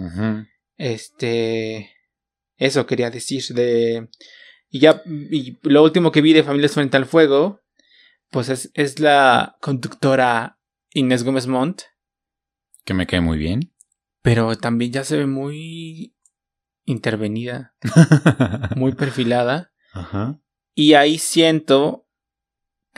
Este. 0.78 1.92
Eso 2.58 2.86
quería 2.86 3.10
decir 3.10 3.44
de. 3.56 4.08
Y 4.72 4.80
ya. 4.80 5.04
Y 5.06 5.60
lo 5.62 5.84
último 5.84 6.12
que 6.12 6.22
vi 6.22 6.34
de 6.34 6.44
Familias 6.44 6.74
Frente 6.74 6.98
al 6.98 7.06
Fuego. 7.06 7.62
Pues 8.32 8.50
es, 8.50 8.72
es 8.74 9.00
la 9.00 9.58
conductora 9.62 10.58
Inés 10.94 11.24
Gómez 11.24 11.46
Montt. 11.46 11.82
Que 12.86 12.94
me 12.94 13.06
cae 13.06 13.22
muy 13.22 13.38
bien. 13.38 13.74
Pero 14.22 14.58
también 14.58 14.92
ya 14.92 15.04
se 15.04 15.18
ve 15.18 15.28
muy 15.28 16.16
intervenida. 16.86 17.76
Muy 18.76 18.94
perfilada. 18.94 19.72
Ajá. 19.94 20.40
Y 20.74 20.94
ahí 20.94 21.18
siento. 21.18 22.08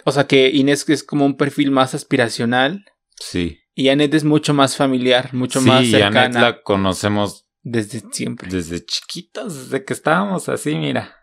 O 0.06 0.12
sea 0.12 0.26
que 0.26 0.50
Inés 0.50 0.88
es 0.90 1.04
como 1.04 1.26
un 1.26 1.36
perfil 1.36 1.72
más 1.72 1.94
aspiracional. 1.94 2.86
Sí. 3.20 3.60
Y 3.76 3.90
Annette 3.90 4.16
es 4.16 4.24
mucho 4.24 4.54
más 4.54 4.76
familiar, 4.76 5.34
mucho 5.34 5.60
sí, 5.60 5.68
más 5.68 5.80
Annette 5.80 5.92
cercana 5.92 6.42
la 6.42 6.62
conocemos 6.62 7.48
desde 7.64 8.02
siempre. 8.12 8.50
desde 8.50 8.86
chiquitos, 8.86 9.56
desde 9.56 9.84
que 9.84 9.94
estábamos 9.94 10.48
así, 10.50 10.76
mira. 10.76 11.16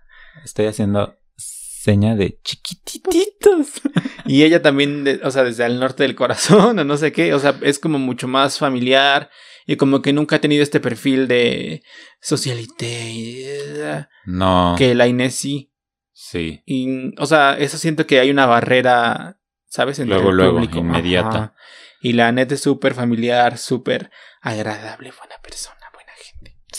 Estoy 0.45 0.67
haciendo 0.67 1.17
seña 1.37 2.15
de 2.17 2.39
chiquititos. 2.43 3.81
Y 4.27 4.45
ella 4.45 4.63
también, 4.63 5.03
de- 5.03 5.21
o 5.25 5.31
sea, 5.33 5.43
desde 5.43 5.65
el 5.67 5.81
norte 5.81 6.05
del 6.05 6.15
corazón 6.15 6.79
o 6.79 6.85
no 6.85 6.97
sé 6.97 7.11
qué, 7.11 7.35
o 7.35 7.41
sea, 7.41 7.59
es 7.63 7.79
como 7.81 7.99
mucho 7.99 8.29
más 8.29 8.59
familiar 8.59 9.29
y 9.67 9.77
como 9.77 10.03
que 10.03 10.13
nunca 10.13 10.37
ha 10.37 10.41
tenido 10.41 10.63
este 10.63 10.79
perfil 10.79 11.27
de 11.27 11.83
socialité 12.21 13.97
eh, 13.97 14.07
No. 14.27 14.75
que 14.79 14.95
la 14.95 15.09
Inés 15.09 15.35
sí. 15.35 15.73
Sí. 16.13 16.63
Y, 16.67 17.19
o 17.21 17.27
sea, 17.27 17.57
eso 17.59 17.77
siento 17.79 18.07
que 18.07 18.21
hay 18.21 18.31
una 18.31 18.47
barrera, 18.47 19.41
¿sabes? 19.67 19.99
Entre 19.99 20.15
Luego, 20.15 20.31
el 20.31 20.37
luego, 20.37 20.53
público. 20.55 20.79
inmediata. 20.79 21.29
Ajá. 21.29 21.55
Y 22.03 22.13
la 22.13 22.29
Annette 22.29 22.53
es 22.53 22.61
súper 22.61 22.95
familiar, 22.95 23.59
súper 23.59 24.11
agradable, 24.43 25.13
buena 25.19 25.37
persona. 25.43 25.77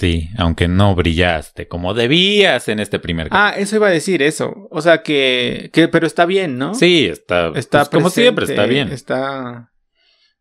Sí, 0.02 0.30
aunque 0.36 0.68
no 0.68 0.96
brillaste 0.96 1.68
como 1.68 1.94
debías 1.94 2.68
en 2.70 2.80
este 2.80 2.98
primer 2.98 3.28
Ah, 3.30 3.54
eso 3.56 3.76
iba 3.76 3.86
a 3.86 3.92
decir 3.92 4.24
eso. 4.24 4.68
O 4.72 4.82
sea 4.82 5.04
que, 5.04 5.70
que 5.72 5.88
pero 5.90 6.08
está 6.08 6.26
bien, 6.26 6.58
¿no? 6.58 6.74
Sí, 6.74 7.06
está, 7.06 7.50
Está 7.54 7.82
pues, 7.82 7.90
como 7.90 8.10
siempre, 8.10 8.46
está 8.46 8.66
bien. 8.66 8.92
Está. 8.92 9.72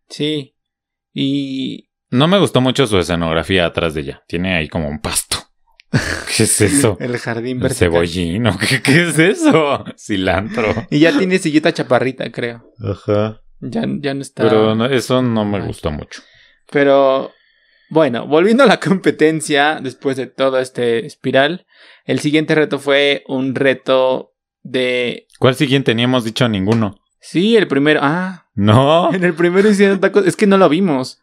Sí. 0.08 0.56
Y. 1.12 1.90
No 2.08 2.26
me 2.26 2.38
gustó 2.38 2.62
mucho 2.62 2.86
su 2.86 2.98
escenografía 2.98 3.66
atrás 3.66 3.92
de 3.92 4.00
ella. 4.00 4.22
Tiene 4.26 4.56
ahí 4.56 4.66
como 4.70 4.88
un 4.88 4.98
pasto. 4.98 5.36
¿Qué 6.34 6.44
es 6.44 6.58
eso? 6.62 6.96
El 6.98 7.18
jardín 7.18 7.58
¿El 7.58 7.64
vertical. 7.64 7.90
cebollín 7.90 8.46
o 8.46 8.56
qué, 8.66 8.80
qué 8.80 9.08
es 9.10 9.18
eso? 9.18 9.84
Cilantro. 9.98 10.72
Y 10.88 11.00
ya 11.00 11.18
tiene 11.18 11.36
sillita 11.38 11.70
chaparrita, 11.74 12.32
creo. 12.32 12.64
Ajá. 12.82 13.42
Ya, 13.60 13.82
ya 13.86 14.14
no 14.14 14.22
está. 14.22 14.42
Pero 14.42 14.74
no- 14.74 14.86
eso 14.86 15.20
no 15.20 15.44
me 15.44 15.60
gustó 15.60 15.90
mucho. 15.90 16.22
Pero 16.72 17.30
bueno, 17.90 18.26
volviendo 18.26 18.64
a 18.64 18.66
la 18.66 18.80
competencia, 18.80 19.78
después 19.82 20.16
de 20.16 20.26
todo 20.26 20.58
este 20.58 21.04
espiral, 21.04 21.66
el 22.04 22.20
siguiente 22.20 22.54
reto 22.54 22.78
fue 22.78 23.24
un 23.28 23.54
reto 23.54 24.32
de... 24.62 25.26
¿Cuál 25.38 25.54
siguiente? 25.54 25.94
Ni 25.94 26.02
hemos 26.04 26.24
dicho 26.24 26.48
ninguno. 26.48 26.96
Sí, 27.20 27.56
el 27.56 27.68
primero... 27.68 28.00
Ah, 28.02 28.46
No. 28.54 29.10
en 29.14 29.24
el 29.24 29.34
primero 29.34 29.68
hicieron 29.68 30.00
tacos... 30.00 30.26
Es 30.26 30.36
que 30.36 30.46
no 30.46 30.56
lo 30.56 30.68
vimos. 30.68 31.20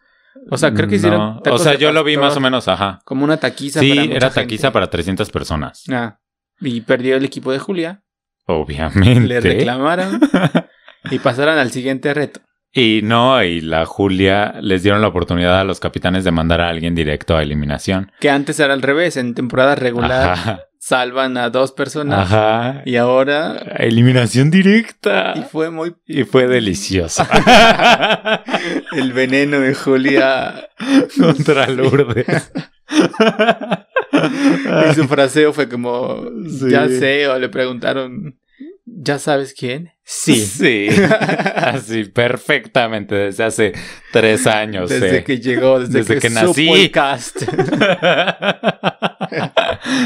O 0.51 0.57
sea, 0.57 0.73
creo 0.73 0.87
que 0.87 0.95
hicieron... 0.95 1.19
No. 1.19 1.37
O 1.37 1.41
tacos 1.41 1.63
sea, 1.63 1.73
yo 1.75 1.91
lo 1.91 2.03
vi 2.03 2.15
más 2.17 2.37
o 2.37 2.39
menos, 2.39 2.67
ajá. 2.67 2.99
Como 3.05 3.23
una 3.23 3.37
taquiza 3.37 3.79
Sí, 3.79 3.89
para 3.89 4.01
mucha 4.03 4.15
era 4.15 4.27
gente. 4.29 4.41
taquiza 4.41 4.71
para 4.71 4.89
300 4.89 5.29
personas. 5.31 5.83
Ah, 5.91 6.19
y 6.59 6.81
perdió 6.81 7.15
el 7.17 7.25
equipo 7.25 7.51
de 7.51 7.59
Julia. 7.59 8.03
Obviamente. 8.45 9.21
Le 9.27 9.39
reclamaron 9.41 10.19
y 11.11 11.19
pasaron 11.19 11.57
al 11.57 11.71
siguiente 11.71 12.13
reto. 12.13 12.39
Y 12.79 13.01
no, 13.01 13.41
y 13.43 13.59
la 13.61 13.87
Julia 13.87 14.53
les 14.61 14.83
dieron 14.83 15.01
la 15.01 15.07
oportunidad 15.07 15.59
a 15.59 15.63
los 15.63 15.79
capitanes 15.79 16.23
de 16.23 16.31
mandar 16.31 16.61
a 16.61 16.69
alguien 16.69 16.93
directo 16.93 17.35
a 17.35 17.41
eliminación. 17.41 18.11
Que 18.19 18.29
antes 18.29 18.59
era 18.59 18.73
al 18.73 18.83
revés. 18.83 19.17
En 19.17 19.33
temporada 19.33 19.73
regular 19.73 20.29
Ajá. 20.29 20.59
salvan 20.77 21.37
a 21.37 21.49
dos 21.49 21.71
personas. 21.71 22.31
Ajá. 22.31 22.83
Y 22.85 22.97
ahora... 22.97 23.57
Eliminación 23.79 24.51
directa. 24.51 25.33
Y 25.35 25.41
fue 25.41 25.71
muy 25.71 25.95
Y 26.05 26.23
fue 26.23 26.45
delicioso. 26.47 27.25
El 28.91 29.11
veneno 29.11 29.59
de 29.59 29.73
Julia. 29.73 30.69
Contra 31.19 31.67
Lourdes. 31.67 32.51
Y 34.89 34.93
su 34.95 35.07
fraseo 35.07 35.51
fue 35.53 35.67
como, 35.67 36.23
Sí. 36.47 36.69
ya 36.69 36.87
sé, 36.87 37.27
o 37.27 37.37
le 37.37 37.49
preguntaron, 37.49 38.39
¿ya 38.99 39.19
sabes 39.19 39.53
quién? 39.53 39.91
Sí. 40.03 40.35
Sí. 40.45 40.87
Así, 41.55 42.05
perfectamente, 42.05 43.13
desde 43.15 43.43
hace 43.43 43.73
tres 44.11 44.47
años. 44.47 44.89
Desde 44.89 45.17
eh. 45.17 45.23
que 45.23 45.39
llegó, 45.39 45.79
desde, 45.79 45.99
Desde 45.99 46.19
que, 46.19 46.29
nací. 46.29 46.69
el 46.69 46.91
cast. 46.91 47.37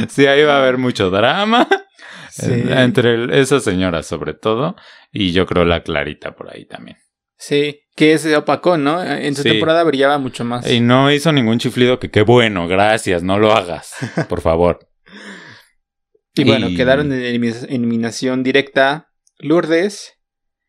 sí, 0.09 0.25
ahí 0.25 0.43
va 0.43 0.55
a 0.55 0.59
haber 0.61 0.77
mucho 0.77 1.09
drama. 1.09 1.67
Sí. 2.31 2.63
Entre 2.69 3.39
esa 3.39 3.59
señora, 3.59 4.03
sobre 4.03 4.33
todo. 4.33 4.75
Y 5.11 5.31
yo 5.31 5.45
creo 5.45 5.65
la 5.65 5.83
Clarita 5.83 6.35
por 6.35 6.53
ahí 6.53 6.65
también. 6.65 6.97
Sí, 7.37 7.81
que 7.95 8.17
se 8.17 8.35
opacó, 8.35 8.77
¿no? 8.77 9.03
En 9.03 9.35
su 9.35 9.41
Sí. 9.43 9.49
temporada 9.49 9.83
brillaba 9.83 10.17
mucho 10.17 10.43
más. 10.45 10.69
Y 10.69 10.79
no 10.79 11.11
hizo 11.11 11.31
ningún 11.31 11.59
chiflido 11.59 11.99
que 11.99 12.09
qué 12.11 12.21
bueno, 12.21 12.67
gracias, 12.67 13.23
no 13.23 13.39
lo 13.39 13.51
hagas, 13.53 13.93
por 14.29 14.41
favor. 14.41 14.79
Y 16.35 16.43
bueno, 16.45 16.67
quedaron 16.75 17.11
en 17.11 17.21
elimina- 17.21 17.65
eliminación 17.69 18.43
directa 18.43 19.09
Lourdes, 19.39 20.13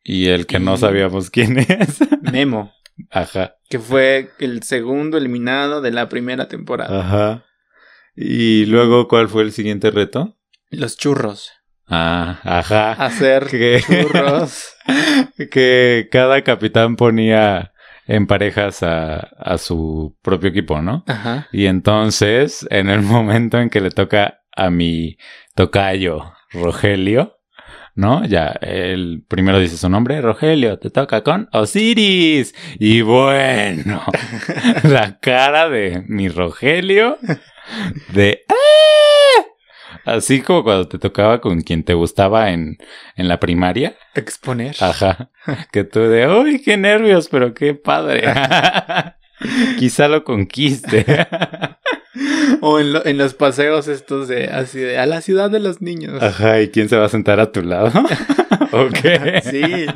Y 0.05 0.29
el 0.29 0.47
que 0.47 0.59
no 0.59 0.77
sabíamos 0.77 1.31
quién 1.31 1.59
es. 1.61 1.99
Memo, 2.23 2.73
Ajá. 3.11 3.55
que 3.69 3.79
fue 3.79 4.31
el 4.41 4.63
segundo 4.65 5.19
eliminado 5.19 5.81
de 5.81 5.93
la 5.93 6.09
primera 6.09 6.49
temporada. 6.49 7.01
Ajá. 7.01 7.45
Y 8.17 8.67
luego, 8.67 9.07
¿cuál 9.09 9.29
fue 9.29 9.43
el 9.43 9.53
siguiente 9.53 9.91
reto? 9.91 10.37
Los 10.71 10.97
churros. 10.97 11.51
Ah, 11.87 12.41
ajá. 12.43 12.93
Hacer 12.93 13.47
Que- 13.47 13.83
churros. 13.87 14.75
que 15.51 16.09
cada 16.11 16.43
capitán 16.43 16.97
ponía 16.97 17.73
en 18.07 18.27
parejas 18.27 18.83
a, 18.83 19.17
a 19.39 19.59
su 19.59 20.17
propio 20.23 20.51
equipo, 20.51 20.81
¿no? 20.83 21.05
Ajá. 21.07 21.49
Y 21.53 21.67
entonces, 21.67 22.67
en 22.71 22.89
el 22.91 23.03
momento 23.03 23.59
en 23.61 23.71
que 23.71 23.81
le 23.81 23.91
toca 23.91 24.41
a 24.55 24.71
mi 24.71 25.17
tocayo 25.55 26.33
Rogelio, 26.53 27.39
¿no? 27.95 28.25
Ya, 28.25 28.49
el 28.61 29.25
primero 29.29 29.59
dice 29.59 29.77
su 29.77 29.89
nombre, 29.89 30.21
Rogelio, 30.21 30.79
te 30.79 30.91
toca 30.91 31.23
con 31.23 31.49
Osiris. 31.53 32.55
Y 32.79 33.03
bueno, 33.03 34.03
la 34.85 35.19
cara 35.21 35.69
de 35.69 36.05
mi 36.07 36.29
Rogelio, 36.29 37.19
de... 38.13 38.45
¡Ah! 38.49 38.55
Así 40.05 40.41
como 40.41 40.65
cuando 40.65 40.89
te 40.89 40.99
tocaba 40.99 41.41
con 41.41 41.61
quien 41.61 41.85
te 41.85 41.95
gustaba 41.95 42.51
en, 42.51 42.79
en 43.17 43.29
la 43.29 43.39
primaria. 43.39 43.97
Exponer. 44.15 44.77
Ajá. 44.81 45.31
Que 45.73 45.85
tú 45.85 46.01
de, 46.01 46.29
uy, 46.29 46.63
qué 46.63 46.77
nervios, 46.77 47.29
pero 47.29 47.53
qué 47.55 47.75
padre. 47.75 48.25
Quizá 49.79 50.09
lo 50.09 50.23
conquiste. 50.23 51.05
O 52.61 52.79
en, 52.79 52.93
lo- 52.93 53.05
en 53.07 53.17
los 53.19 53.35
paseos 53.35 53.89
estos 53.89 54.29
de 54.29 54.47
así 54.49 54.79
de 54.79 54.99
a 54.99 55.07
la 55.07 55.21
ciudad 55.21 55.51
de 55.51 55.59
los 55.61 55.81
niños. 55.81 56.23
Ajá, 56.23 56.61
¿y 56.61 56.69
quién 56.71 56.89
se 56.89 56.97
va 56.97 57.07
a 57.07 57.09
sentar 57.09 57.41
a 57.41 57.51
tu 57.53 57.63
lado? 57.63 57.91
¿O 58.73 58.89
qué? 58.91 59.41
Sí. 59.45 59.87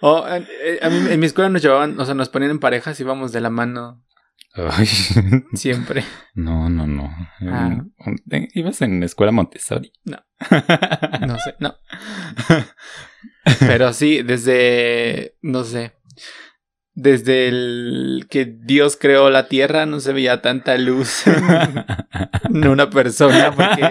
O 0.00 0.24
eh, 0.28 0.78
a 0.82 0.90
mí, 0.90 0.98
en 1.10 1.18
mi 1.20 1.26
escuela 1.26 1.48
nos 1.50 1.62
llevaban, 1.62 1.98
o 1.98 2.04
sea, 2.04 2.14
nos 2.14 2.28
ponían 2.28 2.50
en 2.52 2.58
parejas 2.60 2.98
y 2.98 3.02
íbamos 3.02 3.32
de 3.32 3.40
la 3.40 3.50
mano 3.50 4.02
Ay, 4.54 4.86
siempre. 5.54 6.04
no, 6.34 6.68
no, 6.68 6.86
no. 6.86 7.10
Ah. 7.48 7.76
¿Ibas 8.54 8.82
en 8.82 9.02
escuela 9.02 9.32
Montessori? 9.32 9.92
No. 10.04 10.18
No 11.26 11.38
sé, 11.40 11.54
no. 11.58 11.74
Pero 13.60 13.92
sí, 13.92 14.22
desde, 14.22 15.36
no 15.42 15.64
sé, 15.64 15.92
desde 16.94 17.48
el 17.48 18.26
que 18.30 18.44
Dios 18.44 18.96
creó 18.96 19.28
la 19.30 19.48
tierra 19.48 19.84
no 19.84 20.00
se 20.00 20.12
veía 20.12 20.40
tanta 20.40 20.78
luz 20.78 21.24
en 22.48 22.68
una 22.68 22.88
persona 22.90 23.52
porque 23.54 23.90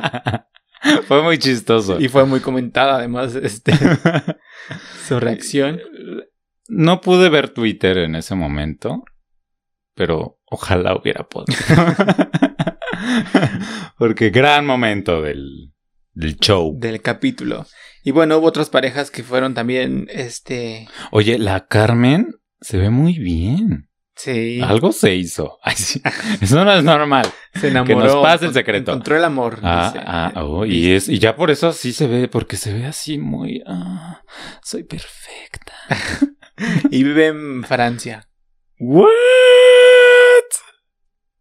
Fue 1.08 1.22
muy 1.24 1.38
chistoso. 1.38 2.00
y 2.00 2.10
fue 2.10 2.26
muy 2.26 2.42
comentada 2.42 2.96
además 2.98 3.36
este 3.36 3.74
su 5.08 5.20
reacción. 5.20 5.80
No 6.68 7.02
pude 7.02 7.30
ver 7.30 7.50
Twitter 7.50 7.98
en 8.00 8.16
ese 8.16 8.36
momento, 8.36 9.04
pero 9.96 10.40
ojalá 10.46 10.96
hubiera 10.96 11.24
podido. 11.24 11.58
Porque 13.98 14.30
gran 14.30 14.66
momento 14.66 15.22
del, 15.22 15.74
del 16.14 16.38
show. 16.38 16.78
del 16.78 17.02
capítulo. 17.02 17.66
Y 18.04 18.12
bueno, 18.12 18.38
hubo 18.38 18.48
otras 18.48 18.70
parejas 18.70 19.12
que 19.12 19.24
fueron 19.24 19.54
también, 19.54 20.08
este, 20.10 20.88
Oye, 21.12 21.38
la 21.38 21.68
Carmen 21.68 22.36
se 22.64 22.78
ve 22.78 22.90
muy 22.90 23.20
bien. 23.20 23.90
sí, 24.16 24.62
Algo 24.62 24.92
se 24.92 25.14
hizo. 25.16 25.60
Ay, 25.64 25.76
sí. 25.76 26.02
Eso 26.42 26.64
no 26.64 26.74
es 26.74 26.84
normal. 26.84 27.28
se 27.54 27.68
enamoró. 27.68 28.00
que 28.00 28.08
nos 28.08 28.16
pase 28.24 28.46
el 28.46 28.54
secreto. 28.54 28.92
Encontró 28.92 29.18
el 29.18 29.24
amor. 29.26 29.60
Ah, 29.62 29.92
dice. 29.94 30.06
ah, 30.08 30.32
oh, 30.38 30.66
y 30.66 30.92
es, 30.92 31.10
y 31.10 31.20
ya 31.20 31.36
por 31.36 31.52
eso 31.52 31.68
así 31.68 31.92
se 31.94 32.08
ve, 32.08 32.28
porque 32.28 32.56
se 32.56 32.74
ve 32.74 32.86
así 32.86 33.18
muy, 33.18 33.62
ah, 33.68 34.22
soy 34.64 34.84
perfecta. 34.84 35.74
Y 36.92 37.04
vive 37.04 37.28
en 37.28 37.64
Francia. 37.64 38.30
What? 38.78 39.08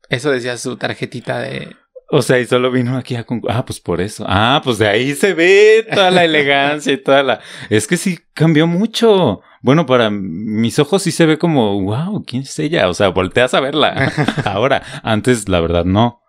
Eso 0.08 0.30
decía 0.30 0.56
su 0.56 0.78
tarjetita 0.78 1.38
de... 1.38 1.76
O 2.08 2.22
sea, 2.22 2.38
y 2.38 2.46
solo 2.46 2.70
vino 2.70 2.96
aquí 2.96 3.14
a. 3.14 3.26
Ah, 3.48 3.64
pues 3.66 3.78
por 3.78 4.00
eso. 4.00 4.24
Ah, 4.26 4.62
pues 4.64 4.78
de 4.78 4.88
ahí 4.88 5.14
se 5.14 5.34
ve 5.34 5.86
toda 5.92 6.10
la 6.10 6.24
elegancia 6.24 6.92
y 6.94 6.96
toda 6.96 7.22
la. 7.22 7.40
Es 7.70 7.86
que 7.86 7.98
sí 7.98 8.18
cambió 8.34 8.66
mucho. 8.66 9.42
Bueno, 9.62 9.86
para 9.86 10.10
mis 10.10 10.78
ojos 10.78 11.02
sí 11.04 11.12
se 11.12 11.24
ve 11.24 11.38
como, 11.38 11.80
wow, 11.82 12.24
¿quién 12.26 12.42
es 12.42 12.58
ella? 12.58 12.88
O 12.88 12.94
sea, 12.94 13.08
volteas 13.08 13.54
a 13.54 13.60
verla. 13.60 14.12
Ahora, 14.44 14.82
antes 15.02 15.48
la 15.48 15.60
verdad 15.60 15.84
no. 15.84 16.20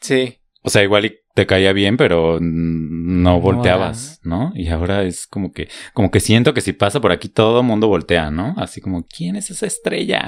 Sí. 0.00 0.38
O 0.62 0.70
sea, 0.70 0.82
igual 0.82 1.06
y 1.06 1.16
te 1.34 1.46
caía 1.46 1.72
bien, 1.72 1.96
pero 1.96 2.38
no 2.40 3.30
No 3.34 3.40
volteabas, 3.40 4.20
¿no? 4.24 4.50
Y 4.56 4.68
ahora 4.68 5.04
es 5.04 5.28
como 5.28 5.52
que, 5.52 5.68
como 5.94 6.10
que 6.10 6.18
siento 6.18 6.52
que 6.52 6.60
si 6.60 6.72
pasa 6.72 7.00
por 7.00 7.12
aquí 7.12 7.28
todo 7.28 7.62
mundo 7.62 7.86
voltea, 7.86 8.30
¿no? 8.32 8.54
Así 8.56 8.80
como, 8.80 9.06
¿quién 9.06 9.36
es 9.36 9.50
esa 9.50 9.66
estrella? 9.66 10.26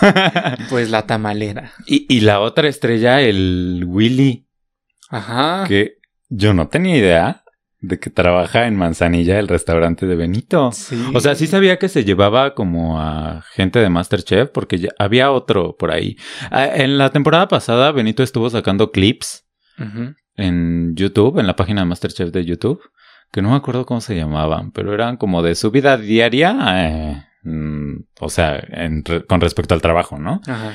Pues 0.70 0.90
la 0.90 1.06
tamalera. 1.06 1.72
y, 1.86 2.06
y 2.08 2.20
la 2.20 2.38
otra 2.40 2.68
estrella, 2.68 3.20
el 3.20 3.84
Willy, 3.86 4.46
Ajá. 5.10 5.64
que 5.66 5.96
yo 6.28 6.54
no 6.54 6.68
tenía 6.68 6.96
idea 6.96 7.42
de 7.80 7.98
que 8.00 8.10
trabaja 8.10 8.66
en 8.66 8.74
Manzanilla, 8.76 9.38
el 9.38 9.46
restaurante 9.48 10.06
de 10.06 10.16
Benito. 10.16 10.72
Sí. 10.72 11.00
O 11.14 11.20
sea, 11.20 11.34
sí 11.36 11.46
sabía 11.46 11.78
que 11.78 11.88
se 11.88 12.04
llevaba 12.04 12.54
como 12.54 13.00
a 13.00 13.42
gente 13.52 13.78
de 13.78 13.88
Masterchef, 13.88 14.50
porque 14.50 14.78
ya 14.78 14.88
había 14.98 15.30
otro 15.30 15.76
por 15.76 15.92
ahí. 15.92 16.16
Ah, 16.50 16.66
En 16.66 16.98
la 16.98 17.10
temporada 17.10 17.46
pasada, 17.48 17.92
Benito 17.92 18.22
estuvo 18.22 18.50
sacando 18.50 18.90
clips 18.90 19.44
en 20.36 20.94
YouTube, 20.96 21.38
en 21.38 21.46
la 21.46 21.54
página 21.56 21.82
de 21.82 21.86
Masterchef 21.86 22.30
de 22.32 22.44
YouTube, 22.44 22.80
que 23.30 23.42
no 23.42 23.50
me 23.50 23.56
acuerdo 23.56 23.86
cómo 23.86 24.00
se 24.00 24.16
llamaban, 24.16 24.72
pero 24.72 24.92
eran 24.94 25.16
como 25.16 25.42
de 25.42 25.54
su 25.54 25.70
vida 25.70 25.96
diaria, 25.96 26.56
eh, 26.88 27.24
mm, 27.44 27.94
o 28.20 28.28
sea, 28.30 28.58
en 28.70 29.04
re- 29.04 29.24
con 29.24 29.40
respecto 29.40 29.74
al 29.74 29.82
trabajo, 29.82 30.18
¿no? 30.18 30.40
Ajá. 30.46 30.74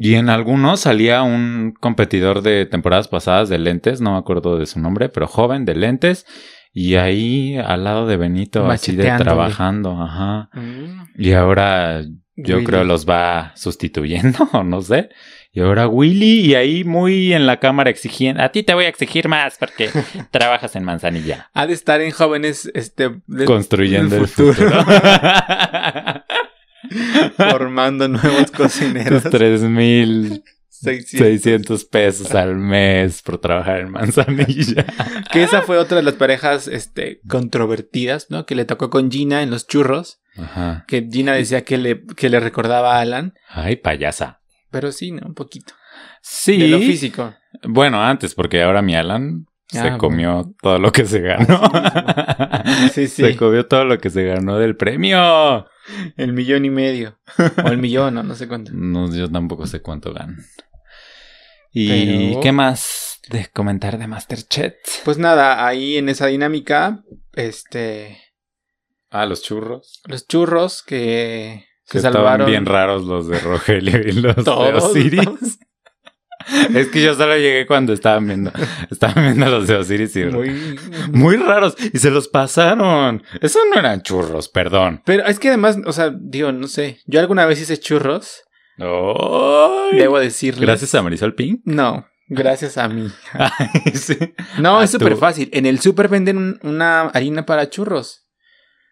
Y 0.00 0.14
en 0.14 0.30
algunos 0.30 0.80
salía 0.80 1.22
un 1.22 1.74
competidor 1.80 2.42
de 2.42 2.66
temporadas 2.66 3.08
pasadas 3.08 3.48
de 3.48 3.58
lentes, 3.58 4.00
no 4.00 4.12
me 4.12 4.18
acuerdo 4.18 4.56
de 4.56 4.66
su 4.66 4.78
nombre, 4.78 5.08
pero 5.08 5.26
joven 5.26 5.64
de 5.64 5.74
lentes, 5.74 6.24
y 6.72 6.94
ahí 6.94 7.56
al 7.56 7.82
lado 7.82 8.06
de 8.06 8.16
Benito, 8.16 8.64
así 8.70 8.94
de 8.94 9.10
trabajando, 9.18 10.00
ajá. 10.00 10.50
Mm. 10.52 11.02
Y 11.16 11.32
ahora 11.32 12.02
yo 12.36 12.56
Willy. 12.56 12.66
creo 12.66 12.84
los 12.84 13.08
va 13.08 13.50
sustituyendo, 13.56 14.48
o 14.52 14.62
no 14.64 14.80
sé. 14.82 15.08
Y 15.50 15.60
ahora 15.60 15.88
Willy, 15.88 16.42
y 16.46 16.54
ahí 16.54 16.84
muy 16.84 17.32
en 17.32 17.46
la 17.46 17.56
cámara 17.58 17.90
exigiendo, 17.90 18.40
a 18.42 18.50
ti 18.50 18.62
te 18.62 18.74
voy 18.74 18.84
a 18.84 18.88
exigir 18.88 19.26
más 19.28 19.56
porque 19.58 19.90
trabajas 20.30 20.76
en 20.76 20.84
Manzanilla. 20.84 21.50
Ha 21.54 21.66
de 21.66 21.72
estar 21.72 22.00
en 22.00 22.12
jóvenes 22.12 22.70
este, 22.74 23.16
de- 23.26 23.44
Construyendo 23.46 24.14
el 24.16 24.28
futuro. 24.28 24.70
formando 27.36 28.08
nuevos 28.08 28.50
cocineros. 28.50 29.22
Tus 29.22 29.32
3.600 29.32 30.42
600. 30.80 31.84
pesos 31.86 32.34
al 32.34 32.56
mes 32.56 33.22
por 33.22 33.38
trabajar 33.38 33.80
en 33.80 33.90
Manzanilla. 33.90 34.86
Que 35.32 35.42
esa 35.42 35.62
fue 35.62 35.78
otra 35.78 35.98
de 35.98 36.02
las 36.02 36.14
parejas 36.14 36.68
este, 36.68 37.20
controvertidas, 37.28 38.30
¿no? 38.30 38.46
Que 38.46 38.54
le 38.54 38.64
tocó 38.64 38.88
con 38.88 39.10
Gina 39.10 39.42
en 39.42 39.50
los 39.50 39.66
churros. 39.66 40.20
Ajá. 40.36 40.84
Que 40.86 41.06
Gina 41.10 41.34
decía 41.34 41.64
que 41.64 41.76
le, 41.76 42.04
que 42.16 42.30
le 42.30 42.40
recordaba 42.40 42.96
a 42.96 43.00
Alan. 43.00 43.34
Ay, 43.48 43.76
payasa. 43.76 44.40
Pero 44.70 44.92
sí, 44.92 45.10
¿no? 45.12 45.26
Un 45.26 45.34
poquito. 45.34 45.74
Sí. 46.22 46.58
De 46.58 46.68
lo 46.68 46.78
físico. 46.78 47.34
Bueno, 47.62 48.02
antes, 48.02 48.34
porque 48.34 48.62
ahora 48.62 48.80
mi 48.80 48.94
Alan 48.94 49.46
se 49.68 49.80
Ah, 49.80 49.98
comió 49.98 50.52
todo 50.62 50.78
lo 50.78 50.90
que 50.92 51.04
se 51.04 51.20
ganó. 51.20 51.60
Sí, 52.92 53.06
sí. 53.06 53.22
Se 53.22 53.36
comió 53.36 53.66
todo 53.66 53.84
lo 53.84 53.98
que 53.98 54.10
se 54.10 54.24
ganó 54.24 54.58
del 54.58 54.76
premio. 54.76 55.66
El 56.16 56.32
millón 56.32 56.64
y 56.64 56.70
medio. 56.70 57.18
O 57.64 57.68
el 57.68 57.78
millón, 57.78 58.14
no, 58.14 58.22
no 58.22 58.34
sé 58.34 58.48
cuánto. 58.48 58.72
No, 58.74 59.14
yo 59.14 59.30
tampoco 59.30 59.66
sé 59.66 59.80
cuánto 59.80 60.12
ganan. 60.12 60.38
¿Y 61.72 62.30
Pero- 62.30 62.40
qué 62.40 62.52
más 62.52 63.20
de 63.30 63.46
comentar 63.52 63.98
de 63.98 64.06
Masterchef? 64.06 64.74
Pues 65.04 65.18
nada, 65.18 65.66
ahí 65.66 65.96
en 65.98 66.08
esa 66.08 66.26
dinámica, 66.26 67.02
este. 67.34 68.18
Ah, 69.10 69.26
los 69.26 69.42
churros. 69.42 70.00
Los 70.06 70.26
churros 70.26 70.82
que 70.82 71.64
Que 71.86 71.92
se 71.92 71.98
estaban 71.98 72.14
salvaron. 72.24 72.46
bien 72.46 72.66
raros 72.66 73.04
los 73.04 73.28
de 73.28 73.38
Rogelio 73.40 74.00
y 74.00 74.12
los 74.12 74.36
Todos, 74.44 74.94
de 74.94 75.00
Osiris. 75.00 75.24
todos. 75.24 75.58
Es 76.74 76.88
que 76.88 77.02
yo 77.02 77.14
solo 77.14 77.36
llegué 77.36 77.66
cuando 77.66 77.92
estaban 77.92 78.26
viendo, 78.26 78.50
estaban 78.90 79.24
viendo 79.24 79.46
los 79.50 79.66
de 79.66 79.76
Osiris 79.76 80.16
y 80.16 80.24
Muy- 80.24 80.78
muy 81.12 81.36
raros 81.36 81.74
y 81.92 81.98
se 81.98 82.10
los 82.10 82.28
pasaron. 82.28 83.22
Eso 83.40 83.58
no 83.72 83.78
eran 83.78 84.02
churros, 84.02 84.48
perdón. 84.48 85.02
Pero 85.04 85.24
es 85.26 85.38
que 85.38 85.48
además, 85.48 85.78
o 85.86 85.92
sea, 85.92 86.10
digo, 86.18 86.52
no 86.52 86.66
sé. 86.68 87.00
Yo 87.06 87.20
alguna 87.20 87.46
vez 87.46 87.60
hice 87.60 87.78
churros. 87.78 88.42
Ay. 88.78 89.98
Debo 89.98 90.18
decirles. 90.18 90.60
Gracias 90.62 90.94
a 90.94 91.02
Marisol 91.02 91.34
Pink. 91.34 91.60
No, 91.64 92.06
gracias 92.28 92.78
a 92.78 92.88
mí. 92.88 93.08
Ay, 93.32 93.92
sí. 93.94 94.16
No, 94.58 94.78
Ah, 94.78 94.84
es 94.84 94.90
súper 94.90 95.16
fácil. 95.16 95.48
En 95.52 95.66
el 95.66 95.80
súper 95.80 96.08
venden 96.08 96.36
un- 96.38 96.60
una 96.62 97.02
harina 97.08 97.44
para 97.46 97.68
churros. 97.70 98.24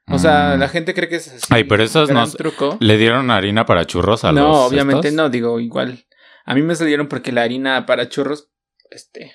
O 0.08 0.18
sea, 0.20 0.54
Mm. 0.56 0.60
la 0.60 0.68
gente 0.68 0.94
cree 0.94 1.08
que 1.08 1.16
es 1.16 1.26
así 1.28 1.40
Ay, 1.50 1.64
pero 1.64 1.82
esos 1.82 2.10
no- 2.10 2.26
truco. 2.30 2.76
¿Le 2.80 2.96
dieron 2.96 3.28
harina 3.30 3.66
para 3.66 3.86
churros 3.86 4.22
a 4.24 4.30
los 4.30 4.40
No, 4.40 4.52
obviamente 4.66 5.08
estos? 5.08 5.16
no, 5.16 5.30
digo, 5.30 5.58
igual. 5.58 6.05
A 6.46 6.54
mí 6.54 6.62
me 6.62 6.74
salieron 6.74 7.08
porque 7.08 7.32
la 7.32 7.42
harina 7.42 7.84
para 7.86 8.08
churros, 8.08 8.48
este, 8.90 9.32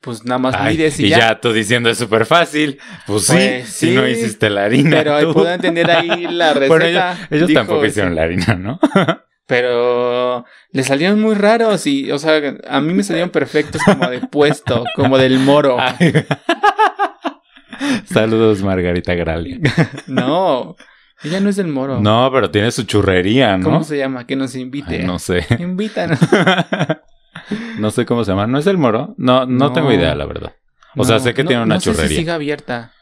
pues 0.00 0.24
nada 0.24 0.38
más 0.38 0.54
Ay, 0.58 0.76
mides 0.76 0.98
y 1.00 1.06
y 1.06 1.08
ya. 1.10 1.18
ya. 1.18 1.40
tú 1.40 1.52
diciendo 1.52 1.88
es 1.88 1.98
súper 1.98 2.26
fácil. 2.26 2.78
Pues 3.06 3.26
sí, 3.26 3.32
Pues 3.32 3.68
si 3.68 3.88
sí, 3.88 3.94
no 3.94 4.06
hiciste 4.06 4.50
la 4.50 4.64
harina. 4.64 4.96
Pero 4.98 5.20
tú. 5.20 5.32
puedo 5.34 5.52
entender 5.52 5.90
ahí 5.90 6.26
la 6.30 6.52
receta. 6.54 6.68
Bueno, 6.68 6.84
ellos, 6.84 7.04
ellos 7.30 7.48
Dijo, 7.48 7.60
tampoco 7.60 7.86
hicieron 7.86 8.12
sí. 8.12 8.16
la 8.16 8.22
harina, 8.22 8.54
¿no? 8.56 8.78
Pero 9.46 10.44
le 10.72 10.82
salieron 10.84 11.20
muy 11.22 11.34
raros 11.34 11.86
y, 11.86 12.12
o 12.12 12.18
sea, 12.18 12.38
a 12.68 12.80
mí 12.82 12.92
me 12.92 13.02
salieron 13.02 13.30
perfectos 13.30 13.80
como 13.82 14.10
de 14.10 14.20
puesto, 14.20 14.84
como 14.94 15.16
del 15.16 15.38
moro. 15.38 15.78
Ay. 15.80 16.12
Saludos, 18.04 18.62
Margarita 18.62 19.14
Gralia. 19.14 19.58
No, 20.06 20.76
ella 21.24 21.40
no 21.40 21.48
es 21.50 21.56
del 21.56 21.68
moro. 21.68 22.00
No, 22.00 22.30
pero 22.32 22.50
tiene 22.50 22.70
su 22.70 22.84
churrería, 22.84 23.56
¿no? 23.58 23.64
¿Cómo 23.64 23.84
se 23.84 23.98
llama? 23.98 24.26
Que 24.26 24.36
nos 24.36 24.54
invite. 24.54 24.98
Ay, 25.00 25.04
no 25.06 25.18
sé. 25.18 25.44
Invítanos. 25.58 26.18
no 27.78 27.90
sé 27.90 28.06
cómo 28.06 28.24
se 28.24 28.30
llama. 28.32 28.46
¿No 28.46 28.58
es 28.58 28.66
el 28.66 28.78
moro? 28.78 29.14
No, 29.18 29.46
no, 29.46 29.68
No. 29.68 29.72
tengo 29.72 29.92
idea, 29.92 30.14
la 30.14 30.26
verdad. 30.26 30.54
O 30.96 31.04
sea, 31.04 31.18
sé 31.20 31.34
que 31.34 31.44
tiene 31.44 31.62
una 31.62 31.76
no 31.76 31.80
sé 31.80 31.90
churrería. 31.90 32.08
si 32.08 32.16
sigue 32.16 32.30
abierta. 32.30 32.92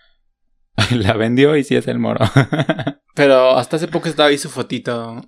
La 0.90 1.14
vendió 1.14 1.56
y 1.56 1.64
sí 1.64 1.74
es 1.74 1.88
el 1.88 1.98
moro. 1.98 2.20
Pero 3.14 3.56
hasta 3.56 3.76
hace 3.76 3.88
poco 3.88 4.08
estaba 4.10 4.28
ahí 4.28 4.36
su 4.36 4.50
fotito. 4.50 5.22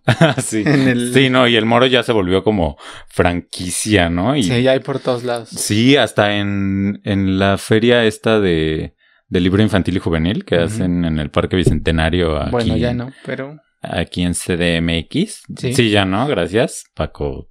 sí. 0.45 0.63
En 0.67 0.89
el- 0.89 1.15
Sí, 1.15 1.31
no, 1.31 1.49
y 1.49 1.57
el 1.57 1.65
moro 1.65 1.87
ya 1.87 2.03
se 2.03 2.13
volvió 2.13 2.45
como 2.45 2.77
franquicia, 3.09 4.11
¿no? 4.11 4.37
Y 4.37 4.43
Sí, 4.43 4.63
ya 4.63 4.73
hay 4.73 4.81
por 4.81 4.99
todos 4.99 5.25
lados. 5.25 5.49
Sí, 5.49 5.97
hasta 5.97 6.37
en, 6.37 7.01
en 7.05 7.39
la 7.39 7.57
feria 7.57 8.05
esta 8.05 8.41
de, 8.41 8.95
de 9.29 9.41
libro 9.41 9.63
infantil 9.63 9.97
y 9.97 10.01
juvenil 10.01 10.45
que 10.45 10.57
hacen 10.57 11.05
en 11.05 11.19
el 11.19 11.31
Parque 11.31 11.57
Bicentenario 11.57 12.37
aquí, 12.41 12.51
Bueno, 12.51 12.77
ya 12.77 12.95
no, 12.95 13.13
pero 13.27 13.57
aquí 13.83 14.23
en 14.23 14.33
CDMX. 14.35 15.43
Sí. 15.57 15.91
ya 15.91 16.05
no, 16.05 16.27
gracias, 16.27 16.85
Paco 16.95 17.49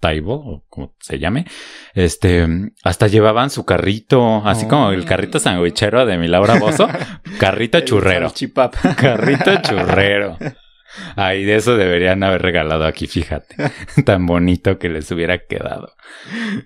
Taibo, 0.00 0.34
o 0.34 0.64
como 0.68 0.94
se 1.00 1.18
llame. 1.18 1.46
Este, 1.94 2.46
hasta 2.84 3.06
llevaban 3.08 3.50
su 3.50 3.64
carrito, 3.64 4.46
así 4.46 4.66
Oh. 4.66 4.68
como 4.68 4.90
el 4.92 5.04
carrito 5.04 5.38
sandwichero 5.38 6.06
de 6.06 6.18
mi 6.18 6.28
Laura 6.28 6.58
Bozo, 6.58 6.88
carrito 7.40 7.80
churrero. 7.80 8.32
Carrito 8.96 9.56
churrero. 9.62 10.36
Ay, 11.16 11.44
de 11.44 11.56
eso 11.56 11.76
deberían 11.76 12.22
haber 12.22 12.42
regalado 12.42 12.84
aquí, 12.84 13.06
fíjate. 13.06 13.56
Tan 14.04 14.26
bonito 14.26 14.78
que 14.78 14.88
les 14.88 15.10
hubiera 15.10 15.38
quedado. 15.46 15.94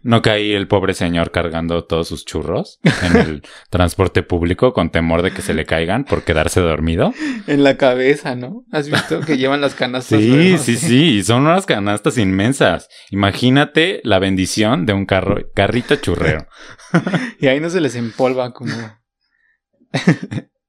No 0.02 0.22
caí 0.22 0.52
el 0.52 0.68
pobre 0.68 0.94
señor 0.94 1.30
cargando 1.30 1.84
todos 1.84 2.08
sus 2.08 2.24
churros 2.24 2.80
en 3.02 3.16
el 3.16 3.42
transporte 3.70 4.22
público 4.22 4.72
con 4.72 4.90
temor 4.90 5.22
de 5.22 5.32
que 5.32 5.42
se 5.42 5.54
le 5.54 5.66
caigan 5.66 6.04
por 6.04 6.24
quedarse 6.24 6.60
dormido. 6.60 7.12
en 7.46 7.64
la 7.64 7.76
cabeza, 7.76 8.34
¿no? 8.34 8.64
¿Has 8.72 8.90
visto 8.90 9.20
que 9.20 9.38
llevan 9.38 9.60
las 9.60 9.74
canastas? 9.74 10.20
Sí, 10.20 10.58
sí, 10.58 10.76
sí. 10.76 11.18
Y 11.18 11.22
son 11.22 11.42
unas 11.42 11.66
canastas 11.66 12.18
inmensas. 12.18 12.88
Imagínate 13.10 14.00
la 14.04 14.18
bendición 14.18 14.86
de 14.86 14.92
un 14.92 15.06
carro, 15.06 15.36
carrito 15.54 15.96
churrero. 15.96 16.46
Y 17.40 17.46
ahí 17.46 17.60
no 17.60 17.70
se 17.70 17.80
les 17.80 17.94
empolva 17.94 18.52
como... 18.52 18.72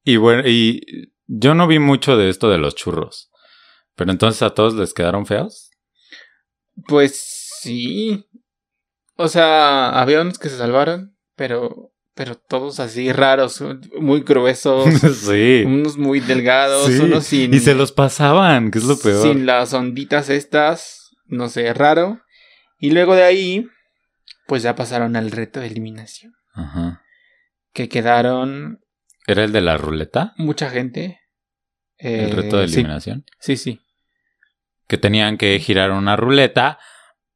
Y 0.04 0.18
bueno, 0.18 0.44
y 0.46 0.82
yo 1.28 1.54
no 1.54 1.68
vi 1.68 1.80
mucho 1.80 2.18
de 2.18 2.30
esto 2.30 2.50
de 2.50 2.58
los 2.58 2.76
churros. 2.76 3.31
Pero 4.02 4.12
entonces 4.14 4.42
a 4.42 4.50
todos 4.56 4.74
les 4.74 4.96
quedaron 4.96 5.28
feos. 5.28 5.70
Pues 6.88 7.22
sí. 7.62 8.26
O 9.16 9.28
sea, 9.28 9.90
había 10.02 10.22
unos 10.22 10.40
que 10.40 10.50
se 10.50 10.58
salvaron, 10.58 11.16
pero, 11.36 11.94
pero 12.16 12.34
todos 12.34 12.80
así 12.80 13.12
raros, 13.12 13.64
muy 14.00 14.22
gruesos, 14.22 14.86
sí. 15.24 15.62
unos 15.68 15.98
muy 16.00 16.20
delgados, 16.20 16.88
Sí, 16.88 16.98
unos 16.98 17.26
sin, 17.26 17.54
Y 17.54 17.60
se 17.60 17.76
los 17.76 17.92
pasaban, 17.92 18.72
que 18.72 18.80
es 18.80 18.86
lo 18.86 18.98
peor. 18.98 19.22
sin 19.22 19.46
las 19.46 19.72
onditas 19.74 20.30
estas, 20.32 21.12
no 21.28 21.48
sé, 21.50 21.72
raro. 21.76 22.20
Y 22.80 22.90
luego 22.90 23.14
de 23.14 23.22
ahí, 23.24 23.68
pues 24.48 24.64
ya 24.64 24.76
pasaron 24.76 25.16
al 25.16 25.30
reto 25.30 25.60
de 25.60 25.68
eliminación, 25.68 26.34
Ajá. 26.56 27.04
que 27.72 27.88
quedaron 27.88 28.80
¿Era 29.28 29.44
el 29.44 29.52
de 29.52 29.62
la 29.62 29.78
ruleta? 29.78 30.34
mucha 30.38 30.72
gente. 30.72 31.20
El 31.98 32.32
Eh, 32.32 32.34
reto 32.34 32.58
de 32.58 32.68
sí, 32.68 32.74
eliminación. 32.74 33.26
Sí, 33.40 33.58
sí. 33.58 33.80
Que 34.92 34.98
tenían 34.98 35.38
que 35.38 35.58
girar 35.60 35.92
una 35.92 36.18
ruleta 36.18 36.78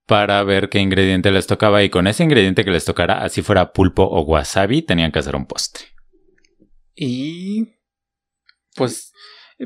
para 0.06 0.44
ver 0.44 0.68
qué 0.68 0.80
ingrediente 0.80 1.32
les 1.32 1.48
tocaba. 1.48 1.84
Y 1.84 1.90
con 1.90 2.06
ese 2.06 2.26
ingrediente 2.26 2.66
que 2.66 2.72
les 2.72 2.84
tocara, 2.84 3.24
así 3.24 3.42
fuera 3.42 3.72
pulpo 3.72 4.04
o 4.04 4.24
wasabi, 4.24 4.82
tenían 4.82 5.14
que 5.14 5.20
hacer 5.20 5.38
un 5.38 5.46
postre. 5.46 5.86
Y 6.96 7.70
pues 8.76 9.14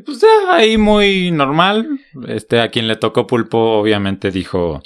pues 0.06 0.22
ya 0.22 0.54
ahí 0.56 0.78
muy 0.78 1.32
normal. 1.32 2.00
Este, 2.28 2.62
a 2.62 2.70
quien 2.70 2.88
le 2.88 2.96
tocó 2.96 3.26
pulpo, 3.26 3.58
obviamente 3.80 4.30
dijo. 4.30 4.84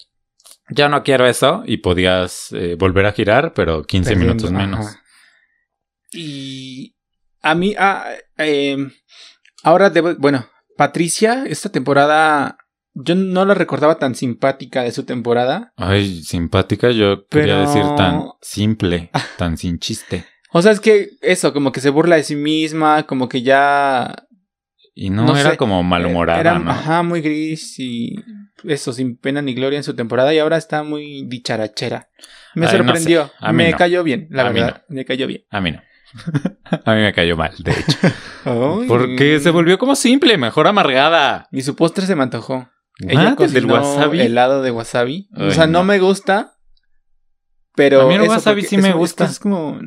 Ya 0.70 0.88
no 0.88 1.04
quiero 1.04 1.28
eso. 1.28 1.64
Y 1.66 1.78
podías 1.78 2.54
eh, 2.54 2.76
volver 2.80 3.06
a 3.06 3.12
girar, 3.12 3.54
pero 3.54 3.84
15 3.84 4.12
Perdiendo, 4.12 4.34
minutos 4.34 4.52
menos. 4.52 4.86
ajá. 4.86 5.04
Y 6.14 6.96
a 7.42 7.54
mí, 7.54 7.76
ah, 7.78 8.14
eh, 8.38 8.78
ahora 9.64 9.90
debo, 9.90 10.16
bueno, 10.16 10.48
Patricia, 10.78 11.44
esta 11.48 11.70
temporada, 11.70 12.58
yo 12.94 13.16
no 13.16 13.46
la 13.46 13.54
recordaba 13.54 13.98
tan 14.00 14.16
simpática 14.16 14.84
de 14.84 14.92
su 14.92 15.04
temporada. 15.04 15.74
Ay, 15.78 16.22
simpática, 16.24 16.92
yo 16.92 17.28
quería 17.28 17.60
decir 17.60 17.84
tan 17.98 18.26
simple, 18.42 19.10
tan 19.38 19.58
sin 19.58 19.80
chiste. 19.80 20.26
O 20.52 20.62
sea, 20.62 20.72
es 20.72 20.80
que 20.80 21.10
eso, 21.22 21.52
como 21.54 21.72
que 21.72 21.82
se 21.82 21.90
burla 21.90 22.16
de 22.16 22.24
sí 22.24 22.36
misma, 22.36 23.04
como 23.04 23.28
que 23.28 23.42
ya... 23.42 24.28
Y 24.94 25.10
no, 25.10 25.26
No 25.26 25.36
era 25.36 25.52
sé, 25.52 25.58
como 25.58 25.82
malhumorada, 25.82 26.40
era, 26.40 26.60
¿no? 26.60 26.70
Ajá, 26.70 27.02
muy 27.02 27.22
gris 27.22 27.80
y 27.80 28.16
eso, 28.64 28.94
sin 28.94 29.18
pena 29.18 29.42
ni 29.42 29.56
gloria 29.56 29.78
en 29.78 29.84
su 29.84 29.96
temporada 29.96 30.32
y 30.34 30.38
ahora 30.38 30.58
está 30.58 30.84
muy 30.84 31.26
dicharachera. 31.28 32.10
Me 32.54 32.68
Ay, 32.68 32.74
no 32.74 32.78
sorprendió, 32.78 33.26
sé, 33.26 33.32
a 33.40 33.52
mí 33.52 33.64
me 33.64 33.74
cayó 33.74 34.04
bien, 34.04 34.28
la 34.30 34.44
A 34.44 34.52
verdad, 34.52 34.84
me 34.90 35.04
cayó 35.04 35.26
bien. 35.26 35.46
A 35.50 35.62
mí 35.62 35.72
no. 35.72 35.82
A 36.86 36.94
mí 36.94 37.02
me 37.02 37.14
cayó 37.14 37.36
mal, 37.36 37.54
de 37.58 37.72
hecho. 37.72 37.98
Porque 38.88 39.40
se 39.40 39.50
volvió 39.50 39.80
como 39.80 39.96
simple, 39.96 40.38
mejor 40.38 40.68
amargada. 40.68 41.48
Y 41.52 41.62
su 41.62 41.76
postre 41.76 42.06
se 42.06 42.16
me 42.16 42.22
antojó. 42.24 42.70
Ella 43.00 43.30
¿El 43.30 43.36
cocinó 43.36 43.54
del 43.54 43.66
wasabi? 43.66 44.22
helado 44.22 44.62
de 44.62 44.72
wasabi. 44.72 45.30
o 45.36 45.44
Ay, 45.46 45.52
sea, 45.52 45.66
no. 45.68 45.80
no. 45.80 45.84
me 45.86 46.00
gusta, 46.00 46.58
pero 47.76 48.02
A 48.02 48.08
mí 48.08 48.16
el 48.16 48.22
wasabi 48.30 48.62
sí 48.64 48.78
me 48.78 48.94
gusta. 48.94 49.26
Es, 49.26 49.40
como, 49.40 49.80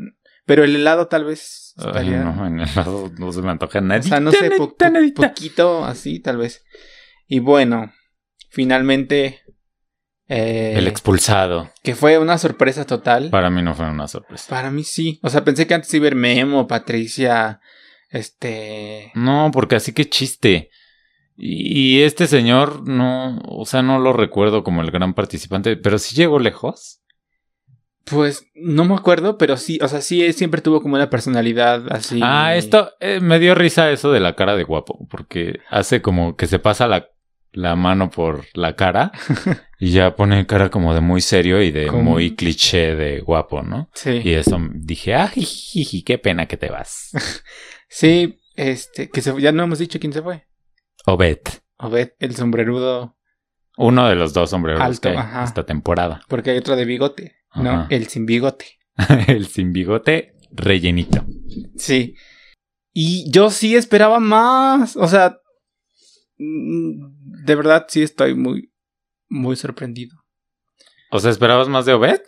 pero 0.44 0.64
el 0.64 0.74
helado 0.76 1.06
tal 1.06 1.24
vez 1.24 1.72
Ay, 1.78 1.86
estaría, 1.86 2.18
no, 2.24 2.46
en 2.46 2.60
el 2.60 2.68
lado 2.74 3.10
no 3.18 3.32
se 3.32 3.42
me 3.42 3.50
antoja 3.50 3.80
nada. 3.80 4.00
o 4.00 4.02
sea, 4.02 4.20
no 4.20 4.32
sé, 4.32 4.50
po- 4.52 4.76
po- 4.76 5.12
poquito 5.14 5.84
así 5.84 6.18
tal 6.20 6.36
vez. 6.38 6.64
Y 7.28 7.38
bueno, 7.40 7.92
finalmente... 8.50 9.40
eh, 10.28 10.74
El 10.76 10.88
expulsado. 10.88 11.70
que 11.82 11.94
fue 11.94 12.18
una 12.18 12.38
sorpresa 12.38 12.84
total. 12.86 13.30
Para 13.30 13.50
mí 13.50 13.62
no 13.62 13.74
fue 13.74 13.88
una 13.88 14.08
sorpresa. 14.08 14.46
Para 14.48 14.70
mí 14.70 14.82
sí. 14.84 15.20
O 15.22 15.30
sea, 15.30 15.44
pensé 15.44 15.66
que 15.66 15.74
antes 15.74 15.92
iba 15.94 16.02
a 16.04 16.06
ver 16.10 16.14
Memo, 16.16 16.66
Patricia, 16.66 17.60
este... 18.10 19.12
No, 19.14 19.50
porque 19.52 19.76
así 19.76 19.92
que 19.92 20.08
chiste. 20.08 20.70
Y 21.36 22.02
este 22.02 22.26
señor 22.26 22.88
no, 22.88 23.38
o 23.44 23.66
sea, 23.66 23.82
no 23.82 23.98
lo 23.98 24.12
recuerdo 24.12 24.64
como 24.64 24.80
el 24.80 24.90
gran 24.90 25.14
participante, 25.14 25.76
pero 25.76 25.98
sí 25.98 26.16
llegó 26.16 26.38
lejos. 26.38 27.02
Pues 28.04 28.46
no 28.54 28.84
me 28.84 28.94
acuerdo, 28.94 29.36
pero 29.36 29.56
sí, 29.56 29.78
o 29.82 29.88
sea, 29.88 30.00
sí, 30.00 30.32
siempre 30.32 30.62
tuvo 30.62 30.80
como 30.80 30.94
una 30.94 31.10
personalidad 31.10 31.92
así. 31.92 32.20
Ah, 32.22 32.54
esto 32.54 32.92
eh, 33.00 33.18
me 33.20 33.40
dio 33.40 33.54
risa 33.54 33.90
eso 33.90 34.12
de 34.12 34.20
la 34.20 34.36
cara 34.36 34.54
de 34.54 34.62
guapo, 34.62 35.06
porque 35.10 35.58
hace 35.68 36.00
como 36.00 36.36
que 36.36 36.46
se 36.46 36.60
pasa 36.60 36.86
la, 36.86 37.08
la 37.50 37.74
mano 37.74 38.08
por 38.10 38.44
la 38.54 38.76
cara 38.76 39.10
y 39.80 39.90
ya 39.90 40.14
pone 40.14 40.46
cara 40.46 40.70
como 40.70 40.94
de 40.94 41.00
muy 41.00 41.20
serio 41.20 41.60
y 41.60 41.72
de 41.72 41.90
muy 41.90 42.36
cliché 42.36 42.94
de 42.94 43.20
guapo, 43.20 43.62
¿no? 43.62 43.90
Sí. 43.92 44.22
Y 44.24 44.34
eso 44.34 44.56
dije, 44.72 45.14
ah, 45.14 45.28
jijiji, 45.28 46.02
qué 46.02 46.16
pena 46.16 46.46
que 46.46 46.56
te 46.56 46.70
vas. 46.70 47.10
Sí, 47.88 48.40
este, 48.56 49.08
que 49.10 49.22
se, 49.22 49.40
ya 49.40 49.52
no 49.52 49.62
hemos 49.62 49.78
dicho 49.78 50.00
quién 50.00 50.12
se 50.12 50.20
fue. 50.20 50.45
Obed, 51.06 51.40
Obed, 51.78 52.10
el 52.18 52.36
sombrerudo, 52.36 53.16
uno 53.76 54.08
de 54.08 54.14
los 54.14 54.32
dos 54.32 54.52
hombres 54.52 54.80
Alto, 54.80 55.00
que 55.02 55.08
hay 55.10 55.16
ajá. 55.16 55.44
esta 55.44 55.64
temporada. 55.64 56.20
porque 56.28 56.50
hay 56.50 56.58
otro 56.58 56.76
de 56.76 56.84
bigote, 56.84 57.36
¿no? 57.54 57.70
Ajá. 57.70 57.86
El 57.90 58.08
sin 58.08 58.26
bigote. 58.26 58.78
el 59.28 59.46
sin 59.46 59.72
bigote 59.72 60.34
rellenito. 60.50 61.24
Sí. 61.76 62.16
Y 62.92 63.30
yo 63.30 63.50
sí 63.50 63.76
esperaba 63.76 64.20
más. 64.20 64.96
O 64.96 65.06
sea, 65.06 65.38
mm, 66.38 67.44
de 67.44 67.54
verdad 67.54 67.86
sí 67.88 68.02
estoy 68.02 68.34
muy, 68.34 68.72
muy 69.28 69.56
sorprendido. 69.56 70.16
O 71.10 71.20
sea, 71.20 71.30
¿esperabas 71.30 71.68
más 71.68 71.86
de 71.86 71.92
Obed? 71.92 72.20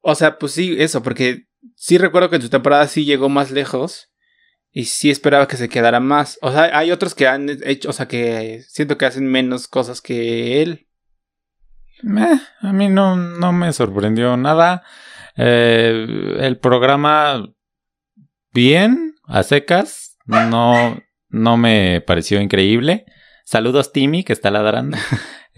O 0.00 0.14
sea, 0.14 0.38
pues 0.38 0.52
sí, 0.52 0.76
eso, 0.78 1.02
porque 1.02 1.46
sí 1.74 1.98
recuerdo 1.98 2.28
que 2.28 2.36
en 2.36 2.42
su 2.42 2.50
temporada 2.50 2.86
sí 2.88 3.04
llegó 3.04 3.28
más 3.28 3.50
lejos. 3.50 4.10
Y 4.78 4.84
sí 4.84 5.08
esperaba 5.10 5.48
que 5.48 5.56
se 5.56 5.70
quedara 5.70 6.00
más. 6.00 6.38
O 6.42 6.52
sea, 6.52 6.76
hay 6.76 6.90
otros 6.90 7.14
que 7.14 7.26
han 7.26 7.48
hecho, 7.64 7.88
o 7.88 7.92
sea, 7.94 8.06
que 8.08 8.62
siento 8.68 8.98
que 8.98 9.06
hacen 9.06 9.24
menos 9.26 9.68
cosas 9.68 10.02
que 10.02 10.60
él. 10.60 10.86
Meh, 12.02 12.38
a 12.60 12.72
mí 12.74 12.90
no, 12.90 13.16
no 13.16 13.52
me 13.54 13.72
sorprendió 13.72 14.36
nada. 14.36 14.82
Eh, 15.34 16.36
el 16.40 16.58
programa, 16.58 17.42
bien, 18.52 19.14
a 19.24 19.44
secas. 19.44 20.18
No, 20.26 21.00
no 21.30 21.56
me 21.56 22.02
pareció 22.06 22.38
increíble. 22.42 23.06
Saludos, 23.46 23.92
Timmy, 23.94 24.24
que 24.24 24.34
está 24.34 24.50
ladrando. 24.50 24.98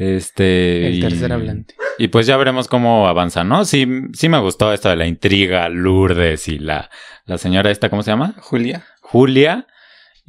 Este. 0.01 0.87
El 0.87 0.95
y- 0.95 1.01
tercer 1.01 1.33
hablante. 1.33 1.75
Y 1.99 2.07
pues 2.07 2.29
ya 2.29 2.37
veremos 2.37 2.69
cómo 2.69 3.09
avanza, 3.09 3.43
¿no? 3.43 3.65
Sí, 3.65 3.85
sí 4.13 4.29
me 4.29 4.39
gustó 4.39 4.73
esto 4.73 4.89
de 4.89 4.95
la 4.95 5.09
intriga, 5.09 5.69
Lourdes 5.69 6.47
y 6.47 6.61
la, 6.61 6.89
la 7.25 7.37
señora 7.37 7.73
esta, 7.73 7.91
¿cómo 7.91 8.05
se 8.05 8.13
llama? 8.13 8.37
Julia. 8.39 8.87
Julia. 9.11 9.67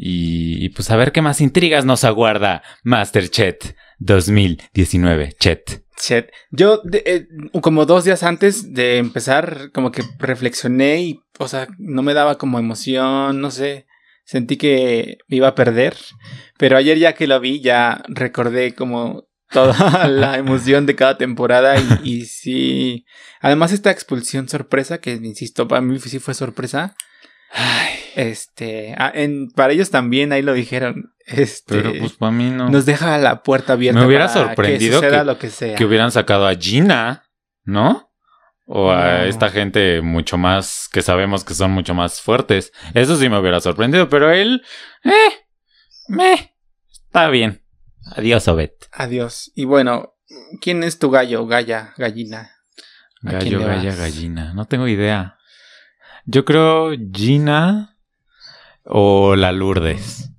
Y, 0.01 0.63
y 0.63 0.69
pues 0.69 0.89
a 0.91 0.95
ver 0.95 1.11
qué 1.11 1.21
más 1.21 1.41
intrigas 1.41 1.83
nos 1.85 2.03
aguarda 2.05 2.63
Masterchet 2.83 3.75
2019. 3.97 5.33
Chet. 5.39 5.83
Chet. 5.97 6.31
Yo, 6.51 6.79
de- 6.85 7.03
eh, 7.05 7.27
como 7.61 7.85
dos 7.85 8.05
días 8.05 8.23
antes 8.23 8.73
de 8.73 8.97
empezar, 8.97 9.71
como 9.73 9.91
que 9.91 10.03
reflexioné 10.17 11.01
y, 11.01 11.19
o 11.37 11.47
sea, 11.49 11.67
no 11.77 12.01
me 12.01 12.13
daba 12.13 12.37
como 12.37 12.59
emoción, 12.59 13.41
no 13.41 13.51
sé. 13.51 13.85
Sentí 14.23 14.55
que 14.57 15.17
me 15.27 15.37
iba 15.37 15.49
a 15.49 15.55
perder. 15.55 15.97
Pero 16.57 16.77
ayer 16.77 16.97
ya 16.97 17.13
que 17.13 17.27
lo 17.27 17.39
vi, 17.41 17.61
ya 17.61 18.01
recordé 18.07 18.73
como 18.75 19.27
toda 19.51 20.07
la 20.07 20.37
emoción 20.37 20.85
de 20.85 20.95
cada 20.95 21.17
temporada 21.17 21.75
y, 21.77 22.09
y 22.09 22.25
sí. 22.25 23.05
Además, 23.41 23.73
esta 23.73 23.91
expulsión 23.91 24.47
sorpresa, 24.47 24.99
que 24.99 25.11
insisto, 25.13 25.67
para 25.67 25.81
mí 25.81 25.99
sí 25.99 26.19
fue 26.19 26.33
sorpresa. 26.33 26.95
Ay, 27.51 27.89
Este, 28.15 28.95
ah, 28.97 29.11
en, 29.13 29.49
para 29.51 29.73
ellos 29.73 29.89
también, 29.91 30.31
ahí 30.31 30.41
lo 30.41 30.53
dijeron. 30.53 31.13
Este, 31.25 31.75
pero 31.75 31.93
pues 31.99 32.13
para 32.13 32.31
mí 32.31 32.49
no. 32.49 32.69
nos 32.69 32.85
deja 32.85 33.17
la 33.19 33.43
puerta 33.43 33.73
abierta. 33.73 33.99
Me 33.99 34.05
hubiera 34.07 34.27
para 34.27 34.47
sorprendido 34.47 34.99
que, 34.99 35.07
suceda 35.07 35.19
que- 35.21 35.25
lo 35.25 35.37
que 35.37 35.49
sea. 35.49 35.75
que 35.75 35.85
hubieran 35.85 36.11
sacado 36.11 36.47
a 36.47 36.55
Gina, 36.55 37.23
¿no? 37.63 38.11
O 38.65 38.91
a 38.91 39.19
No. 39.19 39.23
esta 39.25 39.49
gente 39.49 40.01
mucho 40.01 40.37
más, 40.37 40.87
que 40.91 41.01
sabemos 41.01 41.43
que 41.43 41.53
son 41.53 41.71
mucho 41.71 41.93
más 41.93 42.21
fuertes. 42.21 42.71
Eso 42.93 43.15
sí 43.15 43.29
me 43.29 43.39
hubiera 43.39 43.59
sorprendido, 43.61 44.09
pero 44.09 44.31
él, 44.31 44.63
eh, 45.03 45.29
me, 46.07 46.55
está 46.91 47.29
bien. 47.29 47.63
Adiós, 48.15 48.47
Obed. 48.47 48.71
Adiós. 48.91 49.51
Y 49.55 49.65
bueno, 49.65 50.15
¿quién 50.61 50.83
es 50.83 50.97
tu 50.99 51.09
gallo, 51.11 51.45
galla, 51.47 51.93
gallina? 51.97 52.51
¿A 53.25 53.37
quién 53.39 53.59
Gallo, 53.59 53.65
galla, 53.67 53.95
gallina. 53.95 54.53
No 54.53 54.65
tengo 54.65 54.87
idea. 54.87 55.37
Yo 56.25 56.45
creo 56.45 56.91
Gina 57.11 57.97
o 58.89 59.35
la 59.35 59.51
Lourdes. 59.51 60.29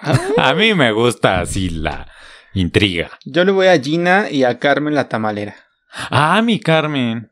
A 0.38 0.54
mí 0.54 0.74
me 0.74 0.92
gusta 0.92 1.40
así 1.40 1.68
la 1.70 2.10
intriga. 2.54 3.10
Yo 3.24 3.44
le 3.44 3.52
voy 3.52 3.66
a 3.68 3.78
Gina 3.80 4.30
y 4.30 4.44
a 4.44 4.58
Carmen 4.58 4.94
la 4.94 5.08
tamalera. 5.08 5.54
Ah, 6.10 6.40
mi 6.42 6.58
Carmen. 6.58 7.30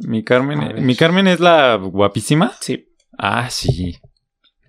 Mi 0.00 0.22
Carmen, 0.24 0.84
mi 0.84 0.96
Carmen 0.96 1.26
es 1.28 1.40
la 1.40 1.76
guapísima. 1.76 2.52
Sí. 2.60 2.88
Ah, 3.16 3.48
sí. 3.50 3.98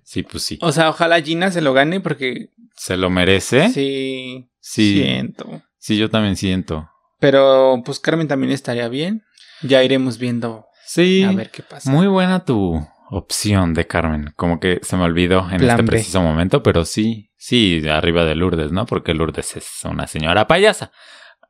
Sí, 0.04 0.22
pues 0.22 0.44
sí. 0.44 0.58
O 0.62 0.70
sea, 0.72 0.88
ojalá 0.90 1.20
Gina 1.20 1.50
se 1.50 1.60
lo 1.60 1.72
gane 1.74 2.00
porque 2.00 2.50
¿Se 2.76 2.96
lo 2.96 3.10
merece? 3.10 3.68
sí, 3.70 4.48
Sí. 4.60 5.02
siento. 5.02 5.62
Sí, 5.78 5.96
yo 5.98 6.08
también 6.08 6.36
siento. 6.36 6.88
Pero 7.18 7.82
pues 7.84 8.00
Carmen 8.00 8.28
también 8.28 8.52
estaría 8.52 8.88
bien. 8.88 9.24
Ya 9.62 9.82
iremos 9.82 10.18
viendo 10.18 10.66
Sí. 10.86 11.22
a 11.24 11.32
ver 11.32 11.50
qué 11.50 11.62
pasa. 11.62 11.90
Muy 11.90 12.06
buena 12.06 12.44
tu 12.44 12.86
opción 13.10 13.74
de 13.74 13.86
Carmen. 13.86 14.32
Como 14.36 14.60
que 14.60 14.80
se 14.82 14.96
me 14.96 15.04
olvidó 15.04 15.40
en 15.50 15.58
Plan 15.58 15.70
este 15.70 15.82
B. 15.82 15.88
preciso 15.88 16.20
momento, 16.22 16.62
pero 16.62 16.84
sí, 16.84 17.30
sí, 17.36 17.86
arriba 17.88 18.24
de 18.24 18.34
Lourdes, 18.34 18.72
¿no? 18.72 18.86
Porque 18.86 19.14
Lourdes 19.14 19.56
es 19.56 19.68
una 19.84 20.06
señora 20.06 20.46
payasa. 20.46 20.90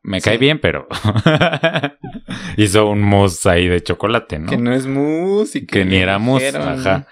Me 0.03 0.21
cae 0.21 0.37
bien, 0.37 0.59
pero 0.61 0.87
hizo 2.57 2.87
un 2.89 3.03
mousse 3.03 3.47
ahí 3.49 3.69
de 3.69 3.83
chocolate, 3.83 4.39
¿no? 4.39 4.51
Que 4.51 4.57
no 4.59 4.73
es 4.75 4.87
mus 4.87 5.57
y 5.57 5.61
que, 5.67 5.79
Que 5.81 5.85
ni 5.85 5.97
era 5.97 6.19
mousse, 6.19 6.49
ajá. 6.57 7.07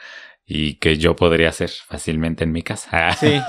Y 0.45 0.75
que 0.75 0.99
yo 0.99 1.17
podría 1.17 1.49
hacer 1.49 1.71
fácilmente 1.71 2.45
en 2.45 2.53
mi 2.53 2.63
casa. 2.63 3.11
Sí. 3.19 3.41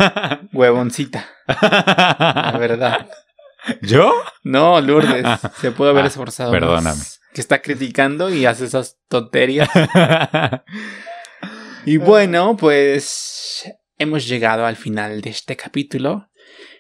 Huevoncita, 0.54 1.26
la 1.48 2.56
verdad. 2.60 3.10
¿Yo? 3.82 4.14
No, 4.44 4.80
Lourdes, 4.82 5.26
se 5.60 5.72
puede 5.72 5.92
haber 5.92 6.06
Ah, 6.06 6.08
esforzado. 6.08 6.52
perdóname. 6.52 6.90
más. 6.98 7.20
Que 7.34 7.42
está 7.42 7.62
criticando 7.62 8.34
y 8.34 8.46
hace 8.46 8.66
esas 8.66 9.00
tonterías. 9.08 9.70
Y 11.86 11.98
bueno, 11.98 12.56
pues 12.56 13.70
hemos 13.98 14.26
llegado 14.26 14.66
al 14.66 14.78
final 14.78 15.20
de 15.20 15.32
este 15.32 15.58
capítulo. 15.58 16.30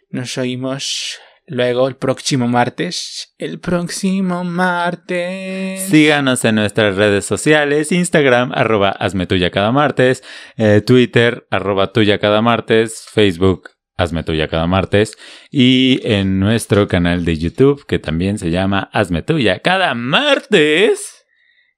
Nos 0.09 0.37
oímos 0.37 1.19
luego 1.45 1.89
el 1.89 1.97
próximo 1.97 2.47
martes. 2.47 3.33
El 3.37 3.59
próximo 3.59 4.45
martes. 4.45 5.89
Síganos 5.89 6.45
en 6.45 6.55
nuestras 6.55 6.95
redes 6.95 7.25
sociales, 7.25 7.91
Instagram, 7.91 8.53
arroba 8.53 8.91
hazme 8.91 9.27
tuya 9.27 9.51
cada 9.51 9.73
martes, 9.73 10.23
eh, 10.55 10.79
Twitter, 10.79 11.45
arroba 11.51 11.91
tuya 11.91 12.17
cada 12.17 12.41
martes, 12.41 13.05
Facebook, 13.11 13.71
hazme 13.95 14.23
tuya 14.23 14.47
cada 14.47 14.67
martes, 14.67 15.17
y 15.51 15.99
en 16.03 16.39
nuestro 16.39 16.87
canal 16.87 17.25
de 17.25 17.37
YouTube, 17.37 17.85
que 17.85 17.99
también 17.99 18.37
se 18.37 18.51
llama 18.51 18.89
Hazme 18.93 19.21
tuya 19.21 19.59
cada 19.59 19.93
martes. 19.93 21.25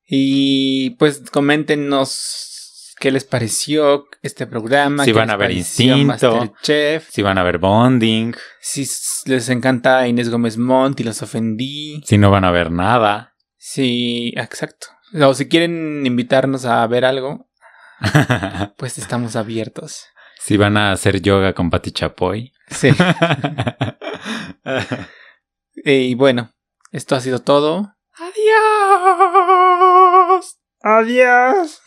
Y 0.08 0.92
pues 0.92 1.24
coméntenos 1.32 2.94
qué 3.00 3.12
les 3.12 3.24
pareció 3.24 4.06
este 4.22 4.48
programa. 4.48 5.04
Si 5.04 5.12
van 5.12 5.30
a 5.30 5.36
ver 5.36 5.52
Instinto. 5.52 6.38
Masterchef. 6.38 7.10
Si 7.10 7.22
van 7.22 7.38
a 7.38 7.44
ver 7.44 7.58
Bonding, 7.58 8.36
Si 8.62 8.88
les 9.26 9.50
encanta 9.50 10.08
Inés 10.08 10.30
Gómez 10.30 10.58
Montt 10.58 11.00
y 11.00 11.04
los 11.04 11.22
ofendí. 11.22 12.02
si 12.06 12.18
no 12.18 12.32
van 12.32 12.46
a 12.46 12.52
ver 12.52 12.72
nada. 12.72 13.34
Sí, 13.58 14.34
exacto. 14.38 14.88
O 15.22 15.34
si 15.34 15.48
quieren 15.48 16.06
invitarnos 16.06 16.66
a 16.66 16.86
ver 16.88 17.06
algo, 17.06 17.50
pues 18.78 18.98
estamos 18.98 19.36
abiertos. 19.36 20.06
Si 20.46 20.58
van 20.58 20.78
a 20.78 20.92
hacer 20.92 21.24
yoga 21.24 21.54
con 21.54 21.72
Pati 21.72 21.92
Chapoy. 21.92 22.54
Sí. 22.70 22.90
y 25.74 26.14
bueno, 26.14 26.52
esto 26.92 27.16
ha 27.16 27.20
sido 27.20 27.40
todo. 27.40 27.96
Adiós. 28.14 28.36
Adiós. 30.82 31.82